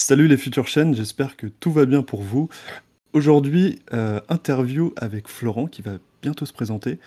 Salut 0.00 0.28
les 0.28 0.38
futures 0.38 0.68
chaînes, 0.68 0.94
j'espère 0.94 1.36
que 1.36 1.48
tout 1.48 1.72
va 1.72 1.84
bien 1.84 2.02
pour 2.02 2.22
vous. 2.22 2.48
Aujourd'hui, 3.12 3.80
euh, 3.92 4.20
interview 4.28 4.94
avec 4.96 5.28
Florent 5.28 5.66
qui 5.66 5.82
va 5.82 5.98
bientôt 6.22 6.46
se 6.46 6.52
présenter. 6.52 6.98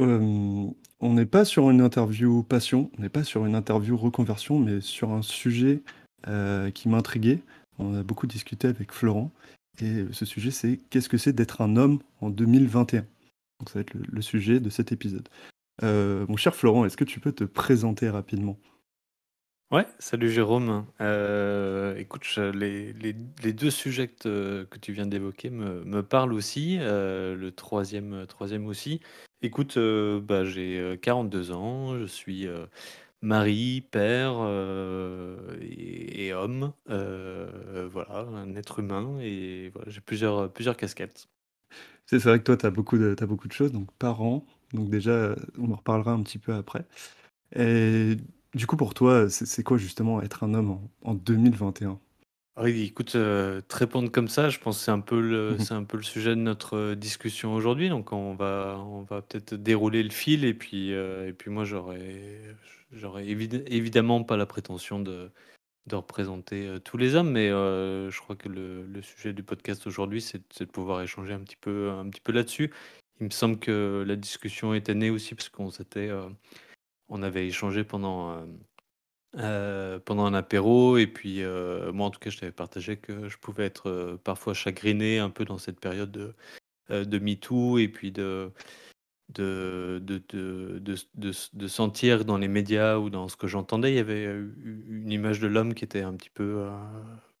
Euh, 0.00 0.68
on 1.00 1.14
n'est 1.14 1.26
pas 1.26 1.44
sur 1.44 1.70
une 1.70 1.80
interview 1.80 2.42
passion, 2.44 2.90
on 2.96 3.02
n'est 3.02 3.08
pas 3.08 3.24
sur 3.24 3.46
une 3.46 3.56
interview 3.56 3.96
reconversion, 3.96 4.60
mais 4.60 4.80
sur 4.80 5.10
un 5.10 5.22
sujet 5.22 5.80
euh, 6.28 6.70
qui 6.70 6.88
m'intriguait. 6.88 7.40
On 7.78 7.98
a 7.98 8.02
beaucoup 8.02 8.26
discuté 8.26 8.68
avec 8.68 8.92
Florent 8.92 9.32
et 9.80 10.04
ce 10.12 10.24
sujet 10.24 10.50
c'est 10.50 10.78
qu'est-ce 10.90 11.08
que 11.08 11.18
c'est 11.18 11.32
d'être 11.32 11.62
un 11.62 11.76
homme 11.76 12.00
en 12.20 12.30
2021 12.30 13.00
Donc 13.00 13.70
ça 13.70 13.74
va 13.74 13.80
être 13.80 13.94
le, 13.94 14.02
le 14.08 14.22
sujet 14.22 14.60
de 14.60 14.70
cet 14.70 14.92
épisode. 14.92 15.28
mon 15.82 16.36
cher 16.36 16.54
Florent, 16.54 16.84
est-ce 16.84 16.98
que 16.98 17.04
tu 17.04 17.18
peux 17.18 17.32
te 17.32 17.44
présenter 17.44 18.08
rapidement? 18.08 18.56
Ouais, 19.72 19.84
salut 19.98 20.30
Jérôme. 20.30 20.86
Euh, 21.00 21.96
écoute, 21.96 22.24
les, 22.54 22.92
deux 23.52 23.70
sujets 23.70 24.06
que, 24.06 24.64
tu 24.80 24.92
viens 24.92 25.06
d'évoquer 25.06 25.50
me, 25.50 26.02
parlent 26.02 26.32
aussi, 26.34 26.78
euh, 26.80 27.34
le 27.34 27.50
troisième, 27.50 28.12
euh, 28.14 28.26
troisième 28.26 28.66
aussi. 28.66 29.00
Écoute, 29.42 29.76
euh, 29.76 30.20
bah, 30.20 30.44
j'ai 30.44 30.78
euh, 30.78 30.96
42 30.96 31.50
ans, 31.50 31.98
je 31.98 32.04
suis 32.04 32.46
euh, 32.46 32.66
mari, 33.22 33.80
père 33.90 34.34
euh, 34.38 35.56
et, 35.60 36.32
homme, 36.32 36.72
euh, 36.88 37.88
voilà, 37.90 38.20
un 38.20 38.54
être 38.54 38.78
humain, 38.78 39.18
et 39.20 39.72
j'ai 39.88 40.00
plusieurs, 40.00 40.52
plusieurs 40.52 40.76
casquettes. 40.76 41.26
C'est 42.06 42.18
vrai 42.22 42.38
que 42.38 42.44
toi, 42.44 42.56
tu 42.56 42.66
as 42.66 42.70
beaucoup 42.70 42.98
de, 42.98 43.16
beaucoup 43.26 43.48
de 43.48 43.52
choses, 43.52 43.72
donc 43.72 43.90
parents, 43.98 44.46
donc 44.72 44.90
déjà, 44.90 45.10
euh, 45.10 45.36
on 45.58 45.72
en 45.72 45.76
reparlera 45.76 46.12
un 46.12 46.22
petit 46.22 46.38
peu 46.38 46.54
après. 46.54 46.84
Du 48.56 48.66
coup, 48.66 48.78
pour 48.78 48.94
toi, 48.94 49.28
c'est 49.28 49.62
quoi 49.62 49.76
justement 49.76 50.22
être 50.22 50.42
un 50.42 50.54
homme 50.54 50.70
en, 50.70 50.90
en 51.02 51.14
2021? 51.14 52.00
Oui, 52.58 52.84
écoute, 52.84 53.14
euh, 53.14 53.60
te 53.60 53.76
répondre 53.76 54.10
comme 54.10 54.28
ça, 54.28 54.48
je 54.48 54.58
pense 54.58 54.78
que 54.78 54.84
c'est 54.84 54.90
un 54.90 55.00
peu 55.00 55.20
le, 55.20 55.52
Mhm. 55.52 55.58
c'est 55.58 55.74
un 55.74 55.84
peu 55.84 55.98
le 55.98 56.02
sujet 56.02 56.30
de 56.30 56.40
notre 56.40 56.74
euh, 56.74 56.94
discussion 56.94 57.54
aujourd'hui. 57.54 57.90
Donc, 57.90 58.12
on 58.12 58.34
va, 58.34 58.82
on 58.86 59.02
va 59.02 59.20
peut-être 59.20 59.54
dérouler 59.54 60.02
le 60.02 60.08
fil. 60.08 60.46
Et 60.46 60.54
puis, 60.54 60.94
euh, 60.94 61.28
et 61.28 61.34
puis 61.34 61.50
moi, 61.50 61.64
j'aurais, 61.66 62.40
j'aurais 62.92 63.26
évid- 63.26 63.62
évidemment 63.66 64.22
pas 64.24 64.38
la 64.38 64.46
prétention 64.46 65.00
de, 65.00 65.30
de 65.86 65.96
représenter 65.96 66.66
euh, 66.66 66.78
tous 66.78 66.96
les 66.96 67.14
hommes, 67.14 67.32
mais 67.32 67.50
je 67.50 68.18
crois 68.20 68.36
que 68.36 68.48
le, 68.48 68.86
le 68.86 69.02
sujet 69.02 69.34
du 69.34 69.42
podcast 69.42 69.86
aujourd'hui, 69.86 70.22
c'est, 70.22 70.40
de 70.60 70.64
pouvoir 70.64 71.02
échanger 71.02 71.34
un 71.34 71.40
petit 71.40 71.56
peu, 71.60 71.90
un 71.90 72.08
petit 72.08 72.22
peu 72.22 72.32
là-dessus. 72.32 72.72
Il 73.20 73.26
me 73.26 73.30
semble 73.30 73.58
que 73.58 74.02
la 74.06 74.16
discussion 74.16 74.72
était 74.72 74.94
née 74.94 75.10
aussi 75.10 75.34
parce 75.34 75.50
qu'on 75.50 75.70
s'était, 75.70 76.10
on 77.08 77.22
avait 77.22 77.46
échangé 77.46 77.84
pendant. 77.84 78.32
euh, 78.32 78.46
euh, 79.38 79.98
pendant 80.00 80.24
un 80.26 80.34
apéro 80.34 80.96
et 80.98 81.06
puis, 81.06 81.42
heu, 81.42 81.90
moi 81.92 82.06
en 82.06 82.10
tout 82.10 82.20
cas 82.20 82.30
je 82.30 82.38
t'avais 82.38 82.52
partagé 82.52 82.96
que 82.96 83.28
je 83.28 83.36
pouvais 83.38 83.66
être, 83.66 84.18
parfois 84.24 84.54
chagriné 84.54 85.18
un 85.18 85.30
peu 85.30 85.44
dans 85.44 85.58
cette 85.58 85.80
période 85.80 86.10
de, 86.10 86.34
de 87.04 87.18
MeToo 87.18 87.78
et 87.78 87.88
puis 87.88 88.12
de 88.12 88.52
de 89.30 90.00
de 91.54 91.68
sentir 91.68 92.24
dans 92.24 92.38
les 92.38 92.48
médias 92.48 92.98
ou 92.98 93.10
dans 93.10 93.28
ce 93.28 93.36
que 93.36 93.46
j'entendais, 93.46 93.92
il 93.92 93.96
y 93.96 93.98
avait, 93.98 94.24
une 94.24 95.10
image 95.12 95.40
de 95.40 95.46
l'homme 95.48 95.74
qui 95.74 95.84
était 95.84 96.02
un 96.02 96.14
petit 96.14 96.30
peu, 96.30 96.68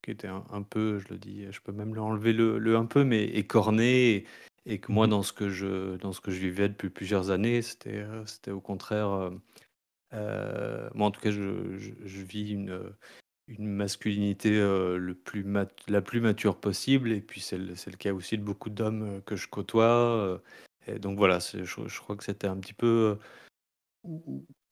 qui 0.06 0.12
était 0.12 0.28
un 0.28 0.44
un 0.52 0.62
peu, 0.62 0.98
je 1.00 1.08
le 1.10 1.18
dis, 1.18 1.46
je 1.52 1.60
peux 1.62 1.72
même 1.72 1.94
lui 1.94 2.00
enlever 2.00 2.32
le 2.34 2.58
le 2.58 2.76
un 2.78 2.86
peu, 2.86 3.04
mais 3.04 3.24
écorné 3.26 4.16
et 4.16 4.26
et 4.68 4.80
que 4.80 4.92
moi 4.92 5.06
Mhm. 5.06 5.10
dans 5.12 5.22
ce 5.24 5.32
que 5.34 5.50
je 5.50 5.96
dans 5.98 6.12
ce 6.12 6.22
que 6.22 6.30
je 6.32 6.40
vivais 6.40 6.68
depuis 6.70 6.90
plusieurs 6.90 7.30
années, 7.30 7.62
c'était, 7.62 8.04
c'était 8.26 8.52
au 8.52 8.60
contraire, 8.62 9.08
hem 9.32 9.40
Heu, 10.14 10.90
moi, 10.94 11.08
en 11.08 11.10
tout 11.10 11.20
cas, 11.20 11.30
je 11.32 11.76
je 11.78 11.92
je 12.04 12.22
vis 12.22 12.50
une, 12.52 12.94
une 13.48 13.68
masculinité, 13.68 14.50
le 14.52 15.14
plus 15.14 15.44
mat 15.44 15.70
la 15.88 16.02
plus 16.02 16.20
mature 16.20 16.60
possible 16.60 17.12
et 17.12 17.20
puis 17.22 17.40
c'est 17.40 17.58
le 17.58 17.74
le 17.74 17.96
cas 17.98 18.12
aussi 18.14 18.38
de 18.38 18.42
beaucoup 18.44 18.70
d'hommes, 18.70 19.22
que 19.26 19.36
je 19.36 19.48
côtoie, 19.48 20.42
et 20.86 20.98
donc 21.00 21.18
voilà, 21.18 21.38
je 21.40 21.64
je 21.64 22.00
crois 22.00 22.16
que 22.16 22.24
c'était 22.24 22.46
un 22.48 22.58
petit 22.58 22.74
peu, 22.74 23.18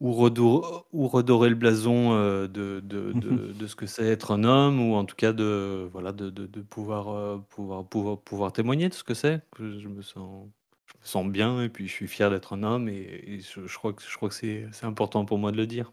ou 0.05 0.11
ou 0.11 0.13
redo 0.13 0.87
ou 0.93 1.09
redorer 1.09 1.49
le 1.51 1.55
blason, 1.57 2.13
heu, 2.15 2.49
de 2.49 2.81
de 2.81 3.13
de 3.13 3.53
de 3.55 3.67
ce 3.67 3.77
que 3.77 3.87
c'est 3.87 4.07
être 4.07 4.33
un 4.33 4.45
homme 4.45 4.81
ou 4.81 4.95
en 4.95 5.05
tout 5.05 5.17
cas 5.17 5.33
de 5.33 5.89
voilà, 5.93 6.13
de 6.13 6.31
pouvoir, 6.63 7.11
heu, 7.15 7.43
pouvoir 7.51 7.87
pouvoir 7.89 8.21
pouvoir 8.21 8.53
témoigner 8.53 8.89
de 8.89 8.95
ce 8.95 9.05
que 9.05 9.15
c'est. 9.15 9.43
Je 9.59 9.89
me 9.89 10.03
sens 10.03 10.49
je 10.87 10.95
me 11.01 11.05
sens 11.07 11.27
bien 11.29 11.63
et 11.63 11.69
puis 11.69 11.87
je 11.89 11.93
suis 11.93 12.09
fier 12.09 12.31
d'être 12.31 12.53
un 12.55 12.63
homme 12.63 12.89
et 12.89 13.23
et 13.27 13.41
je 13.41 13.67
je 13.67 13.77
crois 13.79 13.93
que 13.93 14.03
je 14.03 14.17
crois 14.17 14.29
que 14.29 14.35
c'est 14.35 14.69
c'est 14.73 14.87
important 14.87 15.25
pour 15.25 15.39
moi 15.39 15.53
de 15.53 15.57
le 15.57 15.67
dire. 15.67 15.93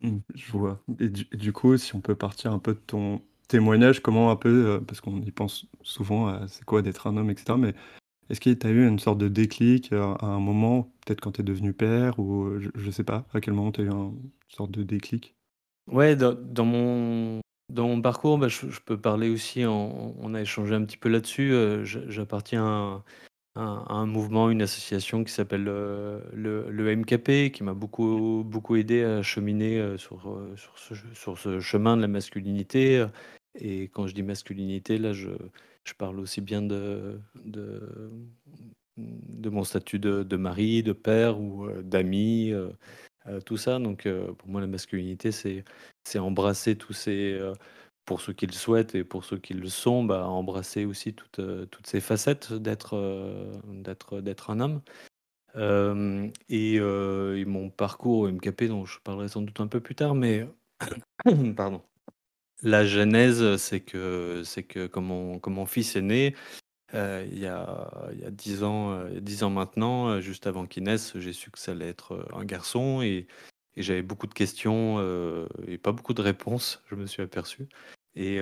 Mhm. 0.00 0.22
Je 0.34 0.52
vois. 0.52 0.82
Et 0.98 1.08
du, 1.08 1.26
et 1.32 1.36
du 1.36 1.52
coup, 1.52 1.76
si 1.76 1.94
on 1.94 2.00
peut 2.00 2.16
partir 2.16 2.52
un 2.52 2.58
peu 2.58 2.74
de 2.74 2.80
ton 2.80 3.22
témoignage, 3.48 4.00
comment 4.00 4.30
un 4.30 4.36
peu, 4.36 4.66
euh, 4.66 4.80
parce 4.80 5.00
qu'on 5.00 5.20
y 5.20 5.30
pense 5.30 5.66
souvent 5.82 6.28
à 6.28 6.48
c'est 6.48 6.64
quoi 6.64 6.82
d'être 6.82 7.06
un 7.06 7.16
homme, 7.16 7.30
etc. 7.30 7.58
Mais 7.58 7.74
est-ce 8.32 8.40
que 8.40 8.50
tu 8.50 8.66
as 8.66 8.70
eu 8.70 8.86
une 8.88 8.98
sorte 9.00 9.18
de 9.18 9.28
déclic 9.28 9.92
euh, 9.92 10.14
à 10.16 10.26
un 10.26 10.40
moment, 10.40 10.84
peut-être 11.06 11.20
quand 11.22 11.32
tu 11.32 11.42
es 11.42 11.44
devenu 11.44 11.74
père, 11.74 12.18
ou 12.18 12.44
euh, 12.46 12.60
je, 12.60 12.70
je 12.74 12.90
sais 12.90 13.04
pas, 13.04 13.26
à 13.34 13.40
quel 13.40 13.54
moment 13.54 13.72
tu 13.72 13.82
as 13.82 13.84
eu 13.84 13.90
un- 13.90 14.12
une 14.14 14.30
sorte 14.50 14.72
de 14.72 14.82
déclic? 14.84 15.36
Ouais, 15.88 16.16
dans 16.16 16.64
mon 16.64 17.40
dans 17.68 17.88
mon 17.88 18.00
parcours, 18.02 18.38
bah, 18.38 18.48
je 18.48 18.66
peux 18.84 19.00
parler 19.00 19.30
aussi 19.30 19.64
on 19.66 20.34
a 20.34 20.40
échangé 20.40 20.74
un 20.74 20.84
petit 20.84 20.96
peu 20.96 21.08
là-dessus, 21.08 21.50
je 21.84 22.08
j'appartiens 22.08 23.02
à 23.56 23.62
un 23.94 24.06
mouvement, 24.06 24.50
une 24.50 24.62
association 24.62 25.24
qui 25.24 25.32
s'appelle, 25.32 25.64
le 25.64 26.90
MKP, 26.90 27.50
qui 27.52 27.62
m'a 27.64 27.74
beaucoup 27.74 28.44
beaucoup 28.46 28.76
aidé 28.76 29.04
à 29.04 29.22
cheminer, 29.22 29.96
sur, 29.98 30.38
sur 31.14 31.38
ce 31.38 31.60
chemin 31.60 31.96
de 31.96 32.02
la 32.02 32.08
masculinité, 32.08 33.06
et 33.56 33.84
quand 33.88 34.06
je 34.06 34.14
dis 34.14 34.22
masculinité, 34.22 34.98
là, 34.98 35.12
je 35.12 35.30
je 35.84 35.94
parle 35.94 36.20
aussi 36.20 36.40
bien 36.40 36.62
de 36.62 37.20
de, 38.98 39.48
mon 39.50 39.64
statut 39.64 39.98
de 39.98 40.36
mari, 40.36 40.82
de 40.82 40.92
père 40.92 41.40
ou, 41.40 41.66
heu, 41.66 41.82
d'ami, 41.82 42.50
heu 42.52 42.72
heu, 43.28 43.42
tout 43.42 43.56
ça 43.58 43.78
donc 43.80 44.08
pour 44.38 44.48
moi, 44.48 44.60
la 44.62 44.66
masculinité, 44.68 45.32
c'est 45.32 45.64
embrasser 46.18 46.76
tous 46.76 46.92
ces, 46.94 47.40
pour 48.06 48.20
ceux 48.22 48.32
qui 48.34 48.46
le 48.48 48.52
souhaitent 48.54 48.94
et 48.96 49.04
pour 49.04 49.24
ceux 49.26 49.38
qui 49.38 49.54
le 49.54 49.68
sont, 49.68 50.04
bah, 50.04 50.26
embrasser 50.28 50.84
aussi 50.86 51.14
toutes, 51.14 51.40
toutes 51.70 51.86
ces 51.88 52.00
facettes 52.02 52.52
d'être, 52.54 54.20
d'être 54.22 54.50
un 54.50 54.60
homme. 54.60 54.82
Et 56.50 56.76
et 56.76 57.44
mon 57.46 57.70
parcours 57.70 58.20
au 58.20 58.28
MKP 58.28 58.64
dont 58.68 58.84
je 58.86 59.00
parlerai 59.04 59.28
sans 59.28 59.42
doute 59.42 59.60
un 59.60 59.68
peu 59.68 59.80
plus 59.80 59.94
tard, 59.96 60.14
mais 60.14 60.48
pardon. 61.56 61.82
La 62.62 62.84
genèse, 62.86 63.56
c'est 63.56 63.80
que 63.80 64.42
c'est 64.44 64.62
que 64.62 64.86
quand 64.86 65.00
mon 65.02 65.66
fils 65.66 65.96
est 65.96 66.00
né, 66.02 66.34
heu, 66.94 67.26
il 67.32 67.38
y 67.40 67.46
a 67.46 67.90
il 68.12 68.20
y 68.20 68.24
a 68.24 68.30
10 68.30 68.64
ans, 68.64 69.04
10 69.20 69.44
ans 69.44 69.50
maintenant, 69.50 70.10
heu, 70.16 70.20
juste 70.22 70.46
avant 70.46 70.66
qu'il 70.66 70.84
naisse, 70.84 71.18
j'ai 71.18 71.32
su 71.34 71.50
que 71.50 71.58
ça 71.58 71.72
allait 71.72 71.88
être, 71.88 72.14
heu, 72.14 72.26
un 72.34 72.44
garçon 72.44 73.02
et 73.02 73.26
j'avais 73.76 74.02
beaucoup 74.02 74.26
de 74.28 74.34
questions, 74.34 75.00
et 75.68 75.78
pas 75.78 75.92
beaucoup 75.92 76.14
de 76.14 76.22
réponses, 76.22 76.82
je 76.90 76.96
me 76.96 77.06
suis 77.06 77.22
aperçu. 77.22 77.68
Et 78.16 78.40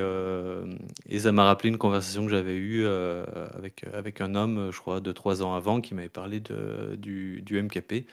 et 1.08 1.18
ça 1.20 1.32
m'a 1.32 1.44
rappelé 1.44 1.70
une 1.70 1.78
conversation 1.78 2.24
que 2.26 2.30
j'avais 2.32 2.56
eue, 2.56 2.86
avec, 2.86 3.84
avec 3.94 4.20
un 4.22 4.34
homme, 4.36 4.70
je 4.72 4.78
crois 4.80 5.00
deux 5.00 5.14
trois 5.14 5.42
ans 5.42 5.54
avant, 5.54 5.80
qui 5.82 5.94
m'avait 5.94 6.08
parlé 6.10 6.40
de 6.40 6.96
du 6.96 7.44
MKP, 7.58 8.06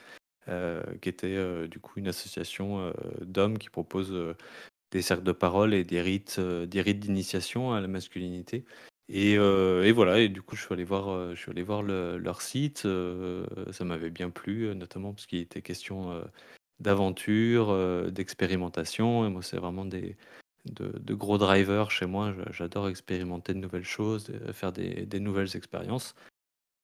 qui 1.02 1.08
était, 1.10 1.68
du 1.68 1.80
coup 1.80 1.94
une 1.98 2.08
association, 2.08 2.92
d'hommes 3.22 3.58
qui 3.58 3.70
propose, 3.70 4.14
des 4.90 5.02
cercles 5.02 5.24
de 5.24 5.32
parole 5.32 5.74
et 5.74 5.84
des 5.84 6.00
rites, 6.02 6.36
heu, 6.38 6.66
des 6.66 6.80
rites 6.82 7.00
d'initiation 7.00 7.72
à 7.72 7.80
la 7.80 7.88
masculinité. 7.88 8.64
Et 9.10 9.36
heu 9.38 9.84
et 9.86 9.92
voilà 9.92 10.18
et 10.20 10.28
du 10.28 10.42
coup 10.42 10.54
je 10.56 10.62
suis 10.64 10.72
allé 10.74 10.84
voir, 10.84 11.10
heu, 11.10 11.34
je 11.34 11.40
suis 11.40 11.50
allé 11.50 11.62
voir 11.62 11.82
le 11.82 12.18
leur 12.18 12.42
site, 12.42 12.86
ça 13.72 13.84
m'avait 13.84 14.10
bien 14.10 14.30
plu, 14.30 14.74
notamment 14.74 15.12
parce 15.14 15.26
qu'il 15.26 15.40
était 15.40 15.62
question, 15.62 16.22
d'aventure, 16.80 17.74
d'expérimentation. 18.12 19.26
Et 19.26 19.30
moi 19.30 19.42
c'est 19.42 19.58
vraiment 19.58 19.84
des 19.86 20.16
de 20.66 21.14
gros 21.14 21.38
drivers 21.38 21.90
chez 21.90 22.06
moi. 22.06 22.34
J'adore 22.52 22.88
expérimenter 22.88 23.54
de 23.54 23.58
nouvelles 23.60 23.84
choses, 23.84 24.32
faire 24.54 24.72
des 24.72 25.20
nouvelles 25.20 25.56
expériences. 25.56 26.14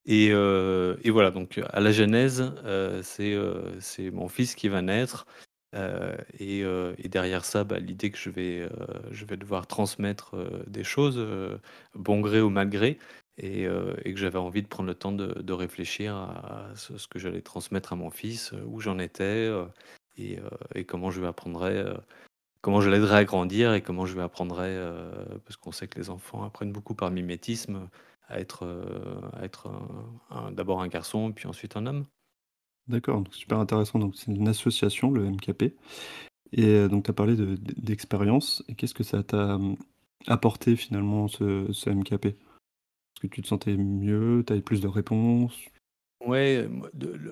Et 0.07 0.29
et 0.29 1.11
voilà 1.11 1.31
donc 1.31 1.61
à 1.71 1.81
la 1.81 1.93
genèse, 1.93 2.43
heu, 2.67 3.01
c'est 3.83 4.11
mon 4.13 4.29
fils 4.29 4.55
qui 4.55 4.69
va 4.69 4.83
naître, 4.83 5.27
heu 5.75 6.17
et 6.39 6.63
heu 6.63 6.95
et 6.99 7.09
derrière 7.09 7.45
ça, 7.45 7.65
bah, 7.65 7.79
l'idée 7.79 8.11
que 8.11 8.19
je 8.19 8.31
vais, 8.31 8.69
vais 9.27 9.37
devoir 9.37 9.67
transmettre, 9.67 10.35
des 10.69 10.85
choses, 10.85 11.19
bon 11.95 12.21
gré 12.21 12.41
ou 12.41 12.51
mal 12.51 12.69
gré 12.71 12.99
et 13.39 13.65
que 13.67 14.17
j'avais 14.17 14.39
envie 14.39 14.63
de 14.63 14.69
prendre 14.69 14.89
le 14.89 14.95
temps 14.95 15.13
de 15.13 15.53
réfléchir 15.53 16.15
à 16.17 16.69
ce 16.77 17.07
que 17.09 17.19
j'allais 17.19 17.43
transmettre 17.43 17.93
à 17.93 17.97
mon 17.97 18.11
fils, 18.11 18.53
où 18.67 18.81
j'en 18.81 18.99
étais, 18.99 19.51
et 20.17 20.85
comment 20.87 21.11
je 21.11 21.21
lui 21.21 21.27
apprendrais, 21.27 21.85
comment 22.63 22.81
je 22.81 22.91
l'aiderais 22.91 23.19
à 23.19 23.25
grandir 23.25 23.75
et 23.75 23.83
comment 23.83 24.07
je 24.07 24.15
lui 24.15 24.23
apprendrais, 24.23 24.79
parce 25.45 25.57
qu'on 25.57 25.73
sait 25.73 25.89
que 25.89 25.99
les 26.01 26.11
enfants 26.11 26.45
apprennent 26.45 26.73
beaucoup 26.73 26.95
par 26.95 27.11
mimétisme, 27.11 27.89
à 28.29 28.41
être, 28.41 28.67
d'abord 30.53 30.83
un 30.83 30.89
garçon 30.89 31.33
puis 31.33 31.47
ensuite 31.49 31.77
un 31.77 31.87
homme. 31.87 32.07
D'accord, 32.89 33.25
super 33.31 33.59
intéressant. 33.59 33.99
Donc 33.99 34.15
c'est 34.17 34.31
une 34.33 34.49
association, 34.49 35.11
le 35.11 35.25
MKP. 35.27 35.75
Et 36.53 36.65
euh, 36.67 36.89
donc 36.89 37.05
tu 37.05 37.11
as 37.11 37.15
parlé 37.15 37.37
d'expérience. 37.37 38.65
Et 38.69 38.75
qu'est-ce 38.75 38.95
que 38.95 39.05
ça 39.05 39.23
t'a 39.23 39.59
apporté 40.27 40.77
finalement 40.77 41.29
ce 41.29 41.91
MKP? 41.91 42.27
Est-ce 42.27 43.21
que 43.23 43.29
tu 43.29 43.43
te 43.43 43.49
sentais 43.49 43.77
mieux? 43.77 44.45
Tu 44.47 44.53
avais 44.55 44.63
plus 44.63 44.81
de 44.83 44.89
réponses? 44.89 45.59
Ouais, 46.21 46.67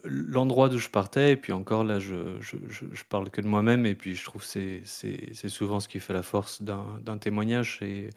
l'endroit 0.04 0.69
d'où 0.69 0.76
je 0.78 0.90
partais 0.90 1.32
et 1.32 1.37
puis 1.37 1.52
encore 1.52 1.82
là 1.82 1.98
je 1.98 2.38
je 2.40 2.56
je 2.69 3.05
parle 3.05 3.31
que 3.31 3.40
de 3.40 3.46
moi-même 3.46 3.87
et 3.87 3.94
puis 3.94 4.14
je 4.14 4.22
trouve 4.25 4.44
c'est 4.44 4.82
c'est 4.84 5.48
souvent 5.48 5.81
ce 5.81 5.88
qui 5.88 5.98
fait 5.98 6.12
la 6.12 6.22
force 6.22 6.60
d'un 6.62 6.98
d'un 7.00 7.16
témoignage, 7.16 7.78
c'est 7.78 8.10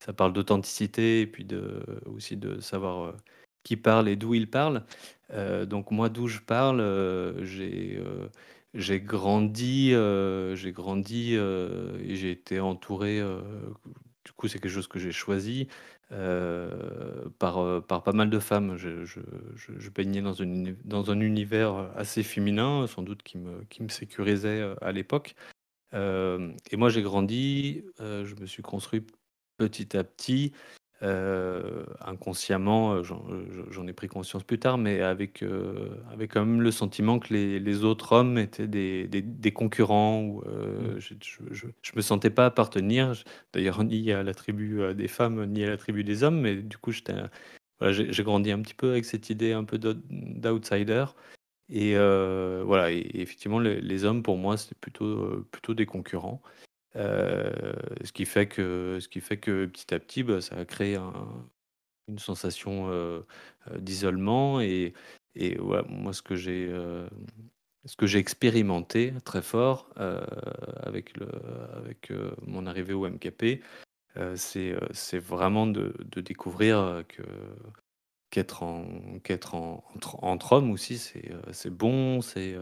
ça 0.00 0.12
parle 0.12 0.32
d'authenticité 0.34 1.22
et 1.22 1.26
puis 1.26 1.44
de 1.44 1.82
aussi 2.06 2.36
de 2.36 2.60
savoir, 2.60 3.04
heu, 3.10 3.16
qui 3.68 3.76
parle 3.76 4.08
et 4.08 4.16
d'où 4.16 4.34
il 4.34 4.48
parle. 4.50 4.84
Heu, 5.32 5.66
donc 5.66 5.90
moi 5.90 6.08
d'où 6.08 6.26
je 6.28 6.40
parle, 6.40 6.80
j'ai, 7.44 7.98
heu, 7.98 8.30
j'ai 8.74 9.00
grandi, 9.00 9.90
j'ai 10.54 10.72
grandi, 10.72 11.34
et 11.34 12.16
j'ai 12.16 12.30
été 12.32 12.60
entouré, 12.60 13.20
du 14.24 14.32
coup 14.32 14.48
c'est 14.48 14.58
quelque 14.58 14.72
chose 14.72 14.88
que 14.88 14.98
j'ai 14.98 15.12
choisi, 15.12 15.68
par, 17.38 17.82
par 17.86 18.02
pas 18.02 18.12
mal 18.12 18.30
de 18.30 18.38
femmes. 18.38 18.76
Je 18.76 19.04
je 19.04 19.20
je 19.56 19.72
je 19.78 19.90
baignais 19.90 20.22
dans 20.22 20.40
un 20.42 20.46
uni 20.46 20.74
dans 20.84 21.10
un 21.10 21.20
univers, 21.20 21.74
assez 21.96 22.22
féminin, 22.22 22.86
sans 22.86 23.02
doute 23.02 23.22
qui 23.22 23.38
me 23.38 23.64
qui 23.70 23.82
me 23.82 23.88
sécurisait, 23.88 24.62
à 24.80 24.92
l'époque. 24.92 25.34
Et 25.94 26.76
moi 26.76 26.88
j'ai 26.90 27.02
grandi, 27.02 27.84
je 27.98 28.34
me 28.40 28.46
suis 28.46 28.62
construit 28.62 29.06
petit 29.58 29.96
à 29.96 30.04
petit, 30.04 30.52
heu, 31.02 31.86
inconsciemment, 32.00 33.02
j'en, 33.02 33.24
heu, 33.30 33.46
j'en 33.70 33.86
ai 33.86 33.92
pris 33.92 34.08
conscience 34.08 34.42
plus 34.44 34.58
tard, 34.58 34.78
mais 34.78 35.00
avec, 35.02 35.42
avec 36.12 36.32
quand 36.32 36.44
même 36.44 36.62
le 36.62 36.70
sentiment 36.70 37.18
que 37.18 37.32
les 37.34 37.60
les 37.60 37.84
autres 37.84 38.12
hommes 38.12 38.38
étaient 38.38 38.66
des 38.68 39.06
des 39.08 39.22
des 39.22 39.52
concurrents 39.52 40.40
heu, 40.46 40.96
je 40.98 41.14
je 41.50 41.66
je 41.82 41.92
me 41.96 42.00
sentais 42.02 42.30
pas 42.30 42.46
appartenir. 42.46 43.12
D'ailleurs 43.52 43.82
ni 43.84 44.12
à 44.12 44.22
la 44.22 44.34
tribu, 44.34 44.80
des 44.94 45.08
femmes, 45.08 45.44
ni 45.46 45.64
à 45.64 45.70
la 45.70 45.76
tribu 45.76 46.04
des 46.04 46.22
hommes, 46.24 46.40
mais 46.40 46.56
du 46.56 46.76
coup 46.78 46.92
j'étais 46.92 47.14
voilà, 47.80 47.92
j'ai 47.92 48.22
grandi 48.24 48.50
un 48.52 48.60
petit 48.62 48.74
peu 48.74 48.90
avec 48.92 49.04
cette 49.04 49.30
idée 49.30 49.52
un 49.52 49.64
peu 49.64 49.78
d'out 49.78 49.98
d'outsider 50.10 51.04
et 51.70 51.94
voilà 51.96 52.90
et 52.92 52.98
et 52.98 53.20
effectivement 53.22 53.60
les 53.60 53.80
les 53.80 54.04
hommes 54.04 54.22
pour 54.22 54.36
moi 54.38 54.56
c'était 54.58 54.76
plutôt, 54.80 55.44
plutôt 55.52 55.74
des 55.74 55.86
concurrents. 55.86 56.42
Heu, 56.96 57.52
ce 58.04 58.12
qui 58.12 58.24
fait 58.24 58.46
que 58.48 58.98
ce 59.00 59.08
qui 59.08 59.20
fait 59.20 59.36
que 59.38 59.66
petit 59.66 59.94
à 59.94 59.98
petit, 60.00 60.22
bah, 60.22 60.40
ça 60.40 60.56
a 60.56 60.64
créé 60.64 60.96
un 60.96 61.12
une 62.08 62.18
sensation, 62.18 62.90
d'isolement 63.78 64.60
et 64.60 64.94
moi 65.88 66.12
ce 66.12 66.22
que 66.22 66.36
j'ai, 66.36 66.68
ce 67.84 67.96
que 67.96 68.06
j'ai 68.06 68.18
expérimenté 68.18 69.12
très 69.24 69.42
fort, 69.42 69.90
avec 70.82 71.14
mon 72.46 72.66
arrivée 72.66 72.94
au 72.94 73.06
MKP, 73.08 73.62
c'est, 74.36 74.74
vraiment 75.20 75.66
de 75.66 76.20
découvrir, 76.20 77.04
qu'être 78.30 78.62
en 78.62 79.20
qu'être 79.24 79.54
en 79.54 79.84
entre 80.22 80.52
hommes 80.52 80.70
aussi 80.70 80.98
c'est 80.98 81.70
bon, 81.70 82.20
c'est, 82.22 82.56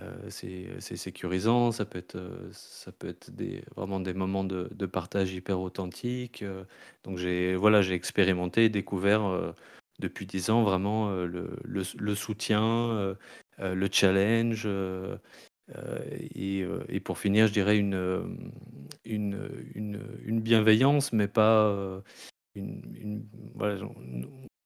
heu, 0.00 0.30
c'est 0.30 0.96
sécurisant, 0.96 1.72
ça 1.72 1.84
peut 1.84 1.98
être, 1.98 2.18
ça 2.52 2.92
peut 2.92 3.08
être 3.08 3.30
des 3.30 3.62
vraiment 3.76 4.00
des 4.00 4.14
moments 4.14 4.44
de 4.44 4.86
partage 4.86 5.32
hyper 5.34 5.60
authentiques, 5.60 6.42
heu, 6.42 6.66
donc 7.04 7.18
j'ai 7.18 7.56
voilà, 7.56 7.82
j'ai 7.82 7.94
expérimenté 7.94 8.68
découvert, 8.68 9.22
heu, 9.28 9.54
depuis 10.00 10.26
10 10.26 10.50
ans 10.50 10.62
vraiment, 10.64 11.10
heu, 11.12 11.26
le 11.26 11.56
le 11.98 12.14
soutien, 12.14 12.62
heu, 12.92 13.16
le 13.60 13.88
challenge, 13.92 14.66
et 16.34 16.64
et 16.88 17.00
pour 17.00 17.18
finir 17.18 17.46
je 17.46 17.52
dirais 17.52 17.78
une, 17.78 18.50
une, 19.04 19.48
une, 19.74 20.40
bienveillance 20.40 21.12
mais 21.12 21.28
pas, 21.28 22.02
une 22.54 23.26
voilà, 23.54 23.78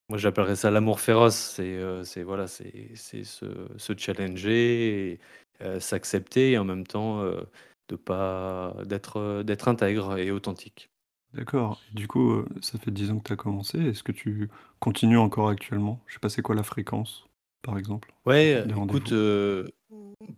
moi 0.08 0.18
j'appellerais 0.18 0.56
ça 0.56 0.70
l'amour 0.70 1.00
féroce. 1.00 1.36
C'est, 1.36 1.78
c'est 2.04 2.22
voilà, 2.22 2.46
c'est 2.46 2.90
c'est 2.94 3.24
se 3.24 3.46
se 3.76 3.92
challenger 3.96 5.12
et 5.12 5.20
heu, 5.64 5.80
s'accepter 5.80 6.52
et 6.52 6.58
en 6.58 6.64
même 6.64 6.86
temps, 6.86 7.22
heu, 7.22 7.46
de 7.88 7.96
pas 7.96 8.74
d'être, 8.84 9.18
heu, 9.18 9.44
d'être 9.44 9.68
intègre 9.68 10.16
et 10.18 10.30
authentique. 10.30 10.90
D'accord 11.34 11.80
du 11.92 12.08
coup, 12.08 12.32
heu, 12.32 12.46
ça 12.62 12.78
fait 12.78 12.90
10 12.90 13.10
ans 13.10 13.18
que 13.18 13.24
tu 13.28 13.32
as 13.32 13.36
commencé. 13.36 13.78
Est-ce 13.78 14.02
que 14.02 14.12
tu 14.12 14.48
continues 14.80 15.18
encore 15.18 15.48
actuellement? 15.48 16.00
Je 16.06 16.14
sais 16.14 16.18
pas 16.20 16.28
c'est 16.28 16.42
quoi 16.42 16.54
la 16.54 16.62
fréquence, 16.62 17.26
par 17.62 17.76
exemple, 17.78 18.12
Ouais, 18.26 18.64
écoute, 18.66 19.12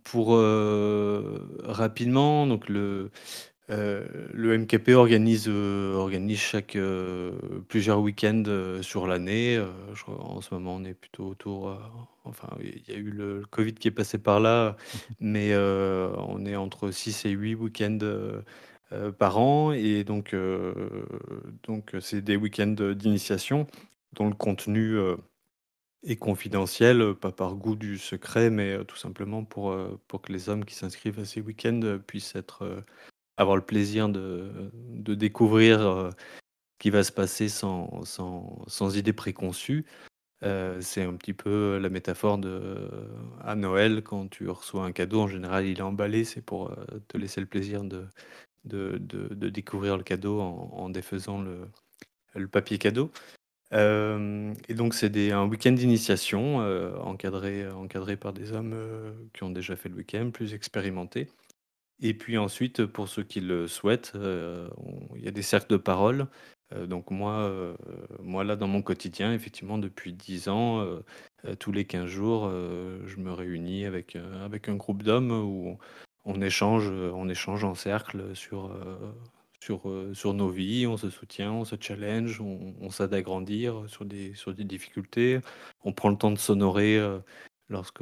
pour, 0.03 0.37
rapidement 1.63 2.47
donc 2.47 2.67
le, 2.69 3.11
heu, 3.69 4.29
le 4.33 4.53
MKP 4.57 4.89
organise, 4.93 5.47
heu, 5.47 5.93
organise 5.95 6.39
chaque, 6.39 6.75
heu, 6.75 7.33
plusieurs 7.67 7.99
week-ends, 8.01 8.43
sur 8.81 9.07
l'année, 9.07 9.57
heu, 9.57 9.67
je 9.93 10.03
crois 10.03 10.19
en 10.23 10.41
ce 10.41 10.53
moment 10.53 10.75
on 10.75 10.83
est 10.85 10.93
plutôt 10.93 11.27
autour, 11.27 11.77
enfin 12.23 12.49
il 12.61 12.81
y 12.87 12.91
a 12.93 12.97
eu 12.97 13.11
le 13.11 13.39
le 13.39 13.45
covid 13.45 13.73
qui 13.73 13.87
est 13.87 13.91
passé 13.91 14.17
par 14.17 14.39
là, 14.39 14.75
mais 15.19 15.55
on 15.55 16.45
est 16.45 16.55
entre 16.55 16.91
6 16.91 17.25
et 17.25 17.31
8 17.31 17.55
week-ends, 17.55 17.99
par 19.17 19.37
an. 19.37 19.71
Et 19.71 20.03
donc 20.03 20.35
c'est 22.01 22.21
des 22.21 22.35
week-ends 22.35 22.75
d'initiation 22.95 23.67
dont 24.13 24.27
le 24.27 24.35
contenu, 24.35 24.97
est 26.03 26.15
confidentiel, 26.15 27.13
pas 27.15 27.31
par 27.31 27.55
goût 27.55 27.75
du 27.75 27.97
secret, 27.97 28.49
mais 28.49 28.83
tout 28.85 28.95
simplement 28.95 29.43
pour, 29.43 29.75
pour 30.07 30.21
que 30.21 30.31
les 30.31 30.47
hommes 30.49 30.63
qui 30.65 30.75
s'inscrivent 30.75 31.19
à 31.19 31.25
ces 31.25 31.41
week-ends, 31.41 31.99
puissent 32.07 32.35
être, 32.35 32.83
avoir 33.39 33.57
le 33.57 33.63
plaisir 33.63 34.09
de 34.09 34.51
de 34.75 35.15
découvrir, 35.15 35.81
heu, 35.81 36.11
ce 36.11 36.79
qui 36.79 36.89
va 36.91 37.03
se 37.03 37.11
passer 37.13 37.49
sans 37.49 38.05
sans 38.05 38.63
sans 38.67 38.97
idées 38.97 39.13
préconçues. 39.13 39.85
Heu, 40.43 40.79
c'est 40.81 41.03
un 41.03 41.15
petit 41.15 41.33
peu 41.33 41.79
la 41.79 41.89
métaphore 41.89 42.37
de 42.39 42.89
à 43.41 43.55
Noël 43.55 44.03
quand 44.03 44.27
tu 44.29 44.49
reçois 44.49 44.85
un 44.85 44.91
cadeau 44.93 45.21
en 45.21 45.27
général 45.29 45.65
il 45.67 45.79
est 45.79 45.81
emballé, 45.83 46.23
c'est 46.25 46.41
pour, 46.43 46.71
heu, 46.71 47.01
te 47.09 47.17
laisser 47.17 47.41
le 47.41 47.47
plaisir 47.47 47.83
de 47.85 48.07
de 48.65 48.97
de 48.99 49.49
découvrir 49.49 49.97
le 49.97 50.03
cadeau 50.03 50.41
en 50.41 50.71
en 50.73 50.89
défaisant 50.89 51.41
le 51.41 51.61
le 52.35 52.47
papier 52.49 52.77
cadeau. 52.79 53.11
Et 53.73 54.73
donc 54.75 54.93
c'est 54.95 55.31
un 55.31 55.45
week-end 55.47 55.71
d'initiation, 55.73 56.59
encadré 57.05 57.69
encadré 57.69 58.17
par 58.17 58.33
des 58.33 58.51
hommes, 58.53 58.75
qui 59.33 59.43
ont 59.43 59.51
déjà 59.51 59.75
fait 59.75 59.89
le 59.89 59.95
week-end, 59.95 60.31
plus 60.31 60.53
expérimentés 60.53 61.27
et 62.01 62.13
puis 62.13 62.37
ensuite, 62.37 62.85
pour 62.85 63.07
ceux 63.09 63.23
qui 63.23 63.41
le 63.41 63.67
souhaitent, 63.67 64.13
on 64.15 65.15
il 65.15 65.23
y 65.23 65.27
a 65.27 65.31
des 65.31 65.41
cercles 65.41 65.71
de 65.73 65.77
parole. 65.77 66.27
Heu, 66.73 66.87
donc 66.87 67.11
moi, 67.11 67.47
heu, 67.49 67.75
moi 68.21 68.43
là 68.43 68.55
dans 68.55 68.67
mon 68.67 68.81
quotidien 68.81 69.33
effectivement 69.33 69.77
depuis 69.77 70.13
10 70.13 70.47
ans, 70.49 70.85
tous 71.59 71.71
les 71.71 71.85
15 71.85 72.07
jours, 72.07 72.49
je 72.51 73.17
me 73.17 73.31
réunis 73.33 73.85
avec, 73.85 74.15
avec 74.43 74.69
un 74.69 74.75
groupe 74.75 75.03
d'hommes 75.03 75.31
où 75.31 75.77
on 76.25 76.41
échange, 76.41 76.89
on 76.89 77.27
échange 77.29 77.63
en 77.63 77.75
cercle 77.75 78.35
sur, 78.35 78.71
sur, 79.61 79.83
sur 80.13 80.33
nos 80.33 80.49
vies. 80.49 80.85
On 80.87 80.97
se 80.97 81.09
soutient, 81.09 81.51
on 81.53 81.65
se 81.65 81.75
challenge, 81.79 82.41
on 82.41 82.75
on 82.81 82.89
s'aide 82.89 83.13
à 83.13 83.21
grandir 83.21 83.83
sur 83.87 84.05
des 84.05 84.33
sur 84.35 84.53
des 84.53 84.63
difficultés. 84.65 85.39
On 85.83 85.93
prend 85.93 86.09
le 86.09 86.17
temps 86.17 86.31
de 86.31 86.37
s'honorer, 86.39 86.99
lorsque, 87.69 88.01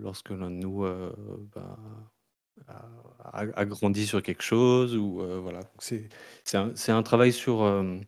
lorsque 0.00 0.30
l'un 0.30 0.50
de 0.50 0.56
nous, 0.56 0.84
bah, 1.54 1.78
a 3.32 3.64
grandi 3.66 4.06
sur 4.06 4.22
quelque 4.22 4.42
chose 4.42 4.96
ou 4.96 5.20
heu, 5.22 5.38
voilà. 5.38 5.60
C'est 5.78 6.08
un 6.56 6.72
un 6.88 7.02
travail 7.02 7.32
sur, 7.32 7.66
hem, 7.66 8.02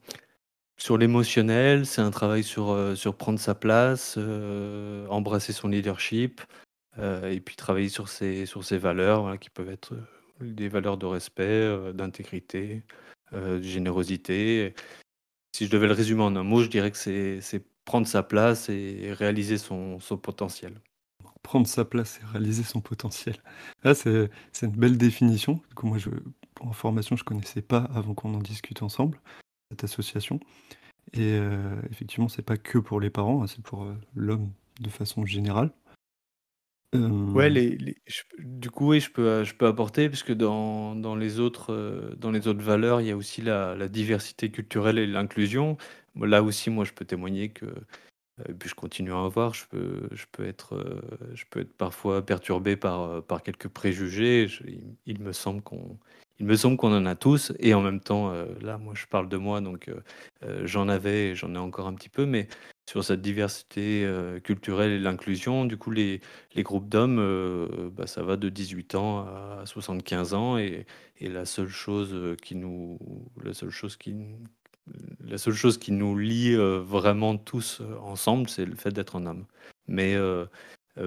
sur 0.79 0.99
l'émotionnel, 0.99 1.87
c'est 1.87 2.03
un 2.03 2.11
travail 2.13 2.45
sur, 2.45 2.73
heu, 2.73 2.97
sur 2.97 3.17
prendre 3.17 3.39
sa 3.41 3.55
place, 3.57 4.19
embrasser 5.11 5.53
son 5.55 5.69
leadership, 5.69 6.43
et 7.01 7.41
puis 7.41 7.57
travailler 7.57 7.89
sur 7.91 8.09
ses 8.09 8.47
sur 8.47 8.65
ses 8.65 8.79
valeurs, 8.79 9.39
qui 9.41 9.51
peuvent 9.51 9.71
être, 9.71 9.95
des 10.41 10.69
valeurs 10.69 10.99
de 10.99 11.07
respect, 11.07 11.93
d'intégrité, 11.95 12.85
de 13.33 13.63
générosité. 13.63 14.75
Si 15.55 15.67
je 15.67 15.71
devais 15.73 15.89
le 15.89 15.95
résumer 15.95 16.23
en 16.25 16.37
un 16.37 16.45
mot, 16.45 16.63
je 16.63 16.69
dirais 16.71 16.91
que 16.93 16.99
c'est 16.99 17.41
c'est 17.43 17.65
prendre 17.87 18.07
sa 18.09 18.23
place 18.25 18.69
et 18.71 19.13
réaliser 19.15 19.59
son 19.59 20.01
son 20.01 20.19
potentiel. 20.19 20.81
Prendre 21.47 21.69
sa 21.69 21.85
place 21.85 22.19
et 22.21 22.27
réaliser 22.33 22.65
son 22.65 22.81
potentiel. 22.81 23.37
Ah 23.85 23.95
c'est 23.95 24.29
une 24.63 24.73
belle 24.73 24.99
définition. 24.99 25.61
Coup 25.77 25.87
moi 25.87 25.97
je 25.97 26.11
pour 26.57 26.67
information 26.67 27.15
je 27.15 27.23
connaissais 27.23 27.63
pas 27.63 27.85
avant 27.95 28.15
qu'on 28.15 28.35
en 28.35 28.41
discute 28.41 28.83
ensemble, 28.83 29.21
cette 29.71 29.85
association 29.85 30.41
et 31.15 31.35
heu, 31.39 31.81
effectivement 31.91 32.29
c'est 32.29 32.43
pas 32.43 32.57
que 32.59 32.79
pour 32.79 33.01
les 33.01 33.11
parents, 33.11 33.43
hein, 33.45 33.47
c'est 33.49 33.63
pour, 33.63 33.85
heu, 33.85 33.97
l'homme 34.17 34.51
de 34.81 34.91
façon 34.91 35.27
générale. 35.27 35.73
Ouais, 37.33 37.51
je 38.07 38.23
p 38.23 38.37
du 38.39 38.71
coup, 38.71 38.89
oui, 38.91 39.01
je 39.01 39.11
peux, 39.11 39.43
je 39.45 39.55
peux 39.55 39.67
apporter 39.67 40.09
puisque 40.09 40.33
dans 40.33 40.95
dans 40.95 41.17
les 41.17 41.41
autres, 41.41 41.73
heu, 41.73 42.15
dans 42.19 42.31
les 42.31 42.47
autres 42.47 42.63
valeurs, 42.63 43.01
il 43.01 43.09
y 43.09 43.11
a 43.11 43.17
aussi 43.17 43.43
la 43.43 43.75
la 43.75 43.89
diversité 43.89 44.51
culturelle 44.51 44.99
et 44.99 45.07
l'inclusion. 45.07 45.77
Là 46.15 46.43
aussi, 46.43 46.71
moi, 46.71 46.85
je 46.85 46.93
peux 46.93 47.05
témoigner 47.05 47.51
que, 47.51 47.67
et 48.49 48.53
puis 48.55 48.69
je 48.69 48.75
continue 48.75 49.13
à 49.13 49.17
en 49.17 49.27
avoir, 49.27 49.55
je 49.55 49.65
peux 49.69 50.09
je 50.13 50.27
peux 50.31 50.47
être, 50.47 50.75
heu, 50.75 51.01
je 51.35 51.45
peux 51.51 51.61
être 51.61 51.73
parfois 51.77 52.25
perturbé 52.25 52.77
par, 52.77 53.03
heu, 53.19 53.23
par 53.23 53.43
quelques 53.43 53.69
préjugés. 53.69 54.49
Il 55.07 55.21
me 55.21 55.33
semble 55.33 55.63
qu'on 55.63 55.99
il 56.39 56.45
me 56.47 56.55
semble 56.57 56.77
qu'on 56.77 56.93
en 56.95 57.07
a 57.07 57.15
tous. 57.15 57.53
Et 57.61 57.73
en 57.75 57.81
même 57.81 58.01
temps, 58.01 58.31
là, 58.61 58.77
moi, 58.79 58.93
je 58.95 59.07
parle 59.07 59.29
de 59.29 59.39
moi, 59.39 59.61
donc 59.63 59.91
j'en 60.65 60.89
avais 60.89 61.35
j'en 61.35 61.55
ai 61.55 61.59
encore 61.59 61.87
un 61.87 61.95
petit 61.95 62.11
peu, 62.11 62.27
mais 62.27 62.49
sur 62.89 63.03
cette 63.05 63.23
diversité, 63.23 64.07
culturelle 64.45 64.93
et 64.93 64.99
l'inclusion, 64.99 65.65
du 65.65 65.77
coup, 65.79 65.91
les 65.91 66.21
les 66.55 66.63
groupes 66.63 66.89
d'hommes, 66.89 67.91
bah, 67.93 68.07
ça 68.07 68.23
va 68.23 68.37
de 68.37 68.49
18 68.51 68.95
ans 68.95 69.21
à 69.27 69.63
75 69.67 70.35
ans. 70.35 70.59
Et 70.59 70.87
et 71.19 71.29
la 71.31 71.47
seule 71.47 71.69
chose, 71.69 72.37
qui 72.43 72.55
nous 72.57 72.99
la 73.43 73.55
seule 73.55 73.71
chose 73.71 73.97
qui 73.97 74.15
la 75.25 75.39
seule 75.39 75.55
chose 75.55 75.79
qui 75.79 75.93
nous 75.93 76.17
lie, 76.17 76.55
vraiment 76.55 77.37
tous, 77.37 77.83
ensemble, 78.01 78.49
c'est 78.49 78.65
le 78.65 78.77
fait 78.77 78.91
d'être 78.91 79.17
un 79.17 79.27
homme. 79.27 79.45
Mais 79.89 80.17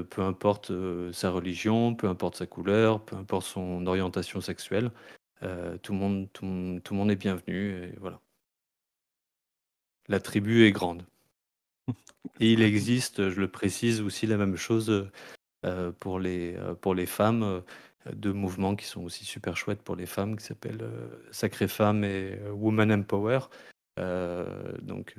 peu 0.09 0.21
importe, 0.21 0.71
sa 1.11 1.31
religion, 1.31 1.95
peu 1.95 2.07
importe 2.07 2.35
sa 2.35 2.45
couleur, 2.45 3.03
peu 3.03 3.15
importe 3.15 3.45
son 3.45 3.87
orientation 3.87 4.41
sexuelle, 4.41 4.91
tout 5.81 5.93
le 5.93 5.99
monde 5.99 6.27
tout 6.33 6.45
le 6.45 6.95
monde 6.95 7.11
est 7.11 7.15
bienvenu 7.15 7.71
et 7.71 7.93
voilà. 7.99 8.19
La 10.07 10.19
tribu 10.19 10.65
est 10.65 10.71
grande. 10.71 11.05
Il 12.39 12.61
existe, 12.61 13.29
je 13.29 13.39
le 13.39 13.47
précise 13.47 14.01
aussi 14.01 14.27
la 14.27 14.37
même 14.37 14.57
chose, 14.57 15.09
pour 15.99 16.19
les, 16.19 16.57
pour 16.81 16.95
les 16.95 17.05
femmes, 17.05 17.63
deux 18.13 18.33
mouvements 18.33 18.75
qui 18.75 18.85
sont 18.85 19.03
aussi 19.03 19.25
super 19.25 19.57
chouettes 19.57 19.81
pour 19.81 19.95
les 19.95 20.05
femmes 20.05 20.37
qui 20.37 20.45
s'appellent, 20.45 20.89
Sacrées 21.31 21.67
Femmes 21.67 22.03
et 22.03 22.39
Woman 22.51 22.91
Empower. 22.91 23.39
donc, 24.81 25.15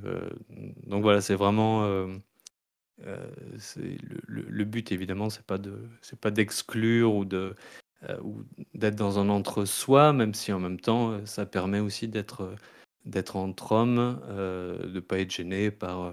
donc 0.86 1.02
voilà, 1.02 1.20
c'est 1.20 1.34
vraiment, 1.34 2.08
le 2.98 4.64
but 4.64 4.92
évidemment, 4.92 5.30
c'est 5.30 5.46
pas 5.46 5.58
de 5.58 5.88
c'est 6.02 6.18
pas 6.18 6.30
d'exclure 6.30 7.14
ou 7.14 7.24
de, 7.24 7.54
d'être 8.74 8.96
dans 8.96 9.18
un 9.18 9.28
entre-soi, 9.28 10.12
même 10.12 10.34
si 10.34 10.52
en 10.52 10.60
même 10.60 10.80
temps, 10.80 11.24
ça 11.26 11.46
permet 11.46 11.80
aussi 11.80 12.08
d'être, 12.08 12.54
d'être 13.04 13.36
entre 13.36 13.72
hommes, 13.72 14.20
de 14.28 14.88
ne 14.88 15.00
pas 15.00 15.18
être 15.18 15.32
gêné 15.32 15.70
par, 15.70 16.12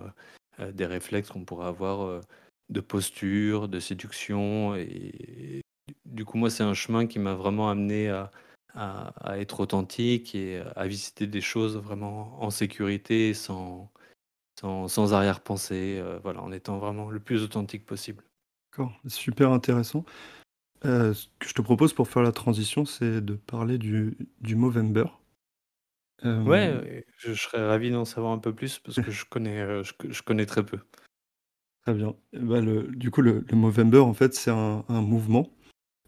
des 0.60 0.86
réflexes 0.86 1.30
qu'on 1.30 1.46
pourrait 1.46 1.68
avoir, 1.68 2.22
de 2.70 2.82
posture, 2.82 3.70
de 3.70 3.80
séduction 3.80 4.76
et 4.76 5.62
du 6.06 6.26
coup, 6.26 6.38
moi, 6.38 6.50
c'est 6.50 6.64
un 6.64 6.74
chemin 6.74 7.08
qui 7.08 7.20
m'a 7.20 7.34
vraiment 7.36 7.70
amené 7.70 8.10
à 8.10 8.32
à 8.76 9.40
être 9.40 9.60
authentique 9.62 10.36
et 10.36 10.62
à 10.76 10.86
visiter 10.88 11.26
des 11.26 11.42
choses 11.42 11.78
vraiment 11.78 12.40
en 12.44 12.52
sécurité 12.52 13.34
sans 13.34 13.92
sans 14.60 14.88
sans 14.90 15.14
arrière-pensée, 15.14 16.04
voilà, 16.24 16.42
en 16.44 16.52
étant 16.52 16.80
vraiment 16.80 17.10
le 17.12 17.20
plus 17.20 17.44
authentique 17.44 17.86
possible. 17.86 18.24
D'accord, 18.72 18.98
super 19.08 19.52
intéressant. 19.52 20.06
ce 20.84 21.28
que 21.40 21.48
je 21.48 21.54
te 21.54 21.62
propose 21.62 21.94
pour 21.94 22.08
faire 22.10 22.24
la 22.24 22.32
transition, 22.32 22.86
c'est 22.86 23.22
de 23.22 23.36
parler 23.36 23.78
du 23.78 24.18
du 24.42 24.56
Movember. 24.56 25.06
Ouais, 26.46 27.06
je 27.18 27.34
serais 27.34 27.66
ravi 27.68 27.92
d'en 27.92 28.06
savoir 28.06 28.32
un 28.32 28.40
peu 28.40 28.54
plus 28.56 28.80
parce 28.80 29.00
que 29.00 29.12
je 29.12 29.26
connais, 29.26 29.84
je 29.84 30.22
connais 30.24 30.46
très 30.46 30.66
peu. 30.66 30.80
Très 31.86 31.94
bien. 31.96 32.16
bah, 32.34 32.60
le 32.62 32.84
du 32.88 33.10
coup, 33.12 33.22
le 33.22 33.44
le 33.50 33.56
Movember, 33.56 34.00
en 34.00 34.14
fait, 34.14 34.34
c'est 34.36 34.52
un 34.52 34.84
un 34.90 35.02
mouvement. 35.02 35.50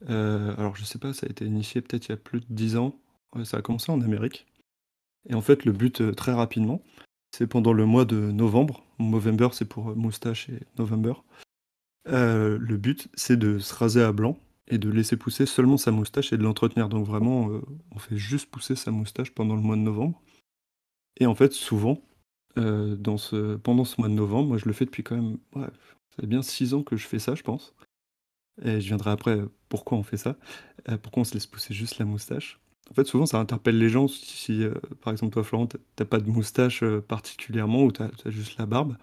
Alors 0.07 0.75
je 0.75 0.83
sais 0.85 0.99
pas, 0.99 1.13
ça 1.13 1.27
a 1.27 1.29
été 1.29 1.45
initié 1.45 1.81
peut-être 1.81 2.07
il 2.07 2.09
y 2.09 2.13
a 2.13 2.17
plus 2.17 2.39
de 2.39 2.45
10 2.49 2.77
ans. 2.77 2.95
ça 3.43 3.57
a 3.57 3.61
commencé 3.61 3.91
en 3.91 4.01
Amérique 4.01 4.45
et 5.27 5.33
en 5.33 5.41
fait, 5.41 5.65
le 5.65 5.71
but, 5.71 6.15
très 6.15 6.33
rapidement, 6.33 6.81
c'est 7.31 7.47
pendant 7.47 7.73
le 7.73 7.85
mois 7.85 8.05
de 8.05 8.15
novembre. 8.31 8.83
Movember, 8.97 9.49
c'est 9.51 9.67
pour 9.67 9.95
moustache 9.95 10.49
et 10.49 10.59
November. 10.77 11.13
le 12.05 12.77
but, 12.77 13.09
c'est 13.13 13.37
de 13.37 13.59
se 13.59 13.73
raser 13.73 14.01
à 14.01 14.11
blanc 14.11 14.37
et 14.69 14.77
de 14.77 14.89
laisser 14.89 15.17
pousser 15.17 15.45
seulement 15.45 15.77
sa 15.77 15.91
moustache 15.91 16.31
et 16.31 16.37
de 16.37 16.43
l'entretenir. 16.43 16.89
Donc 16.89 17.05
vraiment, 17.05 17.49
euh, 17.49 17.61
on 17.91 17.99
fait 17.99 18.17
juste 18.17 18.49
pousser 18.49 18.75
sa 18.75 18.91
moustache 18.91 19.31
pendant 19.31 19.55
le 19.55 19.61
mois 19.61 19.75
de 19.75 19.81
novembre. 19.81 20.21
Et 21.19 21.25
en 21.25 21.35
fait, 21.35 21.53
souvent, 21.53 22.01
euh, 22.57 22.95
pendant 23.63 23.85
ce 23.85 23.99
mois 23.99 24.09
de 24.09 24.13
novembre, 24.13 24.49
moi 24.49 24.57
je 24.57 24.65
le 24.65 24.73
fais 24.73 24.85
depuis 24.85 25.03
quand 25.03 25.15
même, 25.15 25.37
ça 25.55 26.21
fait 26.21 26.27
bien 26.27 26.41
six 26.41 26.73
ans 26.73 26.83
que 26.83 26.95
je 26.95 27.07
fais 27.07 27.19
ça, 27.19 27.35
je 27.35 27.43
pense. 27.43 27.73
Et 28.63 28.81
je 28.81 28.87
viendrai 28.87 29.11
après 29.11 29.39
pourquoi 29.69 29.97
on 29.97 30.03
fait 30.03 30.17
ça, 30.17 30.35
euh, 30.89 30.97
pourquoi 30.97 31.21
on 31.21 31.23
se 31.23 31.33
laisse 31.33 31.47
pousser 31.47 31.73
juste 31.73 31.97
la 31.99 32.05
moustache. 32.05 32.59
En 32.91 32.93
fait, 32.93 33.05
souvent, 33.05 33.25
ça 33.25 33.39
interpelle 33.39 33.77
les 33.77 33.89
gens 33.89 34.07
si, 34.07 34.63
par 35.01 35.13
exemple, 35.13 35.33
toi, 35.33 35.43
Florent, 35.43 35.67
t'as 35.95 36.05
pas 36.05 36.19
de 36.19 36.29
moustache 36.29 36.83
particulièrement 37.07 37.83
ou 37.83 37.91
t'as 37.91 38.09
as 38.25 38.29
juste 38.31 38.57
la 38.57 38.65
barbe. 38.65 38.97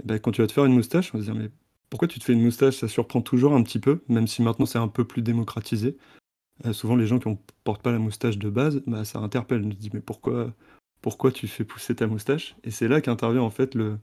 Et 0.00 0.06
ben, 0.06 0.18
quand 0.18 0.32
tu 0.32 0.40
vas 0.40 0.46
te 0.46 0.52
faire 0.52 0.64
une 0.64 0.74
moustache, 0.74 1.14
on 1.14 1.18
va 1.18 1.24
se 1.24 1.30
dire, 1.30 1.38
mais 1.38 1.50
pourquoi 1.90 2.08
tu 2.08 2.18
te 2.18 2.24
fais 2.24 2.32
une 2.32 2.42
moustache? 2.42 2.76
Ça 2.78 2.88
surprend 2.88 3.20
toujours 3.22 3.54
un 3.54 3.62
petit 3.62 3.78
peu, 3.78 4.02
même 4.08 4.26
si 4.26 4.42
maintenant 4.42 4.66
c'est 4.66 4.78
un 4.78 4.88
peu 4.88 5.04
plus 5.04 5.22
démocratisé. 5.22 5.96
Euh, 6.66 6.72
souvent 6.72 6.96
les 6.96 7.06
gens 7.06 7.18
qui 7.18 7.28
ne 7.28 7.36
portent 7.64 7.82
pas 7.82 7.92
la 7.92 7.98
moustache 7.98 8.38
de 8.38 8.50
base, 8.50 8.82
bah, 8.86 9.04
ça 9.04 9.18
interpelle. 9.20 9.64
On 9.64 9.70
se 9.70 9.76
dit: 9.76 9.90
«Mais 9.92 10.00
pourquoi 10.00 10.54
pourquoi 11.02 11.30
tu 11.32 11.46
fais 11.48 11.64
pousser 11.64 11.94
ta 11.94 12.06
moustache?» 12.06 12.56
et 12.64 12.70
c'est 12.70 12.88
là 12.88 13.00
qu'intervient 13.00 13.42
en 13.42 13.50
fait 13.50 13.74
le 13.74 13.98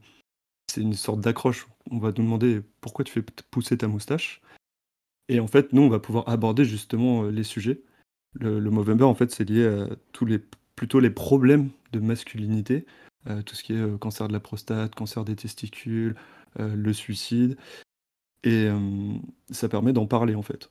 c'est 0.70 0.80
une 0.82 0.94
sorte 0.94 1.20
d'accroche. 1.20 1.68
On 1.90 1.98
va 1.98 2.08
nous 2.08 2.24
demander: 2.24 2.62
«Pourquoi 2.80 3.04
tu 3.04 3.12
fais 3.12 3.22
pousser 3.50 3.78
ta 3.78 3.88
moustache?» 3.88 4.42
Et 5.28 5.40
en 5.40 5.46
fait, 5.46 5.72
nous, 5.72 5.82
on 5.82 5.88
va 5.88 6.00
pouvoir 6.00 6.28
aborder 6.28 6.64
justement, 6.64 7.24
euh, 7.24 7.30
les 7.30 7.44
sujets. 7.44 7.82
Le 8.34 8.58
le 8.60 8.70
Movember, 8.70 9.04
en 9.04 9.14
fait, 9.14 9.30
c'est 9.30 9.48
lié 9.48 9.66
à 9.66 9.88
tous 10.12 10.26
les 10.26 10.40
plutôt 10.76 11.00
les 11.00 11.10
problèmes 11.10 11.70
de 11.92 12.00
masculinité, 12.00 12.84
euh, 13.28 13.42
tout 13.42 13.54
ce 13.54 13.62
qui 13.62 13.74
est, 13.74 13.98
cancer 14.00 14.28
de 14.28 14.32
la 14.32 14.40
prostate, 14.40 14.94
cancer 14.94 15.24
des 15.24 15.36
testicules, 15.36 16.16
euh, 16.60 16.74
le 16.74 16.92
suicide. 16.92 17.56
Et 18.44 18.68
ça 19.50 19.70
permet 19.70 19.94
d'en 19.94 20.06
parler 20.06 20.34
en 20.34 20.42
fait. 20.42 20.70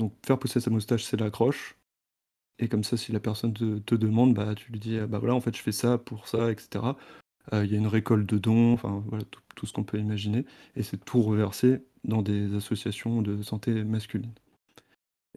Donc 0.00 0.14
faire 0.26 0.36
pousser 0.36 0.58
sa 0.60 0.70
moustache, 0.70 1.04
c'est 1.04 1.20
l'accroche. 1.20 1.76
Et 2.58 2.68
comme 2.68 2.82
ça, 2.82 2.96
si 2.96 3.12
la 3.12 3.20
personne 3.20 3.52
te, 3.54 3.94
demande, 3.94 4.34
bah, 4.34 4.54
tu 4.56 4.72
lui 4.72 4.80
dis, 4.80 4.98
«Ah, 4.98 5.06
bah 5.06 5.20
voilà, 5.20 5.34
en 5.36 5.40
fait, 5.40 5.56
je 5.56 5.62
fais 5.62 5.72
ça 5.72 5.96
pour 5.98 6.26
ça, 6.26 6.50
etc. 6.50 6.84
Il 7.52 7.66
y 7.70 7.74
a 7.76 7.78
une 7.78 7.86
récolte 7.86 8.26
de 8.28 8.38
dons, 8.38 8.72
enfin 8.72 9.04
voilà, 9.06 9.24
tout, 9.54 9.66
ce 9.66 9.72
qu'on 9.72 9.84
peut 9.84 9.98
imaginer. 9.98 10.44
Et 10.74 10.82
c'est 10.82 11.04
tout 11.04 11.22
reversé 11.22 11.82
dans 12.04 12.22
des 12.22 12.54
associations 12.54 13.22
de 13.22 13.42
santé 13.42 13.84
masculine. 13.84 14.32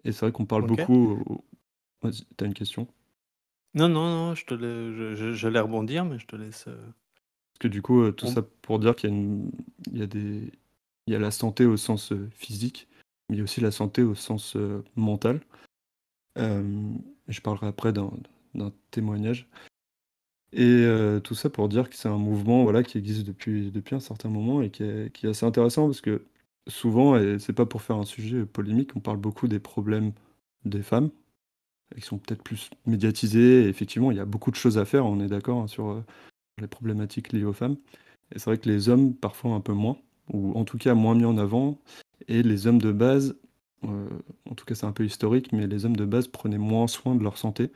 Et 0.03 0.11
c'est 0.11 0.21
vrai 0.21 0.31
qu'on 0.31 0.45
parle 0.45 0.67
beaucoup. 0.67 1.23
Vas-y, 2.01 2.23
t'as 2.35 2.45
une 2.45 2.53
question? 2.53 2.87
Non, 3.73 3.89
non, 3.89 4.07
non, 4.07 4.35
je 4.35 4.45
te 4.45 5.33
j'allais 5.33 5.59
rebondir, 5.59 6.05
mais 6.05 6.19
je 6.19 6.27
te 6.27 6.35
laisse. 6.35 6.65
Parce 6.65 7.59
que 7.59 7.67
du 7.67 7.81
coup, 7.81 8.11
tout 8.11 8.27
ça 8.27 8.41
pour 8.61 8.79
dire 8.79 8.95
qu'il 8.95 9.09
y 9.09 9.13
a 9.13 9.17
il 9.91 9.97
y 9.97 10.01
a 10.01 10.07
des 10.07 10.51
il 11.07 11.13
y 11.13 11.15
a 11.15 11.19
la 11.19 11.31
santé 11.31 11.65
au 11.65 11.77
sens, 11.77 12.13
physique, 12.31 12.87
mais 13.29 13.35
il 13.35 13.39
y 13.39 13.41
a 13.41 13.43
aussi 13.43 13.61
la 13.61 13.71
santé 13.71 14.03
au 14.03 14.15
sens, 14.15 14.57
mental. 14.95 15.41
je 16.35 17.41
parlerai 17.41 17.67
après 17.67 17.93
d'un 17.93 18.11
témoignage 18.91 19.47
et 20.53 20.87
tout 21.23 21.35
ça 21.35 21.49
pour 21.49 21.67
dire 21.69 21.89
que 21.89 21.95
c'est 21.95 22.07
un 22.07 22.17
mouvement, 22.17 22.63
voilà, 22.63 22.83
qui 22.83 22.97
existe 22.97 23.25
depuis 23.25 23.71
depuis 23.71 23.95
un 23.95 23.99
certain 23.99 24.29
moment 24.29 24.61
et 24.61 24.69
qui 24.69 24.83
est 24.83 25.11
qui 25.13 25.25
est 25.25 25.29
assez 25.29 25.45
intéressant 25.45 25.85
parce 25.85 26.01
que 26.01 26.23
souvent 26.67 27.17
et 27.17 27.39
c'est 27.39 27.53
pas 27.53 27.65
pour 27.65 27.81
faire 27.81 27.97
un 27.97 28.05
sujet, 28.05 28.45
polémique, 28.45 28.95
on 28.95 28.99
parle 28.99 29.17
beaucoup 29.17 29.47
des 29.47 29.59
problèmes 29.59 30.11
des 30.65 30.83
femmes 30.83 31.09
qui 31.95 32.01
sont 32.01 32.17
peut-être 32.17 32.43
plus 32.43 32.69
médiatisés 32.85 33.67
effectivement, 33.69 34.11
il 34.11 34.17
y 34.17 34.19
a 34.19 34.25
beaucoup 34.25 34.51
de 34.51 34.55
choses 34.55 34.77
à 34.77 34.85
faire, 34.85 35.05
on 35.05 35.19
est 35.19 35.27
d'accord, 35.27 35.61
hein, 35.61 35.67
sur, 35.67 36.03
les 36.59 36.67
problématiques 36.67 37.33
liées 37.33 37.43
aux 37.43 37.53
femmes. 37.53 37.77
Et 38.33 38.39
c'est 38.39 38.45
vrai 38.45 38.57
que 38.57 38.69
les 38.69 38.89
hommes, 38.89 39.13
parfois 39.15 39.51
un 39.51 39.61
peu 39.61 39.73
moins, 39.73 39.97
ou 40.33 40.53
en 40.57 40.65
tout 40.65 40.77
cas 40.77 40.93
moins 40.93 41.15
mis 41.15 41.25
en 41.25 41.37
avant. 41.37 41.79
Et 42.27 42.43
les 42.43 42.67
hommes 42.67 42.81
de 42.81 42.91
base, 42.91 43.37
euh, 43.85 44.09
en 44.49 44.55
tout 44.55 44.65
cas 44.65 44.75
c'est 44.75 44.85
un 44.85 44.91
peu 44.91 45.05
historique, 45.05 45.53
mais 45.53 45.67
les 45.67 45.85
hommes 45.85 45.95
de 45.95 46.05
base 46.05 46.27
prenaient 46.27 46.57
moins 46.57 46.87
soin 46.87 47.15
de 47.15 47.23
leur 47.23 47.37
santé, 47.37 47.71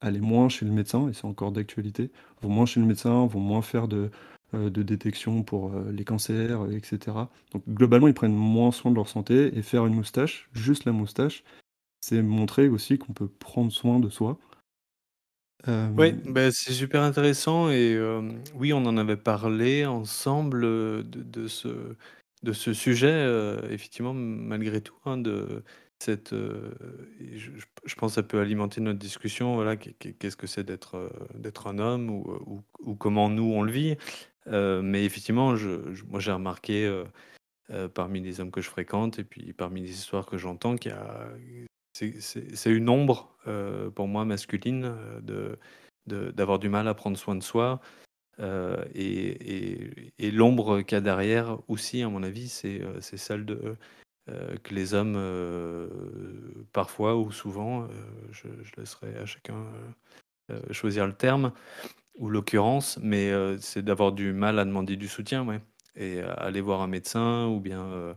allaient 0.00 0.20
moins 0.20 0.48
chez 0.48 0.66
le 0.66 0.72
médecin, 0.72 1.08
et 1.08 1.12
c'est 1.14 1.26
encore 1.26 1.52
d'actualité, 1.52 2.10
vont 2.42 2.50
moins 2.50 2.66
chez 2.66 2.80
le 2.80 2.86
médecin, 2.86 3.26
vont 3.26 3.40
moins 3.40 3.62
faire 3.62 3.88
de, 3.88 4.10
euh, 4.54 4.70
de 4.70 4.82
détection 4.82 5.42
pour 5.42 5.74
euh, 5.74 5.90
les 5.90 6.04
cancers, 6.04 6.66
etc. 6.70 7.16
Donc 7.52 7.62
globalement, 7.68 8.08
ils 8.08 8.14
prennent 8.14 8.34
moins 8.34 8.70
soin 8.72 8.90
de 8.90 8.96
leur 8.96 9.08
santé, 9.08 9.56
et 9.56 9.62
faire 9.62 9.86
une 9.86 9.94
moustache, 9.94 10.48
juste 10.52 10.84
la 10.84 10.92
moustache, 10.92 11.44
c'est 12.00 12.22
montrer 12.22 12.68
aussi 12.68 12.98
qu'on 12.98 13.12
peut 13.12 13.28
prendre 13.28 13.72
soin 13.72 14.00
de 14.00 14.08
soi. 14.08 14.38
Oui, 15.96 16.12
bah, 16.26 16.50
c'est 16.52 16.74
super 16.74 17.00
intéressant 17.00 17.70
et 17.70 17.98
oui, 18.54 18.74
on 18.74 18.84
en 18.84 18.98
avait 18.98 19.16
parlé 19.16 19.86
ensemble, 19.86 20.60
de 21.08 21.48
ce 21.48 21.96
de 22.42 22.52
ce 22.52 22.74
sujet, 22.74 23.26
effectivement, 23.70 24.12
malgré 24.12 24.82
tout, 24.82 24.98
hein, 25.06 25.16
de 25.16 25.64
cette, 25.98 26.34
je 26.34 27.50
je 27.86 27.94
pense 27.94 28.12
que 28.12 28.14
ça 28.16 28.22
peut 28.22 28.40
alimenter 28.40 28.82
notre 28.82 28.98
discussion, 28.98 29.54
voilà, 29.54 29.76
qu'est-ce 29.76 30.36
que 30.36 30.46
c'est 30.46 30.64
d'être, 30.64 31.10
d'être 31.34 31.66
un 31.66 31.78
homme 31.78 32.10
ou 32.10 32.62
ou 32.80 32.94
comment 32.94 33.30
nous 33.30 33.50
on 33.50 33.62
le 33.62 33.72
vit. 33.72 33.96
Mais 34.46 35.04
effectivement, 35.04 35.54
moi 36.08 36.20
j'ai 36.20 36.32
remarqué, 36.32 37.04
parmi 37.94 38.20
les 38.20 38.40
hommes 38.40 38.50
que 38.50 38.60
je 38.60 38.68
fréquente 38.68 39.18
et 39.18 39.24
puis 39.24 39.52
parmi 39.52 39.80
les 39.80 39.90
histoires 39.90 40.26
que 40.26 40.38
j'entends 40.38 40.76
qu'il 40.76 40.92
y 40.92 40.94
a 40.94 41.28
c'est 41.94 42.70
une 42.70 42.88
ombre, 42.88 43.36
euh, 43.46 43.90
pour 43.90 44.08
moi 44.08 44.24
masculine, 44.24 44.96
euh, 45.30 45.56
d'avoir 46.06 46.58
du 46.58 46.68
mal 46.68 46.88
à 46.88 46.94
prendre 46.94 47.16
soin 47.16 47.36
de 47.36 47.42
soi, 47.42 47.80
euh, 48.40 48.84
et 48.94 50.30
l'ombre 50.32 50.82
qu'il 50.82 50.96
y 50.96 50.98
a 50.98 51.00
derrière 51.00 51.58
aussi 51.68 52.02
à 52.02 52.08
mon 52.08 52.22
avis, 52.22 52.48
c'est, 52.48 52.82
celle 53.00 53.46
que 54.26 54.74
les 54.74 54.94
hommes, 54.94 55.88
parfois 56.72 57.16
ou 57.16 57.30
souvent, 57.30 57.86
je 58.32 58.48
laisserai 58.76 59.16
à 59.16 59.26
chacun, 59.26 59.64
choisir 60.72 61.06
le 61.06 61.12
terme 61.12 61.52
ou 62.16 62.28
l'occurrence, 62.28 62.98
mais 63.02 63.32
c'est 63.60 63.82
d'avoir 63.84 64.12
du 64.12 64.32
mal 64.32 64.58
à 64.58 64.64
demander 64.64 64.96
du 64.96 65.08
soutien, 65.08 65.44
ouais. 65.46 65.60
Et 65.96 66.20
aller 66.20 66.60
voir 66.60 66.82
un 66.82 66.88
médecin 66.88 67.46
ou 67.48 67.60
bien, 67.60 68.16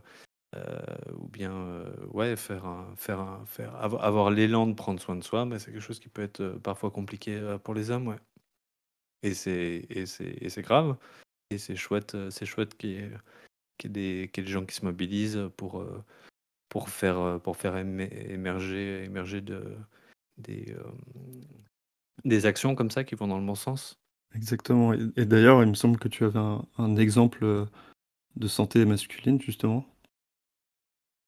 ou 1.14 1.28
bien, 1.28 1.84
ouais, 2.12 2.36
faire 2.36 2.64
un 2.66 2.94
faire 2.96 3.20
un 3.20 3.44
faire 3.46 3.74
avoir 3.76 4.30
l'élan 4.30 4.66
de 4.66 4.74
prendre 4.74 5.00
soin 5.00 5.16
de 5.16 5.24
soi, 5.24 5.44
mais 5.46 5.58
c'est 5.58 5.72
quelque 5.72 5.80
chose 5.82 6.00
qui 6.00 6.08
peut 6.08 6.22
être, 6.22 6.58
parfois 6.62 6.90
compliqué, 6.90 7.40
pour 7.64 7.74
les 7.74 7.90
hommes, 7.90 8.08
ouais. 8.08 8.16
Et 9.22 9.34
c'est 9.34 9.86
et 9.90 10.06
c'est 10.06 10.62
grave. 10.62 10.96
Et 11.50 11.58
c'est 11.58 11.76
chouette, 11.76 12.16
c'est 12.30 12.46
chouette 12.46 12.76
qu'il 12.76 12.90
y 12.90 12.96
ait 12.96 13.10
qu'il 13.78 13.96
y 13.96 14.00
ait 14.00 14.22
des 14.22 14.28
qu'il 14.30 14.44
y 14.44 14.46
ait 14.46 14.48
des 14.48 14.52
gens 14.54 14.66
qui 14.66 14.74
se 14.76 14.84
mobilisent 14.84 15.50
pour, 15.56 15.84
pour 16.70 16.90
faire, 16.90 17.40
pour 17.42 17.56
faire 17.58 17.76
émerger 17.78 19.04
émerger 19.04 19.40
de 19.42 19.76
des, 20.38 20.74
des 22.24 22.46
actions 22.46 22.74
comme 22.74 22.90
ça 22.90 23.04
qui 23.04 23.14
vont 23.14 23.28
dans 23.28 23.38
le 23.38 23.46
bon 23.46 23.54
sens? 23.54 23.98
Exactement 24.34 24.92
et 24.92 25.24
d'ailleurs, 25.24 25.62
il 25.62 25.68
me 25.70 25.74
semble 25.74 25.98
que 25.98 26.08
tu 26.08 26.24
avais 26.24 26.38
un 26.38 26.96
exemple, 26.96 27.66
de 28.36 28.48
santé 28.48 28.84
masculine 28.84 29.40
justement? 29.40 29.84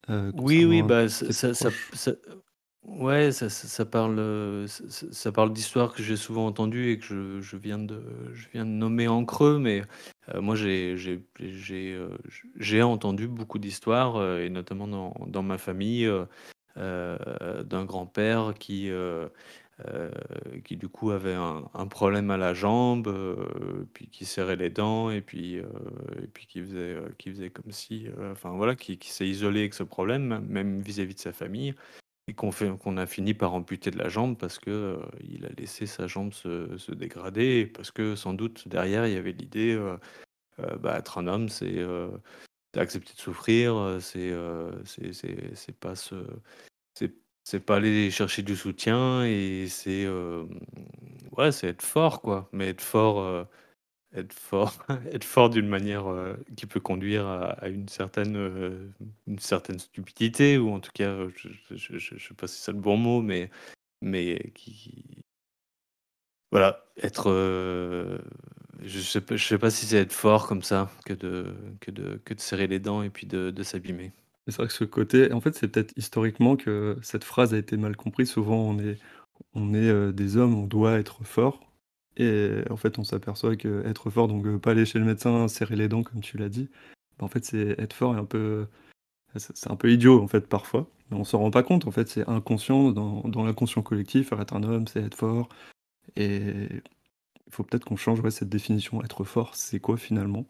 Oui, 0.09 0.65
oui, 0.65 0.83
bah, 0.83 1.09
ça 1.09 1.55
ça 1.55 1.71
ça 1.93 2.13
ouais, 2.85 3.33
ça 3.33 3.85
parle, 3.85 4.67
ça 4.69 5.33
parle 5.33 5.53
d'histoires 5.53 5.93
que 5.93 6.03
j'ai 6.03 6.17
souvent 6.17 6.47
entendues 6.47 6.91
et 6.93 6.99
que 6.99 7.05
je 7.05 7.41
je 7.41 7.57
viens 7.57 7.79
de 7.79 8.03
je 8.33 8.49
viens 8.53 8.65
de 8.65 8.71
nommer 8.71 9.09
en 9.09 9.25
creux, 9.25 9.59
mais 9.59 9.83
moi 10.35 10.55
j'ai 10.57 10.97
j'ai 12.57 12.83
entendu 12.83 13.29
beaucoup 13.29 13.59
d'histoires, 13.59 14.39
et 14.39 14.51
notamment 14.51 14.89
dans 14.89 15.15
dans 15.27 15.43
ma 15.43 15.59
famille, 15.59 16.09
d'un 16.77 17.85
grand-père 17.85 18.55
qui, 18.59 18.91
euh, 19.89 20.11
qui 20.65 20.77
du 20.77 20.89
coup 20.89 21.11
avait 21.11 21.35
un, 21.35 21.87
problème 21.87 22.31
à 22.31 22.37
la 22.37 22.55
jambe, 22.55 23.09
euh, 23.09 23.87
puis 23.93 24.09
qui 24.09 24.25
serrait 24.25 24.57
les 24.57 24.71
dents, 24.71 25.11
et 25.11 25.21
puis, 25.21 25.59
euh, 25.59 25.65
et 26.23 26.27
puis 26.27 26.47
qui 26.47 26.61
faisait, 26.61 26.97
qui 27.19 27.31
faisait 27.31 27.51
comme 27.51 27.71
si, 27.73 28.07
enfin 28.33 28.51
voilà, 28.51 28.75
qui, 28.75 28.99
s'est 29.03 29.29
isolé 29.29 29.61
avec 29.61 29.75
ce 29.75 29.83
problème, 29.83 30.45
même 30.49 30.81
vis-à-vis 30.81 31.15
de 31.15 31.21
sa 31.21 31.33
famille, 31.33 31.75
et 32.29 32.35
qu'on 32.35 32.51
qu'on 32.51 32.97
a 32.97 33.07
fini 33.07 33.35
par 33.35 33.55
amputer 33.55 33.91
de 33.91 33.99
la 33.99 34.09
jambe 34.09 34.37
parce 34.39 34.59
que 34.59 34.99
il 35.21 35.47
a 35.47 35.51
laissé 35.59 35.87
sa 35.87 36.07
jambe 36.07 36.33
se, 36.33 36.77
se, 36.77 36.93
dégrader, 36.93 37.67
parce 37.67 37.91
que 37.91 38.17
sans 38.17 38.35
doute 38.35 38.69
derrière 38.69 39.07
il 39.07 39.15
y 39.15 39.17
avait 39.17 39.33
l'idée, 39.33 39.79
bah, 40.81 40.99
être 40.99 41.19
un 41.19 41.27
homme, 41.27 41.49
c'est 41.49 41.85
accepter 42.77 43.15
de 43.15 43.21
souffrir, 43.21 43.99
c'est 44.01 44.33
c'est 44.85 45.79
pas 45.81 45.97
se 45.97 46.17
c'est 47.45 47.61
pas 47.61 47.77
aller 47.77 48.11
chercher 48.11 48.43
du 48.43 48.57
soutien 48.57 49.25
et 49.25 49.67
c'est, 49.69 50.07
ouais, 51.37 51.53
c'est 51.53 51.69
être 51.69 51.83
fort, 51.83 52.21
quoi. 52.23 52.49
Mais 52.53 52.69
être 52.69 52.81
fort, 52.83 53.47
être 54.15 54.33
fort 54.35 54.75
être 55.13 55.25
fort 55.25 55.51
d'une 55.51 55.69
manière, 55.69 56.07
qui 56.57 56.67
peut 56.67 56.81
conduire 56.81 57.27
à 57.29 57.69
une 57.69 57.89
certaine, 57.89 58.93
une 59.27 59.39
certaine 59.39 59.79
stupidité 59.79 60.59
ou 60.59 60.73
en 60.73 60.81
tout 60.81 60.93
cas, 60.95 61.17
je 61.37 61.49
je 61.77 61.99
je 61.99 62.19
sais 62.29 62.35
pas 62.35 62.49
si 62.49 62.61
c'est 62.61 62.73
le 62.73 62.79
bon 62.81 62.97
mot, 62.97 63.23
mais 63.23 63.51
mais 64.03 64.53
qui 64.55 65.25
voilà, 66.53 66.85
être, 67.03 67.31
je 68.83 69.01
sais 69.01 69.21
pas 69.21 69.37
je 69.37 69.47
sais 69.47 69.59
pas 69.59 69.71
si 69.71 69.87
c'est 69.87 69.99
être 69.99 70.13
fort 70.13 70.47
comme 70.49 70.63
ça 70.63 70.91
que 71.05 71.13
de 71.15 71.55
que 71.81 71.91
de 71.91 72.21
que 72.25 72.35
de 72.35 72.41
serrer 72.41 72.67
les 72.67 72.81
dents 72.81 73.03
et 73.03 73.11
puis 73.11 73.27
de 73.27 73.51
de 73.51 73.63
s'abîmer 73.63 74.13
c'est 74.49 74.57
vrai 74.57 74.67
que 74.69 74.73
ce 74.73 74.85
côté 74.85 75.33
en 75.33 75.41
fait, 75.41 75.55
c'est 75.55 75.69
peut-être 75.69 75.93
historiquement 75.97 76.57
que 76.57 76.99
cette 77.03 77.25
phrase 77.25 77.55
a 77.55 77.59
été 77.59 77.77
mal 77.77 77.97
comprise. 77.97 78.31
Souvent, 78.31 78.57
on 78.59 78.79
est 78.79 78.99
on 79.55 79.75
est, 79.75 79.89
heu, 79.91 80.13
des 80.13 80.37
hommes, 80.39 80.55
on 80.57 80.67
doit 80.67 80.99
être 81.01 81.25
fort 81.25 81.61
et 82.19 82.63
en 82.71 82.77
fait, 82.77 82.99
on 83.01 83.05
s'aperçoit 83.05 83.57
qu'être 83.57 84.11
fort, 84.11 84.29
donc 84.29 84.47
heu, 84.47 84.59
pas 84.61 84.73
aller 84.73 84.87
chez 84.87 84.99
le 85.01 85.07
médecin, 85.07 85.49
serrer 85.49 85.77
les 85.77 85.89
dents 85.89 86.03
comme 86.05 86.21
tu 86.23 86.39
l'as 86.39 86.49
dit, 86.51 86.71
bah, 87.19 87.27
en 87.27 87.29
fait, 87.29 87.45
c'est 87.45 87.79
être 87.81 87.95
fort 87.95 88.15
et 88.17 88.19
un 88.19 88.25
peu 88.27 88.67
c'est 89.37 89.57
c'est 89.57 89.71
un 89.71 89.77
peu 89.77 89.91
idiot, 89.93 90.23
en 90.23 90.29
fait, 90.29 90.49
parfois, 90.49 90.89
mais 91.11 91.17
on 91.19 91.25
s'en 91.25 91.41
rend 91.41 91.51
pas 91.53 91.63
compte, 91.65 91.87
en 91.87 91.91
fait, 91.93 92.09
c'est 92.09 92.29
inconscient 92.29 92.93
dans 92.93 93.23
dans 93.29 93.45
l'inconscient 93.45 93.83
collectif, 93.83 94.33
être 94.33 94.55
un 94.57 94.63
homme, 94.65 94.87
c'est 94.89 95.03
être 95.03 95.17
fort 95.17 95.49
et 96.17 96.41
il 97.49 97.53
faut 97.53 97.65
peut-être 97.65 97.85
qu'on 97.87 97.97
change, 97.97 98.21
ouais, 98.21 98.31
cette 98.33 98.49
définition. 98.51 99.03
Être 99.05 99.25
fort, 99.25 99.55
c'est 99.57 99.81
quoi 99.81 99.97
finalement? 99.99 100.47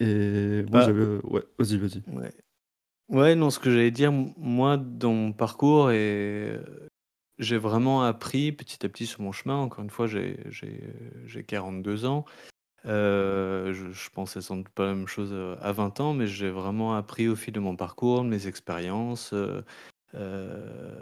Et 0.00 0.64
moi, 0.70 0.80
Bah 0.80 0.80
j'avais 0.80 1.04
ouais, 1.24 1.42
vas-y, 1.58 1.78
vas-y. 1.78 2.02
ouais. 2.06 2.43
Ouais, 3.10 3.34
non, 3.34 3.50
ce 3.50 3.58
que 3.58 3.70
j'allais 3.70 3.90
dire, 3.90 4.12
moi, 4.12 4.76
dans 4.78 5.12
mon 5.12 5.32
parcours 5.32 5.90
et 5.90 6.58
j'ai 7.38 7.58
vraiment 7.58 8.02
appris 8.02 8.52
petit 8.52 8.84
à 8.86 8.88
petit 8.88 9.06
sur 9.06 9.20
mon 9.22 9.32
chemin. 9.32 9.56
Encore 9.56 9.84
une 9.84 9.90
fois, 9.90 10.06
j'ai 10.06 10.38
j'ai, 10.50 10.80
j'ai 11.26 11.44
42 11.44 12.06
ans. 12.06 12.24
Euh, 12.86 13.72
je 13.74 13.90
je 13.92 14.10
pensais 14.10 14.40
sans 14.42 14.56
doute 14.58 14.70
pas 14.70 14.86
la 14.86 14.94
même 14.94 15.08
chose, 15.08 15.34
à 15.62 15.72
20 15.72 16.00
ans, 16.00 16.14
mais 16.14 16.26
j'ai 16.28 16.50
vraiment 16.50 16.94
appris 16.96 17.28
au 17.28 17.36
fil 17.36 17.52
de 17.54 17.60
mon 17.60 17.76
parcours, 17.76 18.22
de 18.24 18.28
mes 18.28 18.46
expériences, 18.48 19.32
heu 19.34 19.64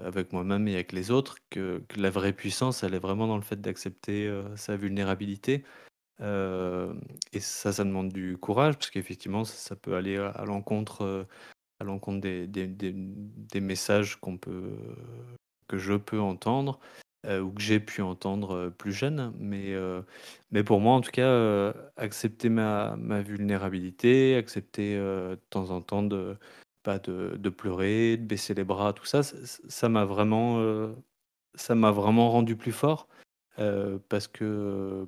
avec 0.05 0.33
moi-même 0.33 0.69
et 0.69 0.75
avec 0.75 0.93
les 0.93 1.11
autres, 1.11 1.37
que 1.51 1.83
la 1.97 2.11
vraie 2.11 2.33
puissance, 2.33 2.83
elle 2.83 2.95
est 2.95 2.99
vraiment 2.99 3.27
dans 3.27 3.37
le 3.37 3.43
fait 3.43 3.61
d'accepter, 3.61 4.33
sa 4.57 4.77
vulnérabilité. 4.77 5.65
Et 7.33 7.41
ça, 7.41 7.73
ça 7.73 7.85
demande 7.85 8.13
du 8.13 8.37
courage 8.39 8.75
parce 8.77 8.91
qu'effectivement, 8.91 9.45
ça 9.45 9.77
peut 9.77 9.95
aller 9.97 10.17
à 10.19 10.45
l'encontre, 10.45 11.27
à 11.83 11.85
l'encontre 11.85 12.21
des 12.23 13.61
messages 13.61 14.19
que 15.69 15.79
je 15.79 15.95
peux 15.95 16.21
entendre, 16.21 16.81
heu, 17.27 17.43
ou 17.43 17.53
que 17.53 17.63
j'ai 17.63 17.81
pu 17.81 18.03
entendre, 18.03 18.71
plus 18.79 18.93
jeune. 18.93 19.33
Mais, 19.39 19.73
heu, 19.75 20.05
mais 20.53 20.65
pour 20.65 20.81
moi, 20.81 20.95
en 20.95 21.01
tout 21.03 21.11
cas, 21.13 21.75
accepter 21.97 22.49
ma 22.51 22.97
vulnérabilité, 23.23 24.37
accepter, 24.37 24.97
de 24.97 25.39
temps 25.51 25.71
en 25.71 25.81
temps 25.83 26.03
de 26.05 26.37
pas 26.85 26.99
de 27.01 27.37
de 27.39 27.49
pleurer, 27.51 28.17
de 28.19 28.25
baisser 28.27 28.55
les 28.55 28.65
bras, 28.65 28.93
tout 28.95 29.05
ça, 29.07 29.23
ça 29.25 29.89
m'a 29.89 30.05
vraiment, 30.05 30.59
rendu 32.31 32.57
plus 32.57 32.73
fort, 32.73 33.09
parce 34.09 34.29
que, 34.29 35.07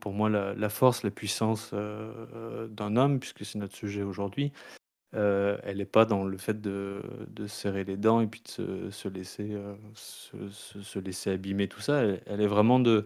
pour 0.00 0.12
moi, 0.14 0.30
la 0.30 0.68
force, 0.70 1.02
la 1.04 1.10
puissance, 1.12 1.72
d'un 1.74 2.96
homme, 2.96 3.20
puisque 3.20 3.44
c'est 3.46 3.58
notre 3.58 3.76
sujet 3.76 4.02
aujourd'hui, 4.04 4.52
Heu, 5.14 5.58
elle 5.62 5.80
est 5.80 5.86
pas 5.86 6.04
dans 6.04 6.24
le 6.24 6.36
fait 6.38 6.60
de 6.60 7.46
serrer 7.46 7.84
les 7.84 7.96
dents 7.96 8.20
et 8.20 8.26
puis 8.26 8.42
de 8.42 8.48
se 8.48 8.90
se 8.90 9.08
laisser, 9.08 9.52
heu, 9.54 9.76
se 9.94 10.48
se 10.50 10.82
se 10.82 10.98
laisser 10.98 11.30
abîmer 11.30 11.68
tout 11.68 11.80
ça. 11.80 12.02
Elle 12.02 12.22
elle 12.26 12.40
est 12.42 12.46
vraiment 12.46 12.78
de 12.80 13.04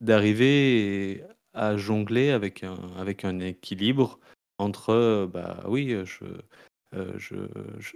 d'arriver 0.00 1.24
à 1.54 1.76
jongler 1.76 2.30
avec 2.30 2.64
un 2.64 2.76
avec 2.98 3.24
un 3.24 3.40
équilibre 3.40 4.20
entre, 4.58 4.92
heu, 4.94 5.26
bah, 5.28 5.62
oui, 5.68 5.96
je, 6.06 6.24
je 7.18 7.36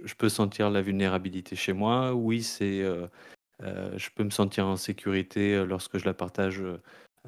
je 0.03 0.15
peux 0.15 0.29
sentir 0.29 0.69
la 0.71 0.81
vulnérabilité 0.81 1.55
chez 1.55 1.73
moi. 1.73 2.13
Oui, 2.13 2.43
c'est, 2.43 2.83
je 3.61 4.09
peux 4.15 4.23
me 4.23 4.29
sentir 4.29 4.67
en 4.67 4.75
sécurité, 4.77 5.65
lorsque 5.65 5.97
je 5.97 6.05
la 6.05 6.13
partage, 6.13 6.63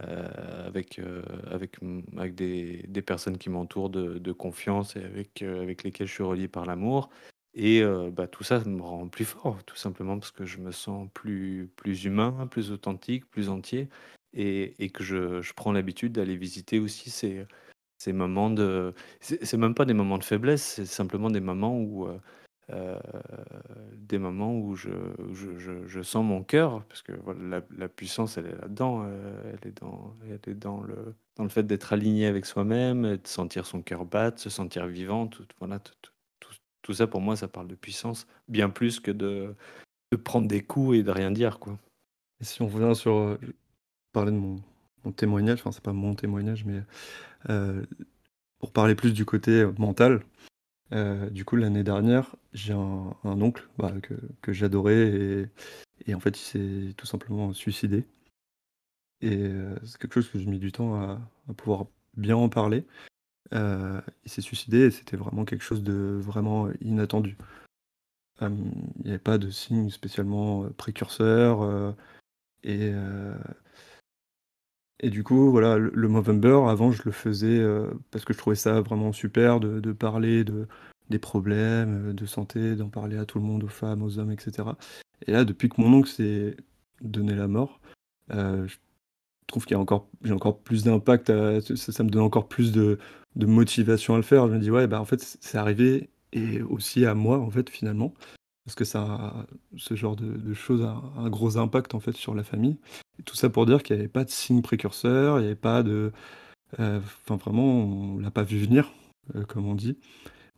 euh, 0.01 0.67
avec, 0.67 0.99
euh, 0.99 1.23
avec, 1.49 1.77
avec 2.17 2.35
des, 2.35 2.85
des, 2.87 3.01
personnes 3.01 3.39
qui 3.39 3.49
m'entourent 3.49 3.89
de, 3.89 4.31
confiance 4.31 4.95
et 4.95 5.03
avec, 5.03 5.41
euh, 5.41 5.63
avec 5.63 5.83
lesquelles 5.83 6.05
je 6.05 6.13
suis 6.13 6.23
relié 6.23 6.47
par 6.47 6.65
l'amour. 6.65 7.09
Et 7.55 7.81
bah, 8.11 8.27
tout 8.27 8.43
ça 8.43 8.63
me 8.65 8.83
rend 8.83 9.07
plus 9.07 9.25
fort, 9.25 9.63
tout 9.63 9.75
simplement 9.75 10.19
parce 10.19 10.29
que 10.29 10.45
je 10.45 10.59
me 10.59 10.71
sens 10.71 11.09
plus, 11.15 11.71
plus 11.75 12.05
humain, 12.05 12.47
plus 12.51 12.71
authentique, 12.71 13.25
plus 13.31 13.49
entier, 13.49 13.89
et, 14.33 14.75
et 14.77 14.91
que 14.91 15.03
je, 15.03 15.41
je 15.41 15.53
prends 15.53 15.71
l'habitude 15.71 16.11
d'aller 16.11 16.35
visiter 16.35 16.77
aussi 16.77 17.09
ces, 17.09 17.47
ces 17.97 18.13
moments 18.13 18.51
de... 18.51 18.93
C'est 19.21 19.57
même 19.57 19.73
pas 19.73 19.85
des 19.85 19.95
moments 19.95 20.19
de 20.19 20.23
faiblesse, 20.23 20.61
c'est 20.75 20.85
simplement 20.85 21.31
des 21.31 21.39
moments 21.39 21.79
où 21.79 22.07
euh, 22.73 22.99
des 23.93 24.17
moments 24.17 24.57
où 24.57 24.75
je, 24.75 24.89
je, 25.31 26.01
sens 26.01 26.25
mon 26.25 26.43
cœur, 26.43 26.83
parce 26.85 27.01
que 27.01 27.13
la, 27.39 27.61
la, 27.77 27.87
puissance, 27.87 28.37
elle 28.37 28.47
est 28.47 28.61
là-dedans, 28.61 29.03
euh, 29.05 29.53
elle 29.53 29.69
est 29.69 29.79
dans, 29.79 30.15
elle 30.25 30.51
est 30.51 30.53
dans 30.53 30.81
le, 30.81 31.15
dans 31.37 31.43
le 31.43 31.49
fait 31.49 31.63
d'être 31.63 31.93
aligné 31.93 32.25
avec 32.25 32.45
soi-même, 32.45 33.03
de 33.15 33.27
sentir 33.27 33.65
son 33.65 33.81
cœur 33.81 34.05
battre, 34.05 34.41
se 34.41 34.49
sentir 34.49 34.85
vivant, 34.87 35.27
tout, 35.27 35.45
voilà, 35.59 35.79
tout, 35.79 35.93
tout, 36.41 36.53
tout, 36.81 36.93
ça 36.93 37.07
pour 37.07 37.21
moi, 37.21 37.37
ça 37.37 37.47
parle 37.47 37.67
de 37.67 37.75
puissance, 37.75 38.27
bien 38.49 38.69
plus 38.69 38.99
que 38.99 39.11
de, 39.11 39.55
de 40.11 40.17
prendre 40.17 40.47
des 40.47 40.61
coups 40.61 40.97
et 40.97 41.03
de 41.03 41.11
rien 41.11 41.31
dire. 41.31 41.59
Quoi. 41.59 41.79
Et 42.41 42.43
si 42.43 42.61
on 42.61 42.67
revient 42.67 42.95
sur 42.95 43.15
euh, 43.15 43.39
parler 44.11 44.31
de 44.31 44.37
mon, 44.37 44.61
mon 45.05 45.13
témoignage, 45.13 45.59
enfin 45.59 45.71
c'est 45.71 45.83
pas 45.83 45.93
mon 45.93 46.15
témoignage, 46.15 46.65
mais 46.65 46.81
euh, 47.49 47.81
pour 48.59 48.71
parler 48.71 48.95
plus 48.95 49.13
du 49.13 49.23
côté 49.23 49.65
mental, 49.77 50.21
euh, 50.93 51.29
du 51.29 51.45
coup, 51.45 51.55
l'année 51.55 51.83
dernière, 51.83 52.35
j'ai 52.53 52.73
un, 52.73 53.13
oncle 53.23 53.67
bah, 53.77 53.93
que, 54.01 54.53
j'adorais 54.53 55.49
et, 56.05 56.15
en 56.15 56.19
fait, 56.19 56.39
il 56.39 56.43
s'est 56.43 56.93
tout 56.95 57.05
simplement 57.05 57.53
suicidé. 57.53 58.05
Et 59.21 59.35
euh, 59.37 59.75
c'est 59.83 59.97
quelque 59.97 60.13
chose 60.13 60.29
que 60.29 60.39
j'ai 60.39 60.45
mis 60.45 60.59
du 60.59 60.71
temps 60.71 60.95
à, 60.95 61.19
pouvoir 61.55 61.87
bien 62.15 62.35
en 62.35 62.49
parler. 62.49 62.85
il 63.51 64.01
s'est 64.25 64.41
suicidé 64.41 64.85
et 64.85 64.91
c'était 64.91 65.17
vraiment 65.17 65.45
quelque 65.45 65.63
chose 65.63 65.83
de 65.83 66.19
vraiment 66.21 66.69
inattendu. 66.81 67.37
il 68.41 68.49
n'y 69.03 69.09
avait 69.09 69.19
pas 69.19 69.37
de 69.37 69.49
signe 69.49 69.89
spécialement 69.89 70.69
précurseur 70.77 71.95
et 72.63 72.91
et 74.99 75.09
du 75.09 75.23
coup, 75.23 75.51
voilà, 75.51 75.77
le, 75.77 76.07
Movember, 76.07 76.67
avant, 76.67 76.91
je 76.91 77.03
le 77.05 77.11
faisais 77.11 77.63
parce 78.11 78.25
que 78.25 78.33
je 78.33 78.37
trouvais 78.37 78.55
ça 78.55 78.81
vraiment 78.81 79.11
super 79.13 79.59
de, 79.59 79.91
parler 79.91 80.43
de, 80.43 80.67
des 81.09 81.19
problèmes 81.19 82.13
de 82.13 82.25
santé, 82.25 82.75
d'en 82.75 82.89
parler 82.89 83.17
à 83.17 83.25
tout 83.25 83.39
le 83.39 83.45
monde, 83.45 83.63
aux 83.63 83.69
femmes, 83.69 84.01
aux 84.01 84.17
hommes, 84.17 84.31
etc. 84.31 84.69
Et 85.27 85.31
là, 85.31 85.45
depuis 85.45 85.69
que 85.69 85.79
mon 85.79 85.93
oncle 85.93 86.09
s'est 86.09 86.57
donné 87.01 87.35
la 87.35 87.47
mort, 87.47 87.79
je 88.29 88.75
trouve 89.47 89.65
qu'il 89.65 89.75
y 89.75 89.77
a 89.77 89.79
encore, 89.79 90.09
j'ai 90.23 90.33
encore 90.33 90.59
plus 90.59 90.83
d'impact, 90.83 91.27
ça, 91.75 92.03
me 92.03 92.09
donne 92.09 92.23
encore 92.23 92.47
plus 92.47 92.71
de, 92.71 92.99
motivation 93.35 94.15
à 94.15 94.17
le 94.17 94.23
faire. 94.23 94.47
Je 94.47 94.53
me 94.53 94.59
dis, 94.59 94.71
ouais, 94.71 94.87
bah 94.87 94.99
en 94.99 95.05
fait, 95.05 95.37
c'est 95.39 95.57
arrivé 95.57 96.09
et 96.33 96.61
aussi 96.61 97.05
à 97.05 97.13
moi, 97.13 97.39
en 97.39 97.49
fait, 97.49 97.69
finalement. 97.69 98.13
Parce 98.65 98.75
que 98.75 98.83
ça, 98.83 99.47
ce 99.77 99.95
genre 99.95 100.17
de, 100.17 100.53
choses 100.53 100.81
a 100.81 101.01
un 101.17 101.29
gros 101.29 101.57
impact 101.57 101.95
en 101.95 102.01
fait 102.01 102.15
sur 102.15 102.35
la 102.35 102.43
famille. 102.43 102.77
Tout 103.25 103.35
ça 103.35 103.49
pour 103.49 103.65
dire 103.65 103.83
qu'il 103.83 103.95
n'y 103.95 104.01
avait 104.01 104.09
pas 104.09 104.23
de 104.23 104.29
signe 104.29 104.61
précurseur, 104.61 105.39
il 105.39 105.41
n'y 105.41 105.47
avait 105.47 105.55
pas 105.55 105.83
de. 105.83 106.11
Euh, 106.79 106.99
enfin, 107.23 107.37
vraiment, 107.37 107.65
on 107.65 108.19
l'a 108.19 108.31
pas 108.31 108.43
vu 108.43 108.59
venir, 108.59 108.91
euh, 109.35 109.43
comme 109.43 109.67
on 109.67 109.75
dit. 109.75 109.97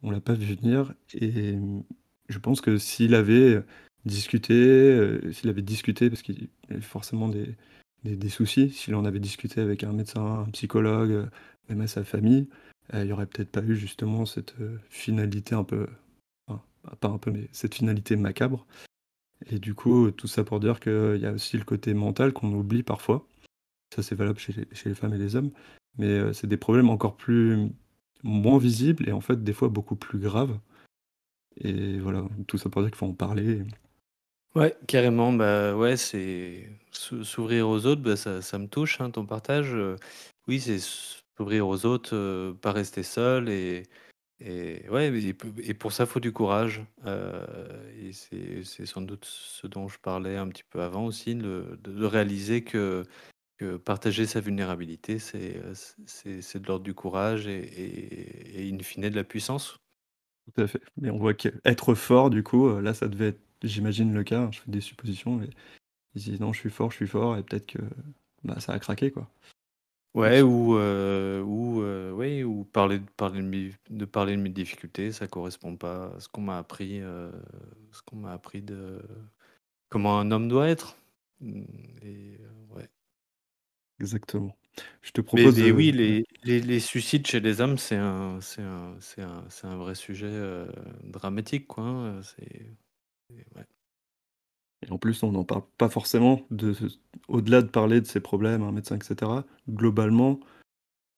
On 0.04 0.12
l'a 0.12 0.22
pas 0.22 0.34
vu 0.34 0.56
venir. 0.56 0.94
Et 1.14 1.56
je 2.30 2.40
pense 2.40 2.62
que 2.62 2.78
s'il 2.78 3.16
avait 3.16 3.62
discuté, 4.06 4.54
euh, 4.56 5.32
s'il 5.32 5.50
avait 5.50 5.62
discuté, 5.62 6.10
parce 6.10 6.22
qu'il 6.22 6.44
y 6.44 6.74
avait 6.74 6.82
forcément 6.82 7.30
des, 7.30 7.56
des, 8.04 8.30
soucis, 8.30 8.72
s'il 8.72 8.96
en 8.96 9.06
avait 9.06 9.20
discuté 9.20 9.62
avec 9.62 9.84
un 9.84 9.94
médecin, 9.94 10.46
un 10.48 10.52
psychologue, 10.52 11.30
même 11.70 11.82
à 11.82 11.88
sa 11.88 12.04
famille, 12.04 12.48
il 12.94 13.04
n'y 13.04 13.12
aurait 13.12 13.28
peut-être 13.28 13.52
pas 13.52 13.62
eu 13.62 13.76
justement 13.76 14.26
cette 14.26 14.56
finalité 14.90 15.56
un 15.56 15.64
peu 15.64 15.88
pas 17.00 17.10
un 17.10 17.18
peu, 17.18 17.32
mais 17.32 17.48
cette 17.52 17.76
finalité 17.76 18.16
macabre. 18.16 18.66
Et 19.46 19.60
du 19.60 19.74
coup, 19.74 20.12
tout 20.12 20.28
ça 20.28 20.44
pour 20.44 20.60
dire 20.60 20.80
qu'il 20.80 21.20
y 21.22 21.26
a 21.26 21.32
aussi 21.32 21.58
le 21.58 21.64
côté 21.64 21.94
mental 21.94 22.34
qu'on 22.34 22.54
oublie 22.54 22.84
parfois. 22.84 23.28
Ça, 23.96 24.04
c'est 24.04 24.16
valable 24.16 24.40
chez 24.40 24.54
les, 24.54 24.96
femmes 24.96 25.14
et 25.14 25.18
les 25.18 25.36
hommes. 25.36 25.52
Mais 25.98 26.08
euh, 26.08 26.34
c'est 26.34 26.48
des 26.48 26.58
problèmes 26.58 26.90
encore 26.90 27.16
plus 27.16 27.70
moins 28.24 28.58
visibles 28.58 29.08
et 29.08 29.12
en 29.12 29.22
fait, 29.22 29.44
des 29.44 29.54
fois, 29.54 29.70
beaucoup 29.70 29.96
plus 29.96 30.20
graves. 30.20 30.60
Et 31.62 31.98
voilà, 32.00 32.26
tout 32.48 32.58
ça 32.58 32.70
pour 32.70 32.82
dire 32.82 32.92
qu'il 32.92 32.98
faut 32.98 33.08
en 33.08 33.14
parler. 33.14 33.64
Ouais, 34.56 34.76
carrément. 34.88 35.32
Bah 35.34 35.76
ouais, 35.76 35.98
c'est 35.98 36.70
s'ouvrir 36.92 37.70
aux 37.70 37.86
autres, 37.86 38.02
bah, 38.02 38.16
ça, 38.16 38.42
ça 38.42 38.58
me 38.58 38.68
touche, 38.68 39.00
hein, 39.02 39.12
ton 39.12 39.26
partage. 39.26 39.74
Euh, 39.74 39.96
oui, 40.48 40.60
c'est 40.60 40.80
s'ouvrir 40.80 41.68
aux 41.68 41.86
autres, 41.86 42.16
euh, 42.16 42.54
pas 42.54 42.72
rester 42.72 43.04
seul 43.04 43.50
et 43.50 43.84
et 44.42 44.88
ouais, 44.90 45.12
et 45.64 45.74
pour 45.74 45.92
ça, 45.92 46.04
il 46.04 46.10
faut 46.10 46.20
du 46.20 46.32
courage. 46.32 46.84
Euh, 47.06 47.46
et 48.00 48.14
c'est 48.14 48.86
sans 48.86 49.02
doute 49.02 49.26
ce 49.26 49.68
dont 49.68 49.88
je 49.88 50.00
parlais 50.00 50.38
un 50.38 50.48
petit 50.48 50.64
peu 50.64 50.82
avant 50.82 51.06
aussi, 51.06 51.36
de 51.36 52.06
réaliser 52.06 52.64
que 52.64 53.04
partager 53.86 54.26
sa 54.28 54.42
vulnérabilité, 54.42 55.20
c'est, 55.20 55.54
de 56.60 56.68
l'ordre 56.68 56.86
du 56.86 56.94
courage 56.96 57.48
et 57.48 58.68
et 58.68 58.74
in 58.74 58.80
fine 58.80 59.10
de 59.10 59.16
la 59.16 59.24
puissance. 59.26 59.78
Tout 60.56 60.62
à 60.64 60.68
fait. 60.68 60.82
Mais 60.98 61.12
on 61.12 61.18
voit 61.20 61.34
qu'être 61.36 61.96
fort, 61.96 62.30
du 62.30 62.44
coup, 62.44 62.80
là, 62.82 62.94
ça 62.94 63.08
devait 63.08 63.30
être, 63.30 63.42
j'imagine, 63.64 64.14
le 64.14 64.24
cas, 64.24 64.42
hein, 64.44 64.52
je 64.54 64.60
fais 64.62 64.72
des 64.72 64.82
suppositions, 64.82 65.36
mais 65.36 65.50
ils 66.16 66.24
disent: 66.24 66.40
«Non, 66.42 66.54
je 66.54 66.60
suis 66.62 66.70
fort, 66.72 66.92
je 66.92 66.98
suis 66.98 67.08
fort» 67.08 67.38
et 67.38 67.44
peut-être 67.44 67.68
que, 67.68 67.80
bah, 68.44 68.60
ça 68.60 68.74
a 68.74 68.80
craqué, 68.80 69.12
quoi. 69.12 69.30
Ouais, 70.16 70.42
ou, 70.42 70.76
euh, 70.76 71.40
ou, 71.44 71.84
euh, 71.84 72.12
oui, 72.12 72.44
ou 72.44 72.66
parler 72.66 72.98
de 72.98 73.06
parler 73.16 73.42
de 73.44 73.46
mes 73.48 73.72
de 73.92 74.06
parler 74.06 74.36
de 74.36 74.42
mes 74.42 74.50
difficultés, 74.50 75.12
ça 75.12 75.28
correspond 75.28 75.78
pas 75.78 76.16
à 76.16 76.20
ce 76.20 76.28
qu'on 76.28 76.42
m'a 76.42 76.58
appris, 76.58 77.00
euh, 77.00 77.32
ce 77.92 78.02
qu'on 78.02 78.16
m'a 78.16 78.34
appris 78.34 78.64
de 78.64 79.04
comment 79.90 80.20
un 80.20 80.32
homme 80.32 80.48
doit 80.50 80.70
être. 80.70 80.98
Mmh, 81.42 81.64
et 82.04 82.40
ouais. 82.72 82.90
Exactement. 84.00 84.56
Je 85.02 85.12
te 85.12 85.22
propose, 85.22 85.60
Mais 85.60 85.72
oui, 85.72 85.92
les 85.92 86.26
les 86.44 86.60
les 86.60 86.80
suicides 86.80 87.28
chez 87.28 87.40
les 87.40 87.62
hommes, 87.62 87.78
c'est 87.78 87.96
un 87.98 88.42
c'est 88.42 88.64
un 88.64 88.98
c'est 89.00 89.22
un 89.22 89.46
c'est 89.50 89.68
un 89.68 89.78
vrai 89.78 89.94
sujet, 89.94 90.32
dramatique, 91.04 91.68
quoi, 91.68 91.84
hein, 91.84 92.22
c'est 92.24 92.76
ouais. 93.56 93.66
Et 94.86 94.92
en 94.92 94.98
plus, 94.98 95.24
on 95.24 95.32
n'en 95.32 95.44
parle 95.44 95.64
pas 95.78 95.90
forcément 95.90 96.42
de 96.52 96.76
au-delà 97.28 97.62
de 97.62 97.68
parler 97.68 98.02
de 98.02 98.08
ses 98.08 98.20
problèmes 98.22 98.64
un 98.64 98.72
médecin 98.72 98.96
etc., 98.96 99.32
globalement, 99.70 100.40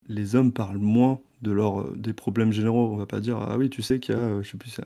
les 0.07 0.35
hommes 0.35 0.51
parlent 0.51 0.79
moins 0.79 1.21
de 1.41 1.51
leurs, 1.51 1.95
des 1.95 2.13
problèmes 2.13 2.51
généraux. 2.51 2.91
On 2.91 2.97
va 2.97 3.05
pas 3.05 3.19
dire: 3.19 3.37
«Ah 3.37 3.57
oui, 3.57 3.69
tu 3.69 3.81
sais 3.81 3.99
qu'il 3.99 4.15
y 4.15 4.17
a, 4.17 4.21
euh, 4.21 4.43
je 4.43 4.51
sais 4.51 4.57
plus, 4.57 4.77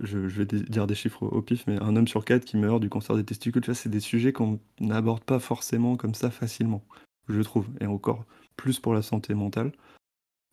je 0.00 0.18
vais 0.18 0.46
dire 0.46 0.86
des 0.86 0.94
chiffres 0.94 1.22
au 1.24 1.42
pif, 1.42 1.66
mais 1.66 1.80
un 1.82 1.96
homme 1.96 2.08
sur 2.08 2.24
quatre 2.24 2.44
qui 2.44 2.56
meurt 2.56 2.80
du 2.80 2.88
cancer 2.88 3.16
des 3.16 3.24
testicules». 3.24 3.62
Tu? 3.62 3.74
C'est 3.74 3.88
des 3.88 4.00
sujets 4.00 4.32
qu'on 4.32 4.60
n'aborde 4.80 5.24
pas 5.24 5.38
forcément 5.38 5.96
comme 5.96 6.14
ça 6.14 6.30
facilement, 6.30 6.84
je 7.28 7.40
trouve 7.42 7.68
et 7.80 7.86
encore 7.86 8.24
plus 8.56 8.80
pour 8.80 8.94
la 8.94 9.02
santé 9.02 9.34
mentale. 9.34 9.72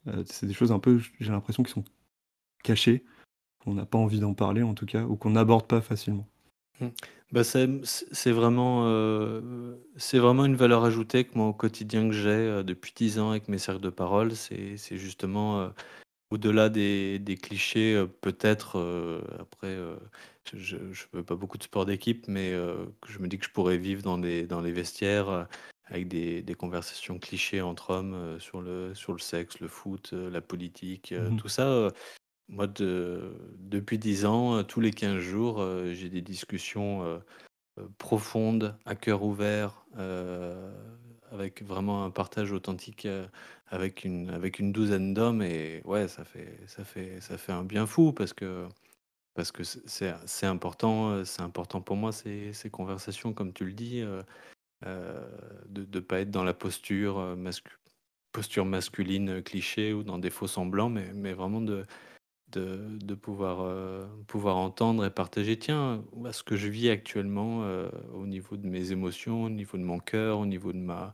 Euh, 0.07 0.23
c'est 0.27 0.47
des 0.47 0.53
choses 0.53 0.71
un 0.71 0.79
peu, 0.79 0.99
j'ai 1.19 1.31
l'impression, 1.31 1.63
qui 1.63 1.71
sont 1.71 1.83
cachées, 2.63 3.05
qu'on 3.63 3.73
n'a 3.75 3.85
pas 3.85 3.97
envie 3.99 4.19
d'en 4.19 4.33
parler 4.33 4.63
en 4.63 4.73
tout 4.75 4.85
cas, 4.85 5.05
ou 5.05 5.15
qu'on 5.17 5.31
n'aborde 5.31 5.67
pas 5.67 5.81
facilement. 5.81 6.27
Mmh. 6.81 6.87
Bah, 7.31 7.43
c'est 7.45 8.31
vraiment, 8.31 8.83
euh, 8.87 9.75
c'est 9.95 10.19
vraiment 10.19 10.45
une 10.45 10.55
valeur 10.55 10.83
ajoutée 10.83 11.23
que 11.23 11.37
moi, 11.37 11.47
au 11.47 11.53
quotidien 11.53 12.07
que 12.09 12.13
j'ai, 12.13 12.29
euh, 12.29 12.63
depuis 12.63 12.91
10 12.95 13.19
ans 13.19 13.29
avec 13.31 13.47
mes 13.47 13.57
cercles 13.57 13.81
de 13.81 13.89
parole. 13.89 14.33
C'est 14.35 14.75
c'est 14.77 14.97
justement, 14.97 15.61
euh, 15.61 15.69
au-delà 16.31 16.69
des 16.69 17.19
des 17.19 17.37
clichés, 17.37 18.05
peut-être, 18.21 18.77
après, 19.39 19.77
je 20.53 20.77
ne 20.77 20.93
fais 20.93 21.23
pas 21.23 21.35
beaucoup 21.35 21.57
de 21.57 21.63
sport 21.63 21.85
d'équipe, 21.85 22.27
mais 22.27 22.51
je 23.07 23.19
me 23.19 23.27
dis 23.27 23.37
que 23.39 23.45
je 23.45 23.51
pourrais 23.51 23.77
vivre 23.77 24.01
dans 24.03 24.17
des 24.17 24.47
dans 24.47 24.61
les 24.61 24.71
vestiaires, 24.71 25.47
avec 25.85 26.07
des 26.07 26.41
des 26.41 26.55
conversations 26.55 27.19
clichés 27.19 27.61
entre 27.61 27.91
hommes, 27.91 28.39
sur 28.39 28.61
le 28.61 28.95
sur 28.95 29.13
le 29.13 29.19
sexe, 29.19 29.59
le 29.59 29.67
foot, 29.67 30.13
la 30.13 30.41
politique, 30.41 31.13
mmh 31.13 31.37
tout 31.37 31.49
ça, 31.49 31.91
moi, 32.49 32.67
de 32.67 33.33
depuis 33.59 33.97
10 33.97 34.25
ans, 34.25 34.57
euh, 34.57 34.63
tous 34.63 34.81
les 34.81 34.91
15 34.91 35.19
jours, 35.19 35.61
euh, 35.61 35.93
j'ai 35.93 36.09
des 36.09 36.21
discussions, 36.21 37.03
euh, 37.03 37.19
profondes, 37.97 38.77
à 38.85 38.95
cœur 38.95 39.23
ouvert, 39.23 39.85
avec 41.31 41.63
vraiment 41.63 42.03
un 42.05 42.11
partage 42.11 42.51
authentique, 42.51 43.07
avec 43.67 44.03
une 44.05 44.29
avec 44.29 44.59
une 44.59 44.71
douzaine 44.73 45.13
d'hommes. 45.13 45.41
Et 45.41 45.81
ouais, 45.85 46.07
ça 46.07 46.25
fait 46.25 46.59
ça 46.67 46.83
fait 46.83 47.21
ça 47.21 47.37
fait 47.37 47.53
un 47.53 47.63
bien 47.63 47.87
fou 47.87 48.13
parce 48.13 48.33
que 48.33 48.67
parce 49.35 49.51
que 49.51 49.63
c'est 49.63 50.13
c'est 50.25 50.45
important, 50.45 51.23
c'est 51.25 51.41
important 51.41 51.81
pour 51.81 51.95
moi 51.97 52.11
ces 52.11 52.53
ces 52.53 52.69
conversations 52.69 53.33
comme 53.33 53.53
tu 53.53 53.65
le 53.65 53.73
dis, 53.73 54.03
de 54.83 55.85
ne 55.95 55.99
pas 56.01 56.19
être 56.21 56.31
dans 56.31 56.43
la 56.43 56.53
posture, 56.53 57.37
posture 58.33 58.65
masculine, 58.65 59.41
cliché 59.43 59.93
ou 59.93 60.03
dans 60.03 60.19
des 60.19 60.29
faux 60.29 60.47
semblants, 60.47 60.89
mais 60.89 61.11
mais 61.13 61.33
vraiment 61.33 61.61
de 61.61 61.85
de, 62.59 63.15
pouvoir, 63.15 63.61
euh, 63.61 64.05
pouvoir 64.27 64.57
entendre 64.57 65.05
et 65.05 65.09
partager, 65.09 65.57
tiens, 65.57 66.03
ce 66.31 66.43
que 66.43 66.55
je 66.55 66.67
vis 66.67 66.89
actuellement 66.89 67.63
euh, 67.63 67.89
au 68.13 68.25
niveau 68.25 68.57
de 68.57 68.67
mes 68.67 68.91
émotions, 68.91 69.43
au 69.43 69.49
niveau 69.49 69.77
de 69.77 69.83
mon 69.83 69.99
cœur, 69.99 70.39
au 70.39 70.45
niveau 70.45 70.73
de 70.73 70.77
ma, 70.77 71.13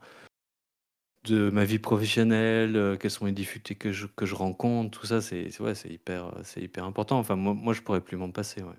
de 1.23 1.49
ma 1.49 1.65
vie 1.65 1.79
professionnelle, 1.79 2.75
euh, 2.75 2.97
quelles 2.97 3.11
sont 3.11 3.25
les 3.25 3.31
difficultés 3.31 3.75
que 3.75 3.91
je, 3.91 4.07
que 4.07 4.25
je 4.25 4.35
rencontre, 4.35 4.99
tout 4.99 5.05
ça, 5.05 5.21
c'est 5.21 5.49
ouais, 5.61 5.73
hyper, 5.89 6.31
hyper 6.55 6.83
important. 6.83 7.19
Enfin, 7.19 7.35
moi, 7.35 7.53
moi 7.53 7.73
je 7.73 7.81
pourrais 7.81 8.01
plus 8.01 8.17
m'en 8.17 8.31
passer. 8.31 8.61
Ouais. 8.61 8.75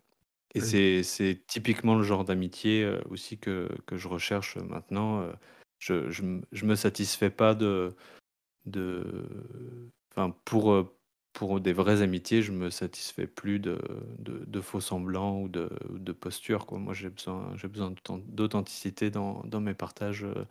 Et 0.55 0.61
c'est 0.61 1.03
c'est 1.03 1.43
typiquement 1.47 1.95
le 1.95 2.03
genre 2.03 2.25
d'amitié 2.25 2.91
aussi 3.11 3.39
que, 3.39 3.69
que 3.87 3.97
je 3.97 4.09
recherche 4.09 4.57
maintenant. 4.57 5.31
Je, 5.79 6.11
je, 6.11 6.41
je 6.51 6.65
me 6.65 6.75
satisfais 6.75 7.31
pas 7.31 7.55
de, 7.55 7.95
de, 8.65 9.05
enfin, 10.11 10.35
pour, 10.45 10.98
pour 11.39 11.61
des 11.61 11.73
vraies 11.73 12.03
amitiés, 12.03 12.43
je 12.43 12.51
me 12.51 12.69
satisfais 12.69 13.29
plus 13.29 13.61
de, 13.61 13.79
de, 14.19 14.61
faux 14.61 14.81
semblants 14.81 15.41
ou 15.41 15.49
de, 15.49 15.71
de 15.89 16.11
postures. 16.11 16.67
Quoi. 16.67 16.81
Moi, 16.81 16.95
j'ai 16.95 17.11
besoin, 17.11 17.53
j'ai 17.55 17.69
besoin 17.69 17.95
d'authenticité 18.27 19.13
dans, 19.13 19.45
dans 19.45 19.61
mes 19.61 19.75
partages, 19.75 20.25
euh, 20.25 20.45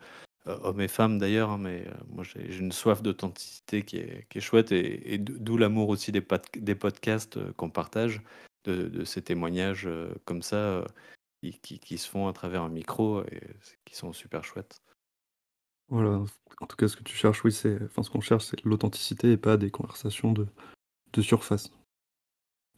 hommes 0.46 0.80
et 0.80 0.88
femmes 0.88 1.18
d'ailleurs, 1.18 1.50
hein, 1.50 1.58
mais 1.58 1.84
euh, 1.86 1.92
moi, 2.08 2.24
j'ai 2.24 2.56
une 2.56 2.72
soif 2.72 3.02
d'authenticité 3.02 3.82
qui 3.82 3.98
est, 3.98 4.26
qui 4.30 4.38
est 4.38 4.40
chouette 4.40 4.72
et, 4.72 5.18
d'où 5.18 5.58
l'amour 5.58 5.90
aussi 5.90 6.10
des, 6.10 6.24
des 6.56 6.74
podcasts 6.74 7.36
euh, 7.36 7.52
qu'on 7.58 7.68
partage, 7.68 8.22
de, 8.64 9.04
ces 9.04 9.20
témoignages 9.20 9.88
comme 10.24 10.40
ça 10.40 10.84
qui, 11.42 11.78
qui, 11.78 11.98
se 11.98 12.08
font 12.08 12.28
à 12.28 12.32
travers 12.32 12.62
un 12.62 12.68
micro 12.70 13.22
et 13.24 13.40
qui 13.84 13.94
sont 13.94 14.14
super 14.14 14.42
chouettes. 14.44 14.82
Voilà, 15.88 16.22
en 16.60 16.66
tout 16.66 16.76
cas, 16.76 16.88
ce 16.88 16.96
que 16.96 17.02
tu 17.02 17.16
cherches, 17.16 17.44
oui, 17.44 17.52
c'est, 17.52 17.82
enfin, 17.82 18.02
ce 18.02 18.10
qu'on 18.10 18.20
cherche, 18.20 18.44
c'est 18.44 18.62
l'authenticité 18.64 19.32
et 19.32 19.36
pas 19.38 19.56
des 19.56 19.70
conversations 19.70 20.32
de, 20.32 20.46
de 21.12 21.22
surface. 21.22 21.70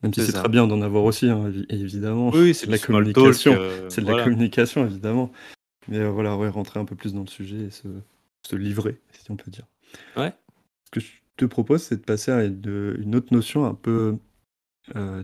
Même 0.02 0.14
si 0.14 0.24
c'est 0.24 0.32
très 0.32 0.48
bien 0.48 0.66
d'en 0.66 0.80
avoir 0.80 1.04
aussi, 1.04 1.28
hein, 1.28 1.52
évidemment. 1.68 2.30
Oui, 2.30 2.54
c'est 2.54 2.66
la 2.66 2.78
communication. 2.78 3.52
Euh, 3.54 3.88
c'est 3.90 4.00
de 4.00 4.10
la 4.10 4.24
communication, 4.24 4.86
évidemment. 4.86 5.30
Mais 5.88 5.98
euh, 5.98 6.10
voilà, 6.10 6.36
ouais, 6.36 6.48
rentrer 6.48 6.80
un 6.80 6.84
peu 6.84 6.96
plus 6.96 7.12
dans 7.12 7.20
le 7.20 7.26
sujet 7.26 7.64
et 7.64 7.70
se, 7.70 7.88
se 8.46 8.56
livrer, 8.56 8.98
si 9.12 9.30
on 9.30 9.36
peut 9.36 9.50
dire. 9.50 9.66
Ouais. 10.16 10.32
Ce 10.84 10.90
que 10.90 11.00
je 11.00 11.10
te 11.36 11.44
propose, 11.44 11.82
c'est 11.82 11.96
de 11.96 12.04
passer 12.04 12.30
à 12.30 12.44
une, 12.44 13.14
autre 13.14 13.34
notion 13.34 13.66
un 13.66 13.74
peu 13.74 14.16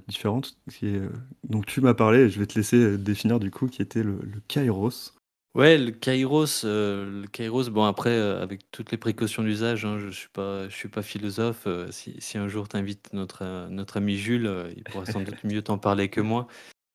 différente. 0.06 0.58
Qui 0.70 0.88
est, 0.88 1.00
donc 1.48 1.64
tu 1.64 1.80
m'as 1.80 1.94
parlé, 1.94 2.20
et 2.20 2.30
je 2.30 2.38
vais 2.38 2.46
te 2.46 2.56
laisser 2.56 2.98
définir 2.98 3.40
du 3.40 3.50
coup, 3.50 3.68
qui 3.68 3.80
était 3.80 4.02
le, 4.02 4.18
le 4.22 4.40
kairos. 4.46 5.14
Ouais, 5.56 5.78
le 5.78 5.90
kairos, 5.90 6.64
le 6.64 7.24
kairos, 7.32 7.70
bon 7.70 7.84
après, 7.84 8.14
avec 8.18 8.70
toutes 8.70 8.90
les 8.90 8.98
précautions 8.98 9.42
d'usage, 9.42 9.86
hein, 9.86 9.98
je 9.98 10.10
suis 10.10 10.28
suis 10.68 10.88
pas 10.88 11.00
philosophe. 11.00 11.66
si, 11.90 12.14
si 12.18 12.36
un 12.36 12.46
jour 12.46 12.68
tu 12.68 12.76
invites 12.76 13.10
notre, 13.14 13.66
notre 13.70 13.96
ami 13.96 14.18
Jules, 14.18 14.70
il 14.76 14.84
pourra 14.84 15.06
sans 15.06 15.22
doute 15.22 15.42
mieux 15.44 15.62
t'en 15.62 15.78
parler 15.78 16.10
que 16.10 16.20
moi. 16.20 16.46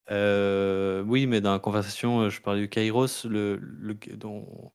oui, 0.10 1.26
mais 1.26 1.42
dans 1.42 1.54
la 1.54 1.60
conversation, 1.60 2.30
je 2.30 2.40
parlais 2.40 2.62
du 2.62 2.70
kairos, 2.70 3.26
le, 3.26 3.56
le, 3.58 3.96
dont, 4.16 4.72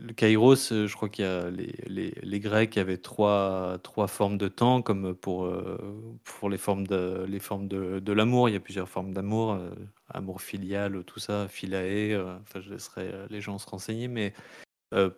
le 0.00 0.12
Kairos, 0.12 0.72
euh, 0.72 0.86
je 0.86 0.94
crois 0.94 1.08
qu'il 1.08 1.24
y 1.24 1.28
a 1.28 1.50
les, 1.50 2.40
Grecs 2.40 2.76
avaient 2.76 2.98
trois, 2.98 3.78
trois 3.82 4.06
formes 4.06 4.36
de 4.38 4.48
temps, 4.48 4.82
comme 4.82 5.14
pour, 5.14 5.44
euh, 5.46 5.78
pour 6.24 6.50
les 6.50 6.58
formes 6.58 6.86
de, 6.86 7.24
les 7.28 7.38
formes 7.38 7.68
de, 7.68 8.12
l'amour. 8.12 8.48
Il 8.48 8.52
y 8.52 8.56
a 8.56 8.60
plusieurs 8.60 8.88
formes 8.88 9.12
d'amour, 9.12 9.52
euh, 9.52 9.70
amour 10.08 10.42
filial, 10.42 11.04
tout 11.04 11.20
ça, 11.20 11.48
philae. 11.48 12.16
enfin, 12.42 12.60
je 12.60 12.70
laisserai 12.70 13.12
les 13.30 13.40
gens 13.40 13.58
se 13.58 13.68
renseigner. 13.68 14.08
Mais 14.08 14.34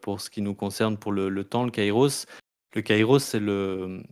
pour 0.01 0.21
ce 0.21 0.31
qui 0.31 0.41
nous 0.41 0.55
concerne, 0.55 0.97
pour 0.97 1.13
le, 1.13 1.45
temps, 1.45 1.65
le 1.65 1.71
Kairos, 1.71 2.27
le 2.75 2.83
Kairos, 2.83 3.21
c'est 3.21 3.41
le, 3.41 4.03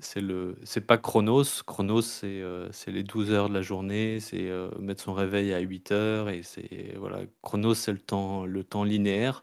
c'est 0.00 0.20
le, 0.20 0.56
c'est 0.64 0.86
pas 0.86 0.98
Chronos. 0.98 1.62
Chronos, 1.66 2.02
c'est, 2.02 2.42
c'est 2.70 2.90
les 2.90 3.02
12 3.02 3.30
heures 3.30 3.48
de 3.48 3.54
la 3.54 3.62
journée, 3.62 4.20
c'est 4.20 4.50
mettre 4.78 5.02
son 5.02 5.14
réveil 5.14 5.54
à 5.54 5.60
8 5.60 5.92
heures 5.92 6.28
et 6.28 6.42
c'est 6.42 6.94
voilà. 6.98 7.20
Chronos, 7.42 7.74
c'est 7.74 7.92
le 7.92 7.98
temps, 7.98 8.44
le 8.44 8.64
temps 8.64 8.84
linéaire. 8.84 9.42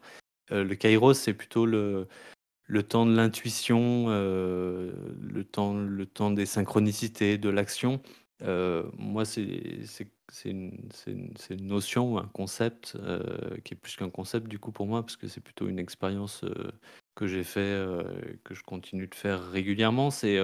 Euh, 0.52 0.64
le 0.64 0.74
kairos, 0.74 1.14
c'est 1.14 1.34
plutôt 1.34 1.66
le, 1.66 2.08
le 2.66 2.82
temps 2.82 3.06
de 3.06 3.14
l'intuition, 3.14 4.06
euh, 4.08 4.92
le, 5.20 5.44
temps, 5.44 5.74
le 5.74 6.06
temps 6.06 6.30
des 6.30 6.46
synchronicités, 6.46 7.38
de 7.38 7.50
l'action. 7.50 8.02
Euh, 8.42 8.84
moi, 8.96 9.24
c'est 9.24 9.44
une, 10.44 10.88
une, 11.06 11.66
notion, 11.66 12.18
un 12.18 12.28
concept 12.28 12.96
qui 13.64 13.74
est 13.74 13.76
plus 13.76 13.96
qu'un 13.96 14.10
concept 14.10 14.48
du 14.48 14.58
coup 14.58 14.72
pour 14.72 14.86
moi, 14.86 15.02
parce 15.02 15.16
que 15.16 15.28
c'est 15.28 15.40
plutôt 15.40 15.68
une 15.68 15.78
expérience 15.78 16.44
que 17.20 17.26
j'ai 17.28 17.44
fait, 17.44 17.86
que 18.44 18.54
je 18.54 18.62
continue 18.62 19.06
de 19.06 19.14
faire 19.14 19.50
régulièrement. 19.50 20.10
C'est 20.10 20.38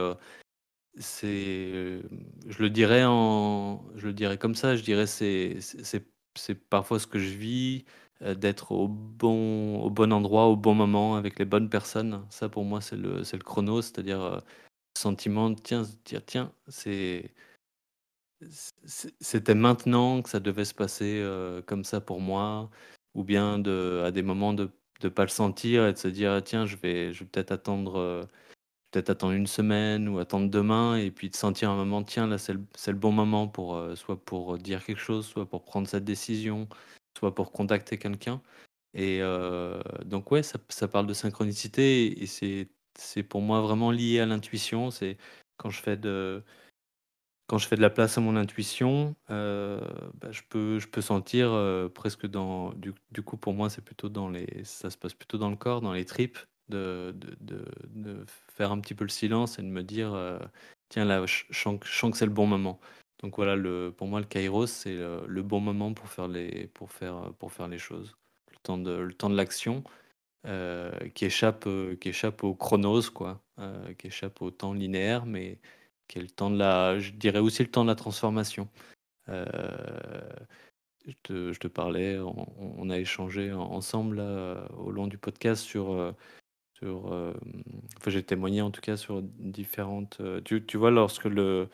c'est 0.99 2.01
je 2.49 2.63
le 2.63 2.71
dirais 2.71 3.05
en 3.05 3.85
je 3.97 4.07
le 4.07 4.13
dirais 4.15 4.39
comme 4.39 4.55
ça 4.55 4.77
je 4.77 4.83
dirais 4.83 5.07
c'est 5.07 5.59
c'est 6.37 6.55
parfois 6.69 6.99
ce 6.99 7.07
que 7.07 7.19
je 7.19 7.35
vis 7.37 7.85
euh, 8.23 8.35
d'être 8.35 8.73
au 8.73 8.89
bon, 8.89 9.81
au 9.83 9.91
bon 9.91 10.13
endroit, 10.13 10.47
au 10.47 10.57
bon 10.57 10.75
moment, 10.75 11.17
avec 11.17 11.39
les 11.39 11.45
bonnes 11.45 11.69
personnes. 11.69 12.25
Ça, 12.31 12.49
pour 12.49 12.65
moi, 12.65 12.81
c'est 12.81 12.97
le, 12.97 13.25
c'est 13.25 13.37
le 13.37 13.45
chrono, 13.45 13.83
c'est-à-dire 13.83 14.23
euh, 14.23 14.41
sentiment 14.99 15.55
tiens, 15.55 15.85
dire 16.05 16.25
tiens, 16.25 16.53
c'est 16.69 17.35
c'était 19.21 19.55
maintenant 19.55 20.23
que 20.23 20.29
ça 20.29 20.41
devait 20.41 20.65
se 20.65 20.75
passer 20.75 21.21
euh, 21.21 21.63
comme 21.63 21.85
ça 21.85 22.01
pour 22.01 22.21
moi, 22.21 22.71
ou 23.15 23.25
bien 23.25 23.59
de, 23.59 24.03
à 24.05 24.11
des 24.13 24.23
moments 24.23 24.53
de 24.55 24.71
ne 25.05 25.09
pas 25.09 25.23
le 25.23 25.29
sentir 25.29 25.87
et 25.87 25.93
de 25.93 25.99
se 25.99 26.09
dire 26.09 26.41
tiens, 26.45 26.67
je 26.67 26.77
vais, 26.77 27.13
je 27.13 27.21
vais 27.21 27.27
peut-être 27.31 27.53
attendre, 27.53 28.27
peut-être 28.91 29.11
attendre 29.11 29.35
une 29.35 29.47
semaine 29.47 30.09
ou 30.09 30.19
attendre 30.19 30.51
demain, 30.51 30.97
et 30.97 31.11
puis 31.11 31.31
de 31.31 31.37
sentir 31.37 31.71
un 31.71 31.77
moment 31.77 32.03
tiens, 32.03 32.27
là 32.27 32.39
c'est 32.39 32.55
le, 32.55 32.99
bon 32.99 33.13
moment 33.13 33.49
pour 33.49 33.81
soit 33.97 34.23
pour 34.25 34.59
dire 34.59 34.85
quelque 34.85 35.01
chose, 35.01 35.27
soit 35.27 35.49
pour 35.49 35.65
prendre 35.65 35.89
cette 35.89 36.05
décision, 36.05 36.69
soit 37.19 37.35
pour 37.35 37.53
contacter 37.53 37.99
quelqu'un. 37.99 38.41
Et 38.95 39.21
euh, 39.23 39.81
donc 40.07 40.31
ouais, 40.33 40.43
ça, 40.43 40.59
ça, 40.71 40.89
parle 40.89 41.07
de 41.07 41.15
synchronicité 41.15 42.23
et 42.23 42.27
c'est 42.27 42.71
c'est 42.99 43.23
pour 43.23 43.43
moi 43.43 43.61
vraiment 43.61 43.91
lié 43.91 44.21
à 44.21 44.27
l'intuition. 44.27 44.91
C'est 44.91 45.19
quand 45.59 45.71
je 45.71 45.83
fais 45.83 45.97
de 45.99 46.43
quand 47.47 47.59
je 47.59 47.69
fais 47.69 47.77
de 47.77 47.81
la 47.81 47.91
place 47.91 48.19
à 48.19 48.21
mon 48.21 48.37
intuition, 48.37 49.15
euh, 49.31 49.81
bah, 50.15 50.31
je 50.33 50.43
peux 50.49 51.01
sentir 51.01 51.53
euh, 51.53 51.89
presque 51.89 52.27
dans 52.27 52.73
du, 52.73 52.93
coup 53.23 53.37
pour 53.37 53.55
moi 53.55 53.71
c'est 53.71 53.85
plutôt 53.85 54.09
dans 54.09 54.29
les 54.29 54.65
ça 54.65 54.91
se 54.91 54.97
passe 54.97 55.15
plutôt 55.15 55.39
dans 55.39 55.51
le 55.51 55.57
corps, 55.57 55.81
dans 55.81 55.93
les 55.93 56.05
tripes, 56.05 56.39
de, 56.69 57.15
faire 58.49 58.73
un 58.73 58.81
petit 58.81 58.95
peu 58.95 59.05
le 59.05 59.11
silence 59.11 59.59
et 59.59 59.63
de 59.63 59.69
me 59.69 59.83
dire 59.83 60.19
tiens 60.89 61.05
là 61.05 61.25
je, 61.27 61.45
sens 61.51 61.79
que 61.81 62.17
c'est 62.17 62.27
le 62.27 62.33
bon 62.33 62.47
moment. 62.47 62.81
Donc 63.23 63.37
voilà, 63.37 63.57
pour 63.93 64.09
moi, 64.09 64.21
le 64.21 64.27
kairos, 64.27 64.67
c'est 64.67 64.95
le, 64.95 65.43
bon 65.43 65.61
moment 65.61 65.95
pour 65.95 66.09
faire 66.09 66.29
les, 66.29 66.67
pour 66.75 66.93
faire, 66.93 67.33
pour 67.39 67.53
faire 67.53 67.69
les 67.69 67.79
choses. 67.79 68.17
Le 68.51 68.59
temps 68.63 68.79
de, 68.79 68.93
le 68.93 69.15
temps 69.15 69.31
l'action 69.31 69.83
euh, 70.47 70.93
qui, 71.15 71.25
échappe, 71.25 71.67
euh, 71.67 71.97
qui 71.97 72.11
échappe 72.11 72.45
au 72.45 72.55
chronos, 72.55 73.11
quoi, 73.13 73.43
euh, 73.59 73.93
qui 73.95 74.07
échappe 74.09 74.41
au 74.43 74.53
temps 74.53 74.75
linéaire, 74.75 75.27
mais 75.27 75.59
qui 76.09 76.19
est 76.19 76.23
le 76.23 76.31
temps 76.31 76.51
de 76.51 76.59
la, 76.59 76.99
je 76.99 77.13
dirais 77.13 77.39
aussi 77.39 77.63
le 77.63 77.71
temps 77.71 77.85
de 77.85 77.91
la 77.91 77.95
transformation. 77.95 78.69
je, 79.29 79.35
te, 81.23 81.53
je, 81.53 81.59
te, 81.59 81.69
parlais, 81.69 82.19
on, 82.19 82.91
a 82.91 82.99
échangé 82.99 83.53
ensemble 83.53 84.21
au 84.79 84.91
long 84.91 85.07
du 85.07 85.19
podcast 85.19 85.63
sur 85.63 86.15
sur, 86.75 87.07
enfin, 87.07 88.11
j'ai 88.11 88.23
témoigné 88.23 88.61
en 88.61 88.71
tout 88.71 88.81
cas 88.83 88.97
sur 88.97 89.23
différentes. 89.23 90.21
tu, 90.45 90.65
tu, 90.65 90.77
vois, 90.77 90.91
lorsque 90.91 91.25
le, 91.25 91.69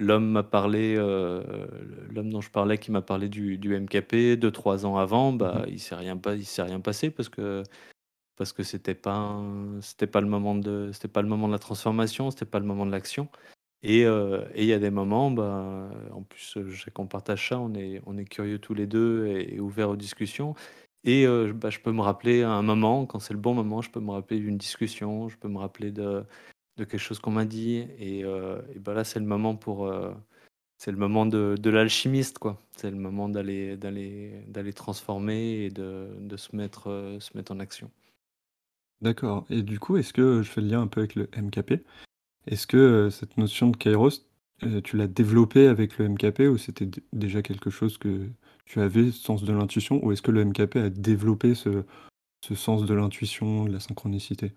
L'homme 0.00 0.30
m'a 0.30 0.44
parlé, 0.44 0.94
euh, 0.96 1.66
l'homme 2.08 2.30
dont 2.30 2.40
je 2.40 2.50
parlais, 2.50 2.78
qui 2.78 2.92
m'a 2.92 3.02
parlé 3.02 3.28
du, 3.28 3.58
du 3.58 3.76
MKP 3.76 4.38
deux 4.38 4.52
trois 4.52 4.86
ans 4.86 4.96
avant, 4.96 5.32
bah, 5.32 5.64
mmh 5.66 5.70
il 5.70 5.80
s'est 5.80 5.96
rien 5.96 6.16
pas, 6.16 6.36
il 6.36 6.46
s'est 6.46 6.62
rien 6.62 6.78
passé 6.78 7.10
parce 7.10 7.28
que 7.28 7.64
parce 8.36 8.52
que 8.52 8.62
c'était 8.62 8.94
pas 8.94 9.42
c'était 9.80 10.06
pas 10.06 10.20
le 10.20 10.28
moment 10.28 10.54
de 10.54 10.90
c'était 10.92 11.08
pas 11.08 11.20
le 11.20 11.26
moment 11.26 11.48
de 11.48 11.52
la 11.52 11.58
transformation, 11.58 12.30
c'était 12.30 12.46
pas 12.46 12.60
le 12.60 12.64
moment 12.64 12.86
de 12.86 12.92
l'action. 12.92 13.28
Et 13.82 14.04
euh, 14.06 14.44
et 14.54 14.62
il 14.62 14.68
y 14.68 14.72
a 14.72 14.78
des 14.78 14.90
moments, 14.90 15.30
bah, 15.30 15.90
en 16.12 16.22
plus, 16.22 16.58
je 16.66 16.82
sais 16.82 16.90
qu'on 16.90 17.06
partage 17.06 17.48
ça, 17.48 17.58
on 17.60 17.74
est 17.74 18.02
on 18.06 18.18
est 18.18 18.24
curieux 18.24 18.58
tous 18.58 18.74
les 18.74 18.86
deux 18.86 19.26
et, 19.28 19.60
ouverts 19.60 19.90
aux 19.90 19.96
discussions. 19.96 20.54
Et 21.04 21.26
euh, 21.26 21.52
bah, 21.54 21.70
je 21.70 21.78
peux 21.80 21.92
me 21.92 22.02
rappeler 22.02 22.42
à 22.42 22.50
un 22.50 22.62
moment, 22.62 23.06
quand 23.06 23.20
c'est 23.20 23.34
le 23.34 23.40
bon 23.40 23.54
moment, 23.54 23.82
je 23.82 23.90
peux 23.90 24.00
me 24.00 24.10
rappeler 24.10 24.40
d'une 24.40 24.58
discussion, 24.58 25.28
je 25.28 25.36
peux 25.38 25.48
me 25.48 25.58
rappeler 25.58 25.92
de 25.92 26.24
de 26.78 26.84
quelque 26.84 27.00
chose 27.00 27.18
qu'on 27.18 27.32
m'a 27.32 27.44
dit. 27.44 27.86
Et, 27.98 28.24
euh, 28.24 28.62
ben 28.76 28.94
là, 28.94 29.04
c'est 29.04 29.18
le 29.18 29.26
moment 29.26 29.56
pour. 29.56 29.86
Euh, 29.86 30.14
c'est 30.78 30.92
le 30.92 30.96
moment 30.96 31.26
de, 31.26 31.56
de 31.60 31.70
l'alchimiste, 31.70 32.38
quoi. 32.38 32.62
C'est 32.76 32.90
le 32.90 32.96
moment 32.96 33.28
d'aller, 33.28 33.76
d'aller, 33.76 34.44
d'aller 34.46 34.72
transformer 34.72 35.64
et 35.64 35.70
de, 35.70 36.08
de 36.20 36.36
se, 36.36 36.54
mettre, 36.54 36.88
euh, 36.88 37.18
se 37.18 37.36
mettre 37.36 37.50
en 37.50 37.58
action. 37.58 37.90
D'accord. 39.00 39.44
Et 39.50 39.62
du 39.62 39.80
coup, 39.80 39.96
est-ce 39.96 40.12
que 40.12 40.40
je 40.40 40.48
fais 40.48 40.60
le 40.60 40.68
lien 40.68 40.80
un 40.80 40.86
peu 40.86 41.00
avec 41.00 41.16
le 41.16 41.28
MKP 41.36 41.82
Est-ce 42.46 42.66
que 42.66 43.10
cette 43.10 43.36
notion 43.36 43.68
de 43.68 43.76
Kairos, 43.76 44.24
tu 44.84 44.96
l'as 44.96 45.06
développée 45.06 45.66
avec 45.68 45.98
le 45.98 46.08
MKP 46.08 46.40
ou 46.50 46.58
c'était 46.58 46.88
déjà 47.12 47.42
quelque 47.42 47.70
chose 47.70 47.98
que 47.98 48.28
tu 48.64 48.80
avais, 48.80 49.10
ce 49.10 49.22
sens 49.22 49.44
de 49.44 49.52
l'intuition, 49.52 50.04
ou 50.04 50.12
est-ce 50.12 50.22
que 50.22 50.30
le 50.30 50.44
MKP 50.44 50.76
a 50.76 50.90
développé 50.90 51.54
ce, 51.54 51.84
ce 52.44 52.54
sens 52.54 52.84
de 52.84 52.94
l'intuition, 52.94 53.64
de 53.64 53.72
la 53.72 53.80
synchronicité? 53.80 54.52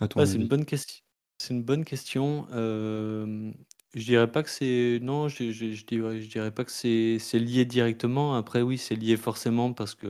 C'est 0.00 0.34
une 0.34 0.48
bonne 0.48 0.64
question. 0.64 1.02
C'est 1.38 1.54
une 1.54 1.62
bonne 1.62 1.84
question. 1.84 2.46
je 2.50 3.52
dirais 3.94 4.30
pas 4.30 4.42
que 4.42 4.50
c'est 4.50 4.98
non, 5.02 5.28
je 5.28 5.50
je 5.50 5.84
dirais 5.84 6.20
je 6.20 6.28
dirais 6.28 6.52
pas 6.52 6.64
que 6.64 6.70
c'est 6.70 7.18
c'est 7.18 7.38
lié 7.38 7.64
directement. 7.64 8.34
Après 8.34 8.62
oui, 8.62 8.78
c'est 8.78 8.96
lié 8.96 9.16
forcément 9.16 9.72
parce 9.72 9.94
que 9.94 10.08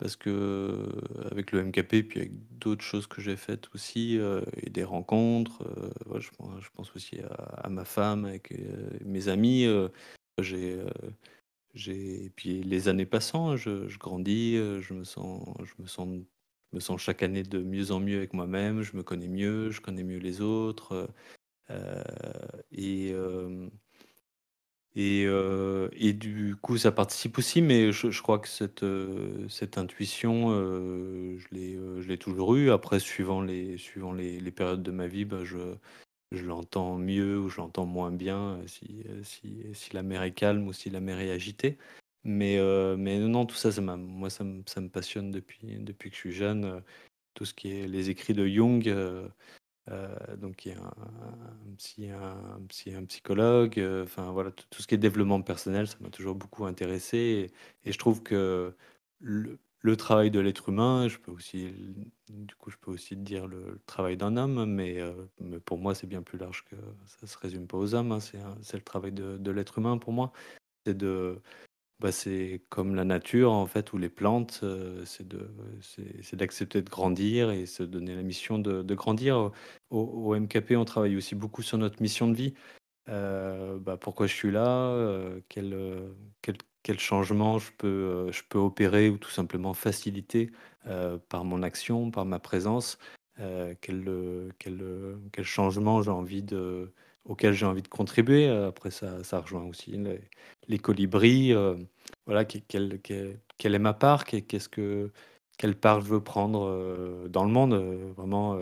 parce 0.00 0.16
que, 0.16 0.88
avec 1.30 1.52
le 1.52 1.64
MKP, 1.64 2.02
puis 2.08 2.20
avec 2.20 2.32
d'autres 2.58 2.82
choses 2.84 3.06
que 3.06 3.20
j'ai 3.20 3.36
faites 3.36 3.68
aussi, 3.74 4.18
et 4.62 4.70
des 4.70 4.84
rencontres, 4.84 5.62
pense 6.36 6.60
je 6.60 6.68
pense 6.74 6.96
aussi 6.96 7.18
à 7.58 7.68
ma 7.68 7.84
femme, 7.84 8.24
avec, 8.24 8.54
mes 9.04 9.28
amis, 9.28 9.66
et 11.74 12.30
puis 12.34 12.62
les 12.62 12.88
années 12.88 13.06
passant, 13.06 13.56
je 13.56 13.88
je 13.88 13.98
grandis, 13.98 14.56
je 14.56 14.94
me 14.94 15.04
sens 15.04 15.44
je 15.64 15.74
me 15.82 16.80
sens 16.80 17.00
chaque 17.00 17.22
année 17.22 17.42
de 17.42 17.62
mieux 17.62 17.90
en 17.92 18.00
mieux 18.00 18.18
avec 18.18 18.32
moi-même, 18.32 18.82
je 18.82 18.96
me 18.96 19.02
connais 19.02 19.28
mieux, 19.28 19.70
je 19.70 19.80
connais 19.80 20.04
mieux 20.04 20.18
les 20.18 20.40
autres. 20.40 21.08
Euh, 21.70 22.02
et, 22.72 23.10
euh, 23.12 23.68
et, 24.96 25.24
euh, 25.26 25.88
et, 25.92 26.12
du 26.12 26.56
coup, 26.60 26.76
ça 26.76 26.92
participe 26.92 27.38
aussi, 27.38 27.62
mais 27.62 27.92
je, 27.92 28.22
crois 28.22 28.38
que 28.38 28.48
cette, 28.48 28.84
cette 29.48 29.78
intuition, 29.78 30.50
je 30.50 32.08
l'ai 32.08 32.18
toujours 32.18 32.56
eue. 32.56 32.70
Après, 32.70 32.98
suivant 33.00 33.40
les, 33.42 33.78
suivant 33.78 34.12
les, 34.12 34.40
les 34.40 34.50
périodes 34.50 34.82
de 34.82 34.90
ma 34.90 35.06
vie, 35.06 35.24
bah, 35.24 35.44
je, 35.44 35.58
je 36.32 36.44
l'entends 36.44 36.96
mieux 36.98 37.38
ou 37.38 37.48
je 37.48 37.58
l'entends 37.58 37.86
moins 37.86 38.12
bien 38.12 38.60
si, 38.66 39.04
si, 39.22 39.62
si, 39.72 39.94
la 39.94 40.02
mer 40.02 40.22
est 40.22 40.32
calme 40.32 40.66
ou 40.68 40.72
si 40.72 40.90
la 40.90 41.00
mer 41.00 41.20
est 41.20 41.30
agitée. 41.30 41.78
Mais, 42.24 42.58
euh, 42.58 42.96
mais 42.96 43.18
non, 43.18 43.46
tout 43.46 43.56
ça, 43.56 43.72
ça 43.72 43.80
moi, 43.80 44.30
ça 44.30 44.44
me, 44.44 44.88
passionne 44.88 45.30
depuis, 45.30 45.78
depuis 45.78 46.10
que 46.10 46.16
je 46.16 46.20
suis 46.20 46.32
jeune. 46.32 46.64
Euh, 46.64 46.80
tout 47.34 47.44
ce 47.44 47.54
qui 47.54 47.70
est 47.72 47.86
les 47.88 48.10
écrits 48.10 48.34
de 48.34 48.46
Jung, 48.46 48.86
euh, 49.90 50.36
donc 50.36 50.66
il 50.66 50.72
y 50.72 50.74
a 50.74 50.78
un, 50.78 51.74
psy, 51.78 52.10
un, 52.10 52.96
un 52.96 53.04
psychologue, 53.06 53.82
enfin 54.02 54.30
voilà, 54.32 54.50
tout, 54.50 54.82
ce 54.82 54.86
qui 54.86 54.94
est 54.94 54.98
développement 54.98 55.42
personnel, 55.42 55.86
ça 55.86 55.96
m'a 56.00 56.10
toujours 56.10 56.34
beaucoup 56.34 56.66
intéressé. 56.66 57.52
Et, 57.84 57.92
je 57.92 57.98
trouve 57.98 58.22
que 58.22 58.74
le, 59.20 59.58
travail 59.96 60.30
de 60.30 60.40
l'être 60.40 60.68
humain, 60.68 61.08
je 61.08 61.18
peux 61.18 61.32
aussi 61.32 61.72
du 62.28 62.54
coup, 62.56 62.70
je 62.70 62.76
peux 62.76 62.90
aussi 62.90 63.16
dire 63.16 63.46
le 63.46 63.80
travail 63.86 64.16
d'un 64.16 64.36
homme, 64.36 64.64
mais 64.66 64.98
mais 65.40 65.58
pour 65.60 65.78
moi, 65.78 65.94
c'est 65.94 66.06
bien 66.06 66.22
plus 66.22 66.38
large 66.38 66.64
que 66.64 66.76
ça 67.06 67.26
se 67.26 67.38
résume 67.38 67.66
pas 67.66 67.78
aux 67.78 67.94
hommes, 67.94 68.12
hein. 68.12 68.20
C'est 68.20 68.76
le 68.76 68.82
travail 68.84 69.12
de 69.12 69.38
de 69.38 69.50
l'être 69.50 69.78
humain 69.78 69.98
pour 69.98 70.12
moi. 70.12 70.32
C'est 70.86 70.96
de 70.96 71.40
bah, 72.00 72.12
c'est 72.12 72.62
comme 72.70 72.94
la 72.94 73.04
nature 73.04 73.52
en 73.52 73.66
fait 73.66 73.92
ou 73.92 73.98
les 73.98 74.08
plantes, 74.08 74.64
c'est 75.04 75.26
de 75.28 75.50
c'est 75.82 76.36
d'accepter 76.36 76.82
de 76.82 76.90
grandir 76.90 77.50
et 77.50 77.66
se 77.66 77.82
donner 77.82 78.14
la 78.16 78.22
mission 78.22 78.58
de 78.58 78.94
grandir. 78.94 79.50
Au 79.90 80.34
MKP, 80.34 80.76
on 80.76 80.84
travaille 80.84 81.16
aussi 81.16 81.34
beaucoup 81.34 81.62
sur 81.62 81.78
notre 81.78 82.00
mission 82.02 82.28
de 82.28 82.34
vie. 82.34 82.54
Heu, 83.08 83.78
bah, 83.80 83.96
pourquoi 83.98 84.26
je 84.28 84.34
suis 84.34 84.50
là? 84.52 84.92
Heu, 84.96 85.44
quel, 85.48 85.76
quel 86.42 86.56
quel 86.82 86.98
changement 87.00 87.58
je 87.58 87.72
peux, 87.78 88.30
je 88.32 88.42
peux 88.48 88.58
opérer 88.58 89.10
ou 89.10 89.18
tout 89.18 89.30
simplement 89.30 89.74
faciliter, 89.74 90.50
par 91.28 91.44
mon 91.44 91.62
action, 91.62 92.10
par 92.10 92.24
ma 92.26 92.38
présence? 92.40 92.98
Quel, 93.80 94.52
quel, 94.58 95.16
quel 95.32 95.44
changement 95.44 96.02
j'ai 96.02 96.10
envie 96.10 96.42
de 96.42 96.92
auquel 97.24 97.52
j'ai 97.54 97.66
envie 97.66 97.82
de 97.82 97.88
contribuer? 97.88 98.48
Heu, 98.48 98.66
après 98.66 98.90
ça 98.90 99.22
ça 99.24 99.40
rejoint 99.40 99.64
aussi 99.64 99.92
les 100.68 100.78
colibris, 100.78 101.52
heu, 101.52 101.76
voilà, 102.26 102.44
quelle 102.44 102.62
quelle 103.00 103.40
quelle 103.58 103.74
est 103.74 103.78
ma 103.78 103.94
part? 103.94 104.24
Qu'est 104.24 104.42
qu'est-ce 104.42 104.68
que 104.68 105.12
quelle 105.58 105.76
part 105.78 106.00
je 106.00 106.06
veux 106.08 106.22
prendre, 106.22 106.64
heu, 106.66 107.28
dans 107.28 107.44
le 107.44 107.50
monde? 107.50 107.74
Vraiment, 108.16 108.58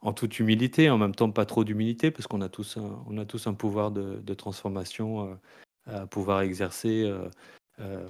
en 0.00 0.12
toute 0.12 0.38
humilité, 0.40 0.90
en 0.90 0.98
même 0.98 1.14
temps 1.14 1.30
pas 1.30 1.46
trop 1.46 1.64
d'humilité 1.64 2.10
parce 2.10 2.26
qu'on 2.26 2.40
a 2.42 2.48
tous 2.48 2.76
un 2.78 3.18
a 3.18 3.24
tous 3.26 3.46
un 3.46 3.54
pouvoir 3.54 3.90
de 3.90 4.16
de 4.20 4.34
transformation, 4.34 5.38
à 5.86 6.06
pouvoir 6.06 6.42
exercer, 6.42 7.10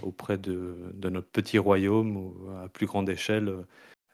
auprès 0.03 0.39
de 0.39 0.91
de 0.95 1.09
notre 1.11 1.29
petit 1.31 1.59
royaume 1.59 2.17
ou 2.17 2.35
à 2.63 2.69
plus 2.69 2.87
grande 2.87 3.09
échelle, 3.09 3.53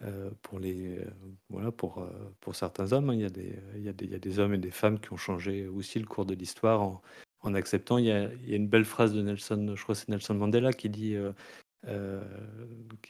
heu, 0.03 0.33
pour 0.43 0.59
les, 0.61 0.99
heu, 0.99 1.13
voilà, 1.51 1.71
pour, 1.73 2.01
heu, 2.03 2.11
pour 2.41 2.55
certains 2.57 2.93
hommes, 2.93 3.11
hein. 3.11 3.15
Il 3.15 3.21
y 3.21 3.25
a 3.25 3.31
des, 3.31 3.55
il 3.77 3.83
y 3.83 3.89
a 3.89 3.93
des 3.93 4.05
il 4.07 4.11
y 4.13 4.15
a 4.15 4.19
des 4.19 4.39
hommes 4.39 4.55
et 4.55 4.59
des 4.59 4.71
femmes 4.71 4.99
qui 5.01 5.13
ont 5.13 5.17
changé 5.17 5.67
aussi 5.69 5.99
le 5.99 6.07
cours 6.07 6.27
de 6.27 6.35
l'histoire 6.35 6.83
en 6.83 7.03
en 7.43 7.55
acceptant. 7.55 7.99
Il 7.99 8.07
y 8.07 8.11
a 8.13 8.33
il 8.35 8.51
y 8.51 8.53
a 8.55 8.57
une 8.57 8.69
belle 8.69 8.85
phrase 8.85 9.15
de 9.15 9.23
Nelson, 9.23 9.75
je 9.77 9.83
crois 9.83 9.95
que 9.95 10.01
c'est 10.01 10.09
Nelson 10.11 10.35
Mandela 10.35 10.73
qui 10.73 10.89
dit, 10.91 11.17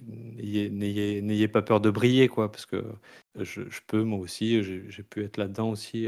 «N'ayez 0.01 1.49
pas 1.49 1.63
peur 1.63 1.81
de 1.81 1.91
briller», 1.91 2.29
quoi, 2.29 2.51
parce 2.53 2.67
que 2.67 2.85
je 3.37 3.63
peux 3.87 4.03
moi 4.05 4.19
aussi, 4.21 4.63
j'ai 4.65 5.03
pu 5.05 5.25
être 5.25 5.37
là-dedans 5.39 5.71
aussi, 5.71 6.07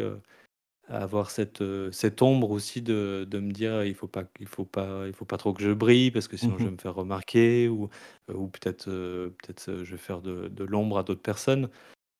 avoir 0.92 1.30
cette, 1.30 1.60
heu, 1.62 1.90
cette 1.92 2.22
ombre 2.22 2.50
aussi 2.50 2.82
de 2.82 3.26
de 3.28 3.38
me 3.40 3.52
dire: 3.52 3.84
«Il 3.84 3.94
faut 3.94 4.08
pas 4.08 4.24
il 4.40 4.46
faut 4.46 4.64
pas 4.64 5.06
il 5.06 5.12
faut 5.14 5.24
pas 5.24 5.38
trop 5.38 5.52
que 5.54 5.62
je 5.62 5.70
brille 5.72 6.10
parce 6.10 6.28
que 6.28 6.36
sinon 6.36 6.58
je 6.58 6.64
vais 6.64 6.70
Mmh 6.70 6.72
me 6.72 6.78
faire 6.78 6.94
remarquer» 6.94 7.68
ou 7.68 7.88
ou 8.32 8.48
peut-être, 8.48 8.88
heu, 8.88 9.34
peut-être, 9.42 9.84
je 9.84 9.90
vais 9.92 9.98
faire 9.98 10.20
de 10.22 10.48
de 10.48 10.64
l'ombre 10.64 10.98
à 10.98 11.02
d'autres 11.04 11.22
personnes. 11.22 11.68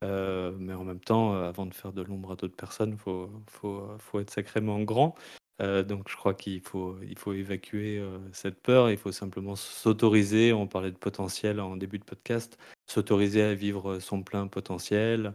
Mais 0.02 0.74
en 0.74 0.84
même 0.84 1.00
temps, 1.00 1.34
avant 1.34 1.66
de 1.66 1.74
faire 1.74 1.92
de 1.92 2.02
l'ombre 2.02 2.32
à 2.32 2.36
d'autres 2.36 2.56
personnes, 2.56 2.96
faut 2.98 3.30
faut, 3.48 3.86
faut 3.98 4.20
être 4.20 4.30
sacrément 4.30 4.80
grand. 4.82 5.14
Donc 5.60 6.08
je 6.08 6.16
crois 6.16 6.34
qu'il 6.34 6.60
faut 6.62 6.96
il 7.02 7.16
faut 7.18 7.32
évacuer, 7.32 8.02
cette 8.32 8.60
peur. 8.62 8.90
Il 8.90 8.98
faut 8.98 9.12
simplement 9.12 9.54
s'autoriser, 9.56 10.52
on 10.52 10.66
parlait 10.66 10.90
de 10.90 10.96
potentiel 10.98 11.60
en 11.60 11.76
début 11.76 11.98
de 11.98 12.04
podcast, 12.04 12.58
s'autoriser 12.88 13.42
à 13.42 13.54
vivre, 13.54 13.98
son 14.00 14.22
plein 14.24 14.48
potentiel, 14.48 15.34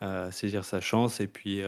à 0.00 0.32
saisir 0.32 0.64
sa 0.64 0.80
chance 0.80 1.20
et 1.20 1.28
puis, 1.28 1.62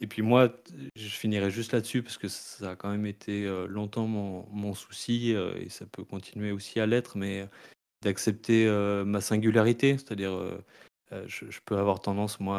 et 0.00 0.06
puis 0.06 0.22
moi, 0.22 0.52
je 0.96 1.08
finirai 1.08 1.50
juste 1.50 1.72
là-dessus 1.72 2.02
parce 2.02 2.18
que 2.18 2.28
ça 2.28 2.70
a 2.72 2.76
quand 2.76 2.90
même 2.90 3.06
été, 3.06 3.44
heu, 3.46 3.66
longtemps 3.66 4.06
mon 4.06 4.46
mon 4.50 4.74
souci, 4.74 5.32
heu 5.34 5.54
et 5.60 5.68
ça 5.68 5.86
peut 5.86 6.04
continuer 6.04 6.52
aussi 6.52 6.80
à 6.80 6.86
l'être, 6.86 7.16
mais 7.18 7.48
d'accepter, 8.02 8.66
heu, 8.68 9.04
ma 9.04 9.20
singularité. 9.22 9.98
C'est-à-dire, 9.98 10.32
je 11.26 11.60
peux 11.64 11.78
avoir 11.78 12.00
tendance 12.00 12.40
moi 12.40 12.58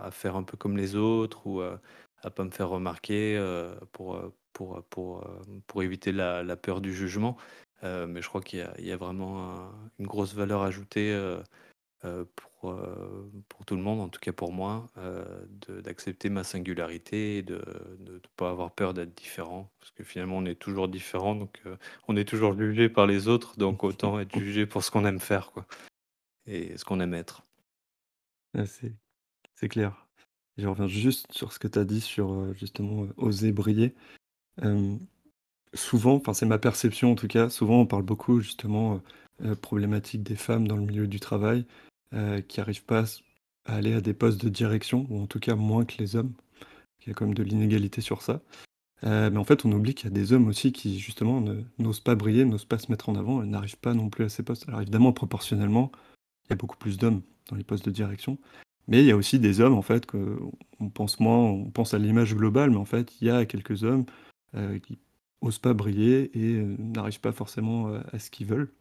à 0.00 0.06
à 0.08 0.10
faire 0.10 0.36
un 0.36 0.42
peu 0.44 0.56
comme 0.56 0.76
les 0.76 0.94
autres 0.96 1.46
ou, 1.46 1.60
heu, 1.62 1.78
à 2.22 2.30
pas 2.30 2.44
me 2.44 2.50
faire 2.50 2.68
remarquer, 2.68 3.38
pour, 3.92 4.20
pour, 4.52 4.82
pour, 4.90 5.24
pour 5.66 5.82
éviter 5.82 6.12
la 6.12 6.42
la 6.42 6.56
peur 6.56 6.80
du 6.80 6.94
jugement. 6.94 7.36
Mais 7.82 8.22
je 8.22 8.28
crois 8.28 8.40
qu'il 8.42 8.66
y 8.78 8.86
y 8.86 8.92
a 8.92 8.96
vraiment 8.96 9.52
un 9.66 9.90
une 9.98 10.06
grosse 10.06 10.34
valeur 10.34 10.62
ajoutée, 10.62 11.12
heu, 12.04 12.28
pour, 12.36 12.70
heu, 12.72 13.30
pour 13.48 13.64
tout 13.66 13.76
le 13.76 13.82
monde, 13.82 14.00
en 14.00 14.08
tout 14.08 14.20
cas 14.20 14.32
pour 14.32 14.52
moi, 14.52 14.86
de 14.96 15.80
d'accepter 15.80 16.30
ma 16.30 16.44
singularité 16.44 17.38
et 17.38 17.42
de 17.42 17.62
de 18.00 18.20
pas 18.36 18.50
avoir 18.50 18.72
peur 18.72 18.94
d'être 18.94 19.14
différent. 19.16 19.70
Parce 19.80 19.92
que 19.92 20.04
finalement 20.04 20.38
on 20.38 20.44
est 20.46 20.54
toujours 20.58 20.88
différent 20.88 21.34
donc, 21.34 21.60
heu, 21.66 21.76
on 22.08 22.16
est 22.16 22.24
toujours 22.28 22.56
jugé 22.58 22.88
par 22.88 23.06
les 23.06 23.28
autres, 23.28 23.56
donc 23.58 23.84
autant 23.84 24.18
être 24.20 24.38
jugé 24.38 24.66
pour 24.66 24.84
ce 24.84 24.90
qu'on 24.90 25.04
aime 25.06 25.20
faire, 25.20 25.52
quoi 25.52 25.66
et 26.46 26.76
ce 26.78 26.84
qu'on 26.84 27.00
aime 27.00 27.14
être. 27.14 27.44
Ah, 28.56 28.64
c'est 28.66 29.68
clair. 29.68 30.08
Je 30.58 30.66
reviens 30.68 30.88
juste 30.88 31.32
sur 31.32 31.52
ce 31.52 31.58
que 31.58 31.68
tu 31.68 31.78
as 31.78 31.84
dit 31.84 32.00
sur, 32.00 32.54
justement, 32.54 33.06
oser 33.16 33.52
briller. 33.52 33.94
Souvent, 35.74 36.22
c'est 36.32 36.46
ma 36.46 36.58
perception 36.58 37.12
en 37.12 37.14
tout 37.14 37.28
cas, 37.28 37.50
souvent 37.50 37.80
on 37.80 37.86
parle 37.86 38.02
beaucoup 38.02 38.40
justement, 38.40 39.00
problématique 39.60 40.22
des 40.22 40.36
femmes 40.36 40.66
dans 40.66 40.76
le 40.76 40.82
milieu 40.82 41.06
du 41.06 41.20
travail, 41.20 41.66
heu, 42.14 42.40
qui 42.42 42.60
arrivent 42.60 42.84
pas 42.84 43.04
à 43.66 43.74
aller 43.76 43.94
à 43.94 44.00
des 44.00 44.14
postes 44.14 44.42
de 44.42 44.48
direction 44.48 45.06
ou 45.10 45.20
en 45.20 45.26
tout 45.26 45.40
cas 45.40 45.54
moins 45.54 45.84
que 45.84 45.98
les 45.98 46.16
hommes. 46.16 46.32
Il 47.02 47.08
y 47.08 47.10
a 47.12 47.14
quand 47.14 47.26
même 47.26 47.34
de 47.34 47.42
l'inégalité 47.42 48.00
sur 48.00 48.22
ça. 48.22 48.42
Heu, 49.04 49.30
mais 49.30 49.38
en 49.38 49.44
fait, 49.44 49.64
on 49.64 49.72
oublie 49.72 49.94
qu'il 49.94 50.08
y 50.08 50.12
a 50.12 50.14
des 50.14 50.32
hommes 50.32 50.48
aussi 50.48 50.72
qui 50.72 50.98
justement 50.98 51.42
n'osent 51.78 52.00
pas 52.00 52.14
briller, 52.16 52.44
n'osent 52.44 52.64
pas 52.64 52.78
se 52.78 52.90
mettre 52.90 53.08
en 53.08 53.14
avant 53.16 53.42
et 53.42 53.46
n'arrivent 53.46 53.78
pas 53.78 53.94
non 53.94 54.10
plus 54.10 54.24
à 54.24 54.28
ces 54.28 54.42
postes. 54.42 54.68
Alors 54.68 54.82
évidemment, 54.82 55.12
proportionnellement, 55.12 55.92
il 56.46 56.50
y 56.50 56.52
a 56.54 56.56
beaucoup 56.56 56.76
plus 56.78 56.98
d'hommes 56.98 57.22
dans 57.48 57.56
les 57.56 57.64
postes 57.64 57.84
de 57.86 57.90
direction, 57.90 58.38
mais 58.88 59.00
il 59.02 59.06
y 59.06 59.12
a 59.12 59.16
aussi 59.16 59.38
des 59.38 59.60
hommes 59.60 59.74
en 59.74 59.82
fait 59.82 60.06
qu'on 60.06 60.90
pense 60.94 61.20
moins, 61.20 61.38
on 61.38 61.70
pense 61.70 61.94
à 61.94 61.98
l'image 61.98 62.34
globale, 62.34 62.70
mais 62.70 62.76
en 62.78 62.84
fait, 62.86 63.20
il 63.20 63.28
y 63.28 63.30
a 63.30 63.46
quelques 63.46 63.84
hommes, 63.84 64.06
heu, 64.56 64.78
qui 64.78 64.98
osent 65.40 65.58
pas 65.60 65.74
briller 65.74 66.30
et 66.38 66.62
n'arrivent 66.78 67.20
pas 67.20 67.32
forcément, 67.32 67.88
à 68.12 68.18
ce 68.18 68.30
qu'ils 68.30 68.46
veulent 68.46 68.72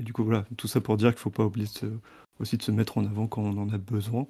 et 0.00 0.04
du 0.04 0.12
coup, 0.14 0.24
voilà, 0.24 0.46
tout 0.58 0.68
ça 0.68 0.80
pour 0.82 0.98
dire 0.98 1.10
qu'il 1.12 1.20
faut 1.20 1.30
pas 1.30 1.44
oublier 1.46 1.66
de 1.68 1.72
se 1.72 1.86
aussi 2.40 2.56
de 2.58 2.64
se 2.64 2.72
mettre 2.72 2.98
en 2.98 3.06
avant 3.06 3.28
quand 3.28 3.42
on 3.42 3.58
en 3.58 3.70
a 3.70 3.78
besoin 3.78 4.26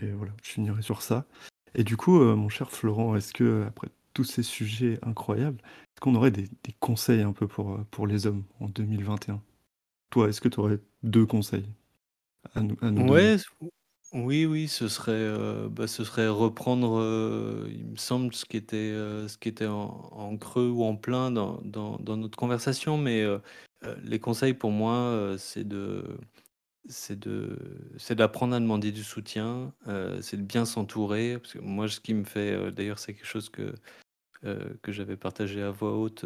et 0.00 0.10
voilà, 0.12 0.32
je 0.42 0.50
finirai 0.50 0.82
sur 0.82 1.02
ça 1.02 1.26
et 1.74 1.84
du 1.84 1.96
coup, 1.96 2.18
heu, 2.20 2.34
mon 2.34 2.48
cher 2.48 2.70
Florent, 2.72 3.14
est-ce 3.16 3.32
que, 3.32 3.64
après 3.68 3.88
tous 4.12 4.24
ces 4.24 4.42
sujets 4.42 4.98
incroyables, 5.02 5.58
est-ce 5.62 6.00
qu'on 6.00 6.16
aurait 6.16 6.32
des 6.32 6.48
des 6.64 6.72
conseils 6.80 7.22
un 7.22 7.32
peu 7.32 7.46
pour, 7.48 7.72
heu, 7.74 7.84
pour 7.92 8.06
les 8.08 8.26
hommes 8.26 8.44
en 8.60 8.68
2021? 8.68 9.42
Toi, 10.10 10.28
est-ce 10.30 10.40
que 10.40 10.48
tu 10.48 10.60
aurais 10.60 10.80
2 11.04 11.26
conseils 11.26 11.66
à 12.54 12.62
nous 12.62 12.76
à 12.82 12.90
nous 12.92 13.04
donner? 13.04 13.32
Ouais, 13.32 13.36
oui, 14.12 14.44
oui, 14.44 14.66
ce 14.68 14.88
serait, 14.88 15.12
heu, 15.12 15.68
bah, 15.70 15.86
ce 15.86 16.02
serait 16.04 16.26
reprendre, 16.28 16.98
heu, 17.00 17.68
il 17.72 17.86
me 17.86 17.96
semble 17.96 18.34
ce 18.34 18.44
qui 18.44 18.56
était, 18.56 18.90
heu, 18.92 19.28
ce 19.28 19.38
qui 19.38 19.48
était 19.48 19.66
en 19.66 20.36
creux 20.36 20.68
ou 20.68 20.82
en 20.84 20.96
plein 20.96 21.30
dans 21.30 21.60
dans 21.62 22.16
notre 22.16 22.36
conversation, 22.36 22.98
mais 22.98 23.24
les 24.02 24.18
conseils 24.20 24.54
pour 24.54 24.70
moi, 24.72 25.34
c'est 25.38 25.66
de 25.66 26.18
c'est 26.88 27.18
de 27.18 27.58
c'est 27.98 28.16
d'apprendre 28.16 28.54
à 28.56 28.60
demander 28.60 28.92
du 28.92 29.04
soutien, 29.04 29.74
c'est 30.22 30.38
de 30.38 30.42
bien 30.44 30.64
s'entourer. 30.66 31.38
Parce 31.40 31.54
que 31.54 31.60
moi, 31.60 31.88
ce 31.88 32.00
qui 32.00 32.14
me 32.14 32.24
fait, 32.24 32.72
d'ailleurs, 32.72 32.98
c'est 33.00 33.14
quelque 33.14 33.26
chose 33.26 33.50
que, 33.50 33.74
que 34.82 34.92
j'avais 34.92 35.16
partagé 35.16 35.62
à 35.62 35.70
voix 35.70 35.96
haute, 35.96 36.24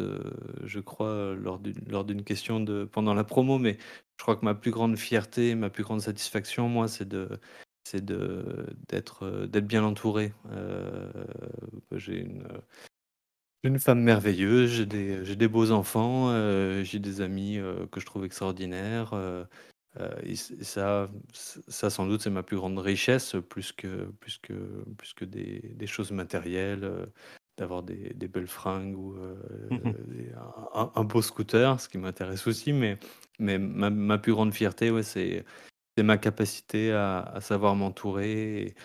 je 0.63 0.79
crois, 0.79 1.35
lors 1.35 1.59
d'une 1.59 1.75
lors 1.87 2.05
d'une 2.05 2.23
question 2.23 2.59
de 2.59 2.85
pendant 2.85 3.13
la 3.13 3.23
promo, 3.23 3.57
mais 3.59 3.77
je 4.17 4.23
crois 4.23 4.35
que 4.37 4.45
ma 4.45 4.55
plus 4.55 4.71
grande 4.71 4.97
fierté, 4.97 5.55
ma 5.55 5.69
plus 5.69 5.83
grande 5.83 6.01
satisfaction, 6.01 6.69
moi, 6.69 6.87
c'est 6.87 7.07
de 7.07 7.29
c'est 7.85 8.03
de 8.05 8.67
d'être, 8.89 9.47
bien 9.67 9.83
entouré. 9.85 10.33
Heu, 10.51 11.11
j'ai 11.93 12.19
une, 12.19 12.43
heu, 12.43 12.61
une 13.63 13.79
femme 13.79 14.01
merveilleuse, 14.01 14.69
j'ai 14.71 14.85
des 14.85 15.25
j'ai 15.25 15.35
des 15.35 15.47
beaux 15.47 15.71
enfants, 15.71 16.29
j'ai 16.83 16.99
des 16.99 17.21
amis, 17.21 17.57
que 17.91 17.99
je 17.99 18.05
trouve 18.05 18.25
extraordinaires, 18.25 19.13
et 20.23 20.35
ça 20.35 21.09
ça 21.67 21.89
sans 21.89 22.05
doute, 22.07 22.21
c'est 22.21 22.29
ma 22.29 22.43
plus 22.43 22.57
grande 22.57 22.77
richesse, 22.79 23.35
plus 23.49 23.71
que 23.71 24.05
plus 24.19 24.37
que 24.39 24.83
plus 24.97 25.13
que 25.13 25.25
des 25.25 25.61
des 25.75 25.87
choses 25.87 26.11
matérielles, 26.11 27.09
d'avoir 27.57 27.81
des 27.83 28.13
des 28.13 28.27
belles 28.27 28.47
fringues 28.47 28.97
ou 28.97 29.15
Mmh 29.69 29.95
un 30.73 30.91
un 30.95 31.03
beau 31.03 31.21
scooter, 31.21 31.79
ce 31.79 31.89
qui 31.89 31.97
m'intéresse 31.97 32.47
aussi, 32.47 32.73
mais 32.73 32.97
mais 33.39 33.57
ma 33.59 33.89
ma 33.89 34.17
plus 34.17 34.33
grande 34.33 34.53
fierté, 34.53 34.91
ouais, 34.91 35.03
c'est 35.03 35.45
c'est 35.97 36.03
ma 36.03 36.17
capacité 36.17 36.91
à 36.91 37.39
savoir 37.41 37.75
m'entourer 37.75 38.75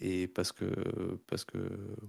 et 0.00 0.28
parce 0.28 0.52
que 0.52 0.66
parce 1.28 1.44
que, 1.44 1.58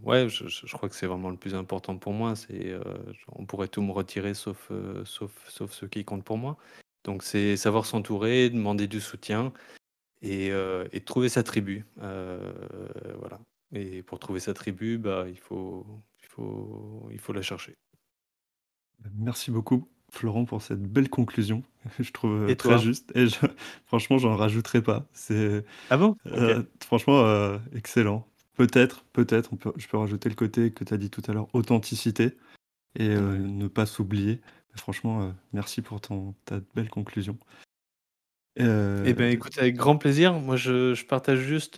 ouais, 0.04 0.30
je 0.30 0.68
crois 0.76 0.90
que 0.90 0.96
c'est 0.96 1.08
vraiment 1.08 1.30
le 1.32 1.38
plus 1.38 1.56
important 1.56 1.98
pour 1.98 2.14
moi. 2.14 2.34
Heu, 2.52 2.82
on 3.30 3.46
pourrait 3.46 3.68
tout 3.70 3.82
me 3.84 3.92
retirer 3.94 4.34
sauf, 4.36 4.70
heu, 4.72 5.04
sauf 5.06 5.32
sauf 5.50 5.72
ce 5.74 5.86
qui 5.88 6.06
compte 6.06 6.24
pour 6.26 6.38
moi. 6.38 6.58
Donc 7.06 7.24
c'est 7.24 7.58
savoir 7.58 7.86
s'entourer, 7.86 8.50
demander 8.50 8.88
du 8.88 9.02
soutien 9.02 9.54
et 10.22 10.52
heu 10.52 10.88
et 10.94 11.02
trouver 11.04 11.30
sa 11.30 11.44
tribu, 11.44 11.86
voilà 11.98 13.40
et 13.74 14.04
pour 14.04 14.20
trouver 14.20 14.40
sa 14.42 14.54
tribu, 14.54 14.98
bah, 15.00 15.26
il 15.30 15.40
faut 15.40 15.86
il 16.22 16.28
faut 16.28 17.08
il 17.12 17.20
faut 17.20 17.34
la 17.34 17.42
chercher. 17.42 17.76
Merci 19.16 19.52
beaucoup 19.52 19.88
Florent, 20.12 20.44
pour 20.44 20.62
cette 20.62 20.84
belle 20.84 21.10
conclusion. 21.10 21.64
Je 22.00 22.12
trouve 22.12 22.50
Et 22.50 22.58
très 22.58 22.78
juste. 22.78 23.12
Et 23.16 23.28
je, 23.28 23.38
franchement, 23.86 24.18
j'en 24.18 24.36
rajouterai 24.36 24.82
pas. 24.82 25.06
C'est 25.14 25.64
Ah 25.90 25.98
bon? 25.98 26.16
euh, 26.28 26.64
franchement 26.84 27.26
euh, 27.26 27.58
excellent. 27.74 28.28
Peut-être, 28.56 29.06
peut-être, 29.14 29.56
peut, 29.56 29.72
je 29.78 29.88
peux 29.88 29.98
rajouter 29.98 30.28
le 30.30 30.36
côté 30.36 30.72
que 30.72 30.84
tu 30.84 30.94
as 30.94 30.98
dit 30.98 31.10
tout 31.10 31.24
à 31.28 31.34
l'heure, 31.34 31.48
authenticité 31.54 32.38
et 32.96 33.10
euh, 33.10 33.38
ne 33.38 33.68
pas 33.68 33.86
s'oublier. 33.86 34.42
Franchement, 34.76 35.34
merci 35.54 35.82
pour 35.82 36.02
ton, 36.02 36.36
ta 36.46 36.60
belle 36.76 36.90
conclusion. 36.90 37.38
Eh 38.58 39.14
ben, 39.14 39.32
écoute, 39.32 39.58
avec 39.58 39.76
grand 39.76 39.98
plaisir. 39.98 40.34
Moi, 40.34 40.58
je, 40.58 40.94
je 40.94 41.06
partage 41.06 41.40
juste. 41.40 41.78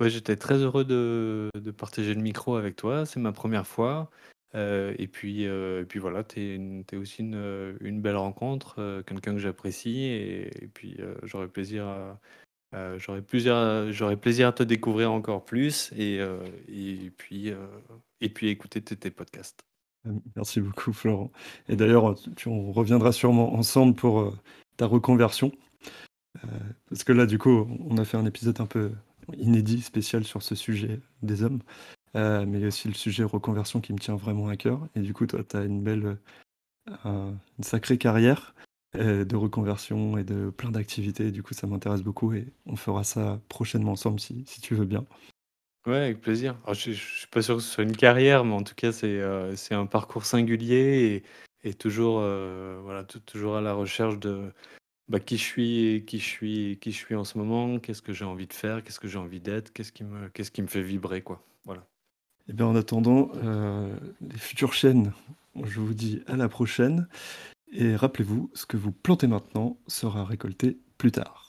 j'étais 0.00 0.36
très 0.36 0.56
heureux 0.56 0.84
de, 0.84 1.50
de 1.54 1.70
partager 1.70 2.14
le 2.14 2.22
micro 2.22 2.56
avec 2.56 2.74
toi. 2.76 3.04
C'est 3.04 3.20
ma 3.20 3.32
première 3.32 3.66
fois. 3.66 4.10
Euh, 4.54 4.94
et 4.98 5.08
puis, 5.08 5.46
euh, 5.46 5.82
et 5.82 5.84
puis 5.84 5.98
voilà, 5.98 6.24
tu 6.24 6.84
es, 6.90 6.96
aussi 6.96 7.22
une, 7.22 8.00
belle 8.02 8.16
rencontre, 8.16 8.76
euh, 8.78 9.02
quelqu'un 9.02 9.32
que 9.32 9.38
j'apprécie. 9.38 10.04
Et, 10.04 10.70
puis, 10.74 10.98
j'aurais 11.22 11.48
plaisir 11.48 11.86
à, 11.86 12.18
plaisir, 13.26 14.48
à 14.48 14.52
te 14.52 14.62
découvrir 14.62 15.12
encore 15.12 15.44
plus 15.44 15.92
et, 15.96 16.20
puis, 17.16 17.52
et 18.20 18.28
puis 18.28 18.48
écouter 18.48 18.82
tes, 18.82 19.10
podcasts. 19.10 19.60
Merci 20.36 20.60
beaucoup, 20.60 20.92
Florent. 20.92 21.30
Et 21.68 21.76
d'ailleurs, 21.76 22.16
on 22.46 22.72
reviendra 22.72 23.12
sûrement 23.12 23.54
ensemble 23.54 23.94
pour 23.94 24.36
ta 24.76 24.86
reconversion. 24.86 25.52
parce 26.88 27.04
que 27.04 27.12
là, 27.12 27.26
du 27.26 27.38
coup, 27.38 27.68
on 27.88 27.96
a 27.98 28.04
fait 28.04 28.16
un 28.16 28.26
épisode 28.26 28.60
un 28.60 28.66
peu 28.66 28.90
inédit, 29.38 29.80
spécial 29.80 30.24
sur 30.24 30.42
ce 30.42 30.54
sujet 30.54 31.00
des 31.22 31.42
hommes. 31.44 31.62
Euh, 32.14 32.44
mais 32.46 32.58
il 32.58 32.62
y 32.62 32.64
a 32.64 32.68
aussi 32.68 32.88
le 32.88 32.94
sujet 32.94 33.24
reconversion 33.24 33.80
qui 33.80 33.92
me 33.92 33.98
tient 33.98 34.16
vraiment 34.16 34.48
à 34.48 34.56
cœur. 34.56 34.86
Et 34.94 35.00
du 35.00 35.14
coup, 35.14 35.26
toi, 35.26 35.42
tu 35.44 35.56
as 35.56 35.64
une 35.64 35.82
belle, 35.82 36.18
euh, 37.06 37.32
une 37.58 37.64
sacrée 37.64 37.98
carrière 37.98 38.54
euh, 38.96 39.24
de 39.24 39.36
reconversion 39.36 40.18
et 40.18 40.24
de 40.24 40.50
plein 40.50 40.70
d'activités. 40.70 41.30
Du 41.30 41.42
coup, 41.42 41.54
ça 41.54 41.66
m'intéresse 41.66 42.02
beaucoup 42.02 42.34
et 42.34 42.46
on 42.66 42.76
fera 42.76 43.04
ça 43.04 43.40
prochainement 43.48 43.92
ensemble 43.92 44.20
si, 44.20 44.44
si 44.46 44.60
tu 44.60 44.74
veux 44.74 44.84
bien. 44.84 45.06
Ouais, 45.86 45.96
avec 45.96 46.20
plaisir. 46.20 46.56
je 46.72 46.90
ne 46.90 46.94
suis 46.94 47.26
pas 47.26 47.42
sûr 47.42 47.56
que 47.56 47.62
ce 47.62 47.68
soit 47.68 47.84
une 47.84 47.96
carrière, 47.96 48.44
mais 48.44 48.54
en 48.54 48.62
tout 48.62 48.74
cas, 48.76 48.92
c'est 48.92 49.20
c'est 49.56 49.74
un 49.74 49.86
parcours 49.86 50.24
singulier 50.26 51.24
et, 51.64 51.74
toujours, 51.74 52.20
voilà, 52.20 53.02
toujours 53.02 53.56
à 53.56 53.60
la 53.60 53.72
recherche 53.72 54.20
de 54.20 54.52
bah, 55.08 55.18
qui 55.18 55.36
je 55.36 55.42
suis, 55.42 56.04
qui 56.06 56.20
je 56.20 56.24
suis, 56.24 56.78
qui 56.80 56.92
je 56.92 56.96
suis 56.96 57.16
en 57.16 57.24
ce 57.24 57.36
moment, 57.36 57.80
qu'est-ce 57.80 58.00
que 58.00 58.12
j'ai 58.12 58.24
envie 58.24 58.46
de 58.46 58.52
faire, 58.52 58.84
qu'est-ce 58.84 59.00
que 59.00 59.08
j'ai 59.08 59.18
envie 59.18 59.40
d'être, 59.40 59.72
qu'est-ce 59.72 59.90
qui 59.90 60.04
me, 60.04 60.28
qui 60.28 60.62
me 60.62 60.68
fait 60.68 60.82
vibrer, 60.82 61.22
quoi. 61.22 61.44
Voilà. 61.64 61.84
Eh 62.48 62.62
en 62.62 62.74
attendant 62.74 63.30
euh, 63.44 63.94
les 64.20 64.38
futures 64.38 64.72
chaînes, 64.72 65.12
je 65.62 65.80
vous 65.80 65.94
dis 65.94 66.22
à 66.26 66.36
la 66.36 66.48
prochaine. 66.48 67.08
Et 67.72 67.96
rappelez-vous, 67.96 68.50
ce 68.54 68.66
que 68.66 68.76
vous 68.76 68.92
plantez 68.92 69.26
maintenant 69.26 69.78
sera 69.86 70.24
récolté 70.24 70.78
plus 70.98 71.12
tard. 71.12 71.41